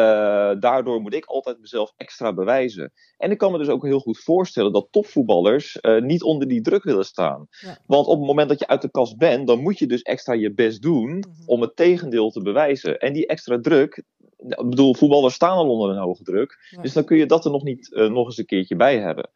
daardoor 0.60 1.01
moet 1.01 1.13
ik 1.13 1.25
altijd 1.25 1.60
mezelf 1.60 1.93
extra 1.97 2.34
bewijzen. 2.34 2.93
En 3.17 3.32
ik 3.32 3.38
kan 3.38 3.51
me 3.51 3.58
dus 3.58 3.67
ook 3.67 3.86
heel 3.86 3.99
goed 3.99 4.19
voorstellen 4.19 4.73
dat 4.73 4.88
topvoetballers 4.91 5.77
uh, 5.82 6.01
niet 6.01 6.23
onder 6.23 6.47
die 6.47 6.62
druk 6.62 6.84
willen 6.84 7.06
staan. 7.06 7.47
Ja. 7.49 7.77
Want 7.86 8.08
op 8.08 8.17
het 8.17 8.27
moment 8.27 8.49
dat 8.49 8.60
je 8.60 8.67
uit 8.67 8.82
de 8.82 8.91
kast 8.91 9.17
bent, 9.17 9.47
dan 9.47 9.62
moet 9.62 9.80
je 9.80 9.88
dus 9.88 10.01
extra 10.01 10.34
je 10.34 10.54
best 10.54 10.82
doen 10.82 11.10
mm 11.10 11.21
-hmm. 11.21 11.34
om 11.45 11.62
het 11.62 11.75
tegendeel 11.75 12.32
te 12.32 12.41
bewijzen. 12.41 12.99
En 12.99 13.13
die 13.13 13.27
extra 13.27 13.60
druk, 13.60 14.04
ik 14.38 14.69
bedoel, 14.69 14.95
voetballers 14.95 15.34
staan 15.34 15.58
al 15.58 15.69
onder 15.69 15.89
een 15.89 16.01
hoge 16.01 16.23
druk. 16.23 16.67
Ja. 16.69 16.82
Dus 16.82 16.93
dan 16.93 17.06
kun 17.06 17.17
je 17.17 17.25
dat 17.25 17.45
er 17.45 17.51
nog 17.51 17.63
niet 17.63 17.91
uh, 17.91 18.10
nog 18.10 18.25
eens 18.25 18.38
een 18.38 18.45
keertje 18.45 18.75
bij 18.75 18.99
hebben. 18.99 19.30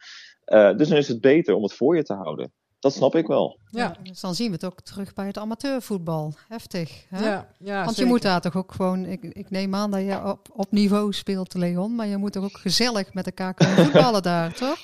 dus 0.77 0.87
dan 0.87 0.97
is 0.97 1.07
het 1.07 1.21
beter 1.21 1.55
om 1.55 1.63
het 1.63 1.73
voor 1.73 1.95
je 1.95 2.03
te 2.03 2.13
houden. 2.13 2.53
Dat 2.85 2.93
snap 2.93 3.15
ik 3.15 3.27
wel. 3.27 3.57
Ja. 3.71 3.83
Ja. 3.83 3.95
dus 4.03 4.19
dan 4.19 4.35
zien 4.35 4.47
we 4.47 4.53
het 4.53 4.65
ook 4.65 4.81
terug 4.81 5.13
bij 5.13 5.25
het 5.25 5.37
amateurvoetbal. 5.37 6.33
Heftig. 6.47 7.05
Hè? 7.09 7.25
Ja, 7.29 7.47
ja, 7.59 7.83
Want 7.85 7.97
je 7.97 8.05
moet 8.05 8.21
daar 8.21 8.41
toch 8.41 8.55
ook 8.55 8.71
gewoon, 8.71 9.05
ik, 9.05 9.23
ik 9.23 9.49
neem 9.49 9.75
aan 9.75 9.91
dat 9.91 10.01
je 10.01 10.21
op, 10.25 10.39
op 10.53 10.71
niveau 10.71 11.13
speelt, 11.13 11.53
Leon, 11.53 11.95
maar 11.95 12.07
je 12.07 12.17
moet 12.17 12.33
toch 12.33 12.43
ook 12.43 12.57
gezellig 12.57 13.13
met 13.13 13.25
elkaar 13.25 13.53
kunnen 13.53 13.75
voetballen 13.85 14.23
daar, 14.23 14.53
toch? 14.53 14.77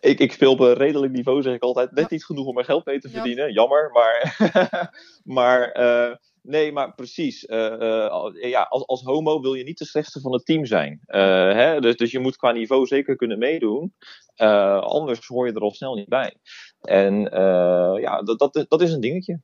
Ik, 0.00 0.18
ik 0.18 0.32
speel 0.32 0.52
op 0.52 0.60
een 0.60 0.72
redelijk 0.72 1.12
niveau, 1.12 1.42
zeg 1.42 1.54
ik 1.54 1.62
altijd. 1.62 1.90
Net 1.90 2.00
Ja. 2.00 2.06
niet 2.10 2.24
genoeg 2.24 2.46
om 2.46 2.58
er 2.58 2.64
geld 2.64 2.84
mee 2.86 2.98
te 3.00 3.08
Ja. 3.08 3.14
verdienen. 3.14 3.52
Jammer, 3.52 3.90
maar... 3.92 4.36
maar 5.36 5.70
eh, 5.70 6.14
nee, 6.42 6.72
maar 6.72 6.94
precies. 6.94 7.46
eh, 7.46 8.04
eh, 8.06 8.32
ja, 8.50 8.62
als, 8.62 8.86
als 8.86 9.02
homo 9.02 9.40
wil 9.40 9.54
je 9.54 9.64
niet 9.64 9.78
de 9.78 9.84
slechtste 9.84 10.20
van 10.20 10.32
het 10.32 10.44
team 10.44 10.64
zijn. 10.66 11.00
Eh, 11.06 11.20
hè? 11.52 11.80
Dus, 11.80 11.96
dus 11.96 12.10
je 12.10 12.18
moet 12.18 12.36
qua 12.36 12.52
niveau 12.52 12.86
zeker 12.86 13.16
kunnen 13.16 13.38
meedoen. 13.38 13.94
Eh, 14.34 14.80
anders 14.80 15.26
hoor 15.26 15.46
je 15.46 15.52
er 15.52 15.60
al 15.60 15.74
snel 15.74 15.94
niet 15.94 16.08
bij. 16.08 16.36
En 16.82 17.32
eh, 17.32 18.00
ja, 18.00 18.22
dat, 18.22 18.38
dat, 18.38 18.64
dat 18.68 18.80
is 18.80 18.92
een 18.92 19.00
dingetje. 19.00 19.40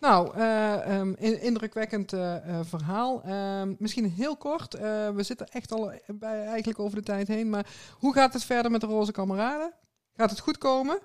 Nou, 0.00 0.34
eh, 0.34 0.96
ehm, 0.96 1.12
in- 1.18 1.40
indrukwekkend 1.40 2.12
eh, 2.12 2.60
verhaal. 2.62 3.22
Ehm, 3.22 3.74
misschien 3.78 4.10
heel 4.10 4.36
kort. 4.36 4.72
we 5.14 5.22
zitten 5.22 5.46
echt 5.46 5.72
al 5.72 5.92
bij, 6.06 6.44
eigenlijk 6.44 6.78
over 6.78 6.96
de 6.96 7.04
tijd 7.04 7.28
heen. 7.28 7.50
Maar 7.50 7.66
hoe 7.98 8.12
gaat 8.12 8.32
het 8.32 8.44
verder 8.44 8.70
met 8.70 8.80
de 8.80 8.86
Roze 8.86 9.12
Kameraden? 9.12 9.72
Gaat 10.16 10.30
het 10.30 10.40
goed 10.40 10.58
komen? 10.58 10.98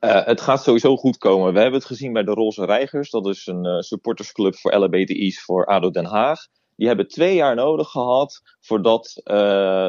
Het 0.00 0.40
gaat 0.40 0.62
sowieso 0.62 0.96
goed 0.96 1.18
komen. 1.18 1.52
We 1.52 1.60
hebben 1.60 1.78
het 1.78 1.88
gezien 1.88 2.12
bij 2.12 2.22
de 2.22 2.30
Roze 2.30 2.64
Reigers. 2.64 3.10
Dat 3.10 3.26
is 3.26 3.46
een 3.46 3.82
supportersclub 3.82 4.56
voor 4.56 4.74
LHBTI's 4.74 5.42
voor 5.42 5.66
ADO 5.66 5.90
Den 5.90 6.06
Haag. 6.06 6.46
Die 6.76 6.86
hebben 6.86 7.08
twee 7.08 7.34
jaar 7.34 7.54
nodig 7.54 7.88
gehad 7.88 8.42
voordat 8.60 9.20
eh, 9.24 9.34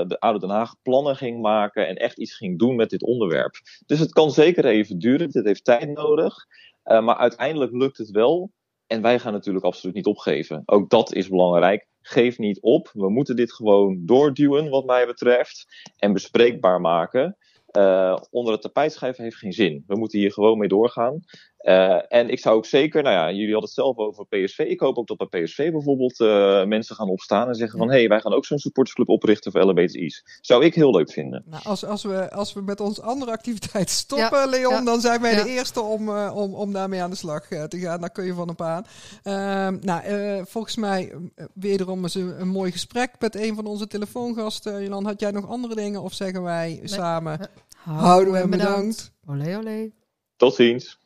de 0.08 0.20
ADO 0.20 0.38
Den 0.38 0.50
Haag 0.50 0.76
plannen 0.82 1.16
ging 1.16 1.42
maken 1.42 1.88
en 1.88 1.96
echt 1.96 2.18
iets 2.18 2.36
ging 2.36 2.60
doen 2.60 2.76
met 2.76 2.90
dit 2.90 3.04
onderwerp. 3.04 3.56
Dus 3.86 4.00
het 4.00 4.14
kan 4.14 4.32
zeker 4.32 4.66
even 4.66 5.00
duren. 5.00 5.30
Dit 5.30 5.46
heeft 5.46 5.64
tijd 5.64 5.90
nodig. 5.90 6.36
Eh, 6.84 7.04
maar 7.04 7.16
uiteindelijk 7.16 7.72
lukt 7.72 7.98
het 7.98 8.10
wel. 8.10 8.52
En 8.88 9.02
wij 9.02 9.20
gaan 9.20 9.34
natuurlijk 9.34 9.66
absoluut 9.66 9.96
niet 9.96 10.06
opgeven. 10.06 10.64
Ook 10.66 10.90
dat 10.90 11.14
is 11.14 11.30
belangrijk. 11.30 11.88
Geef 12.02 12.38
niet 12.38 12.62
op. 12.62 12.90
We 12.94 13.10
moeten 13.10 13.36
dit 13.36 13.54
gewoon 13.54 14.06
doorduwen, 14.06 14.70
wat 14.70 14.86
mij 14.86 15.06
betreft. 15.06 15.66
En 15.98 16.14
bespreekbaar 16.14 16.82
maken. 16.82 17.38
Eh, 17.66 18.18
onder 18.30 18.54
het 18.54 18.62
tapijt 18.62 18.94
schrijven 18.94 19.24
heeft 19.24 19.36
geen 19.36 19.54
zin. 19.54 19.84
We 19.88 19.96
moeten 19.96 20.20
hier 20.20 20.32
gewoon 20.32 20.58
mee 20.58 20.68
doorgaan. 20.68 21.20
Eh, 21.64 22.02
en 22.08 22.30
ik 22.30 22.40
zou 22.40 22.56
ook 22.56 22.66
zeker, 22.66 23.04
nou 23.04 23.16
ja, 23.16 23.26
jullie 23.26 23.52
hadden 23.52 23.62
het 23.62 23.72
zelf 23.72 23.98
over 23.98 24.26
PSV. 24.26 24.60
Ik 24.60 24.80
hoop 24.80 24.98
ook 24.98 25.08
dat 25.08 25.30
bij 25.30 25.44
PSV 25.44 25.72
bijvoorbeeld 25.72 26.20
eh, 26.20 26.64
mensen 26.66 26.96
gaan 26.96 27.10
opstaan 27.10 27.48
en 27.48 27.56
zeggen 27.56 27.80
van... 27.80 27.90
hé, 27.90 27.98
hey, 27.98 28.08
wij 28.08 28.20
gaan 28.20 28.34
ook 28.34 28.46
zo'n 28.46 28.58
supportersclub 28.58 29.10
oprichten 29.10 29.52
voor 29.52 29.62
LHBTI's. 29.62 30.40
Zou 30.42 30.66
ik 30.66 30.76
heel 30.76 30.92
leuk 30.92 31.12
vinden. 31.12 31.44
Nou, 31.46 31.64
als, 31.64 31.86
als, 31.86 32.04
we, 32.04 32.32
als 32.32 32.54
we 32.54 32.62
met 32.62 32.80
onze 32.80 33.02
andere 33.02 33.32
activiteit 33.32 33.90
stoppen, 34.04 34.40
Ja, 34.40 34.46
Leon, 34.46 34.74
ja, 34.74 34.82
dan 34.82 35.02
zijn 35.02 35.22
wij 35.22 35.34
ja. 35.34 35.44
de 35.44 35.50
eerste 35.50 35.82
om, 35.82 36.10
eh, 36.10 36.36
om, 36.36 36.54
om 36.54 36.74
daarmee 36.74 37.02
aan 37.02 37.10
de 37.10 37.16
slag 37.16 37.48
te 37.48 37.80
gaan. 37.80 38.00
Daar 38.00 38.12
kun 38.12 38.26
je 38.26 38.34
van 38.34 38.50
op 38.50 38.62
aan. 38.62 38.86
Ehm, 39.24 39.78
nou, 39.82 40.04
eh, 40.04 40.42
volgens 40.46 40.76
mij 40.76 41.14
wederom 41.54 42.04
eens 42.04 42.16
een, 42.16 42.42
een 42.42 42.48
mooi 42.50 42.72
gesprek 42.72 43.12
met 43.20 43.36
een 43.36 43.56
van 43.56 43.66
onze 43.66 43.88
telefoongasten. 43.88 44.84
Jolan, 44.84 45.06
had 45.06 45.20
jij 45.20 45.32
nog 45.32 45.48
andere 45.48 45.76
dingen 45.76 46.02
of 46.02 46.14
zeggen 46.14 46.44
wij 46.44 46.80
samen... 46.84 47.50
Houden 47.84 48.34
we 48.34 48.40
en 48.40 48.50
bedankt. 48.50 49.12
Olé, 49.28 49.58
olé. 49.58 49.92
Tot 50.36 50.56
ziens. 50.56 50.98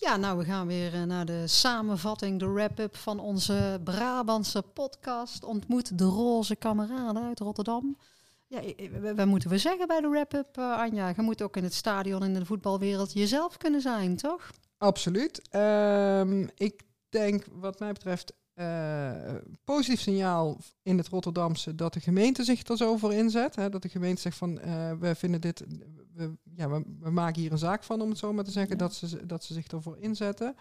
Ja, 0.00 0.16
nou, 0.16 0.38
we 0.38 0.44
gaan 0.44 0.66
weer 0.66 0.94
eh, 0.94 1.02
naar 1.02 1.24
de 1.24 1.46
samenvatting, 1.46 2.38
de 2.38 2.48
wrap-up 2.48 2.96
van 2.96 3.18
onze 3.18 3.80
Brabantse 3.84 4.62
podcast. 4.62 5.44
Ontmoet 5.44 5.98
de 5.98 6.04
roze 6.04 6.56
kameraden 6.56 7.22
uit 7.22 7.38
Rotterdam. 7.38 7.96
Ja, 8.46 8.62
wat 9.14 9.26
moeten 9.26 9.50
we 9.50 9.58
zeggen 9.58 9.86
bij 9.86 10.00
de 10.00 10.08
wrap-up, 10.08 10.56
eh, 10.56 10.78
Anja? 10.78 11.12
Je 11.16 11.22
moet 11.22 11.42
ook 11.42 11.56
in 11.56 11.64
het 11.64 11.74
stadion 11.74 12.22
in 12.22 12.34
de 12.34 12.46
voetbalwereld 12.46 13.12
jezelf 13.12 13.56
kunnen 13.56 13.80
zijn, 13.80 14.16
toch? 14.16 14.50
Absoluut. 14.78 15.48
Ehm, 15.50 16.46
ik 16.54 16.82
denk, 17.08 17.46
wat 17.52 17.78
mij 17.78 17.92
betreft, 17.92 18.32
eh, 18.60 19.34
positief 19.64 20.00
signaal 20.00 20.58
in 20.82 20.98
het 20.98 21.08
Rotterdamse 21.08 21.74
dat 21.74 21.92
de 21.92 22.00
gemeente 22.00 22.44
zich 22.44 22.66
er 22.68 22.76
zo 22.76 22.96
voor 22.96 23.12
inzet. 23.14 23.56
Hè, 23.56 23.68
dat 23.68 23.82
de 23.82 23.88
gemeente 23.88 24.20
zegt 24.20 24.36
van, 24.36 24.58
eh, 24.60 24.92
we 24.98 25.14
vinden 25.14 25.40
dit, 25.40 25.64
we, 26.14 26.32
ja, 26.56 26.68
we, 26.68 26.82
we 27.00 27.10
maken 27.10 27.40
hier 27.40 27.52
een 27.52 27.58
zaak 27.58 27.84
van, 27.84 28.00
om 28.00 28.08
het 28.08 28.18
zo 28.18 28.32
maar 28.32 28.44
te 28.44 28.50
zeggen, 28.50 28.72
Ja. 28.72 28.78
dat, 28.78 28.94
ze, 28.94 29.26
dat 29.26 29.44
ze 29.44 29.54
zich 29.54 29.66
ervoor 29.66 29.96
inzetten. 29.98 30.54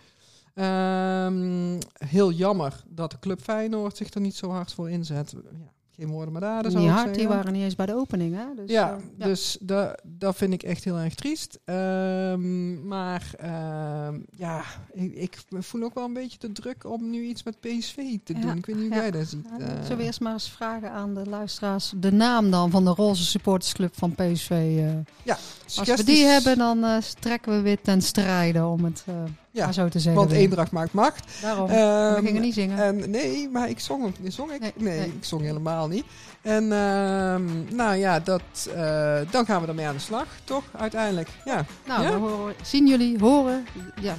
Ehm, 0.53 1.79
heel 1.93 2.31
jammer 2.31 2.83
dat 2.87 3.11
de 3.11 3.19
club 3.19 3.41
Feyenoord 3.41 3.97
zich 3.97 4.13
er 4.13 4.21
niet 4.21 4.35
zo 4.35 4.49
hard 4.49 4.73
voor 4.73 4.89
inzet. 4.89 5.31
Ja, 5.51 5.73
geen 5.99 6.09
woorden 6.09 6.31
maar 6.31 6.41
daden, 6.41 6.71
zou 6.71 6.83
Die 6.83 6.91
hard, 6.93 7.15
die 7.15 7.27
waren 7.27 7.53
niet 7.53 7.63
eens 7.63 7.75
bij 7.75 7.85
de 7.85 7.95
opening, 7.95 8.35
hè? 8.35 8.43
Dus, 8.55 8.71
Ja, 8.71 8.97
eh, 9.17 9.25
dus 9.25 9.57
da, 9.61 9.97
dat 10.03 10.35
vind 10.35 10.53
ik 10.53 10.63
echt 10.63 10.83
heel 10.83 10.97
erg 10.97 11.15
triest. 11.15 11.59
Ehm, 11.65 12.87
maar 12.87 13.31
ehm, 13.37 14.19
ja, 14.35 14.63
ik, 14.93 15.13
ik 15.13 15.37
voel 15.49 15.83
ook 15.83 15.93
wel 15.93 16.05
een 16.05 16.13
beetje 16.13 16.37
de 16.39 16.51
druk 16.51 16.85
om 16.85 17.09
nu 17.09 17.21
iets 17.23 17.43
met 17.43 17.59
PSV 17.59 17.95
te 18.23 18.33
Ja, 18.33 18.39
doen. 18.41 18.57
Ik 18.57 18.65
weet 18.65 18.75
niet 18.75 18.85
hoe 18.87 18.95
ja. 18.95 19.01
jij 19.01 19.11
dat 19.11 19.27
ziet. 19.27 19.45
Ja, 19.59 19.65
eh. 19.65 19.81
Zullen 19.81 19.97
we 19.97 20.03
eerst 20.03 20.19
maar 20.19 20.33
eens 20.33 20.49
vragen 20.49 20.91
aan 20.91 21.13
de 21.13 21.25
luisteraars 21.29 21.93
de 21.95 22.11
naam 22.11 22.51
dan 22.51 22.69
van 22.71 22.83
de 22.85 22.91
roze 22.91 23.25
supportersclub 23.25 23.95
van 23.95 24.15
PSV? 24.15 24.49
eh. 24.77 25.35
Als 25.77 25.87
we 25.95 26.03
die 26.03 26.25
hebben, 26.25 26.57
dan 26.57 26.83
eh, 26.83 26.97
trekken 27.19 27.51
we 27.55 27.61
weer 27.61 27.81
ten 27.81 28.01
strijde, 28.01 28.65
om 28.65 28.83
het 28.83 29.03
eh, 29.07 29.13
Ja, 29.51 29.63
maar 29.65 29.73
zo 29.73 29.87
te 29.89 29.99
zeggen. 29.99 30.21
Want. 30.21 30.31
Eendracht 30.33 30.71
maakt 30.71 30.93
macht. 30.93 31.27
Daarom, 31.41 31.69
Ehm, 31.69 32.13
we 32.15 32.21
gingen 32.27 32.41
niet 32.41 32.53
zingen. 32.53 32.77
En 32.77 33.09
nee, 33.09 33.49
maar 33.49 33.69
ik 33.69 33.79
zong. 33.79 34.13
Zong 34.27 34.51
ik? 34.51 34.59
Nee, 34.59 34.71
Nee, 34.75 34.97
nee. 34.97 35.07
ik 35.07 35.23
zong 35.25 35.41
helemaal 35.41 35.87
niet. 35.87 36.05
En 36.41 36.63
ehm, 36.71 37.75
nou 37.75 37.95
ja, 37.95 38.19
dat, 38.19 38.41
eh, 38.75 39.17
dan 39.31 39.45
gaan 39.45 39.61
we 39.61 39.67
ermee 39.67 39.85
aan 39.87 39.93
de 39.95 39.99
slag, 40.01 40.25
toch? 40.43 40.63
Uiteindelijk. 40.77 41.29
Ja. 41.45 41.65
nou, 41.87 42.03
ja? 42.03 42.11
we 42.19 42.27
horen, 42.27 42.55
zien 42.63 42.87
jullie, 42.87 43.19
horen. 43.19 43.65
Ja, 44.01 44.15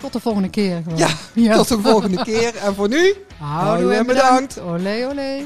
tot 0.00 0.12
de 0.12 0.20
volgende 0.20 0.48
keer. 0.48 0.82
Gewoon. 0.82 0.98
Ja, 1.34 1.54
Tot 1.56 1.68
de 1.68 1.80
volgende 1.80 2.22
keer. 2.24 2.56
En 2.56 2.74
voor 2.74 2.88
nu, 2.88 3.14
Houdoe 3.38 3.94
en 3.94 4.06
bedankt. 4.06 4.60
Olé, 4.60 5.06
olé. 5.10 5.42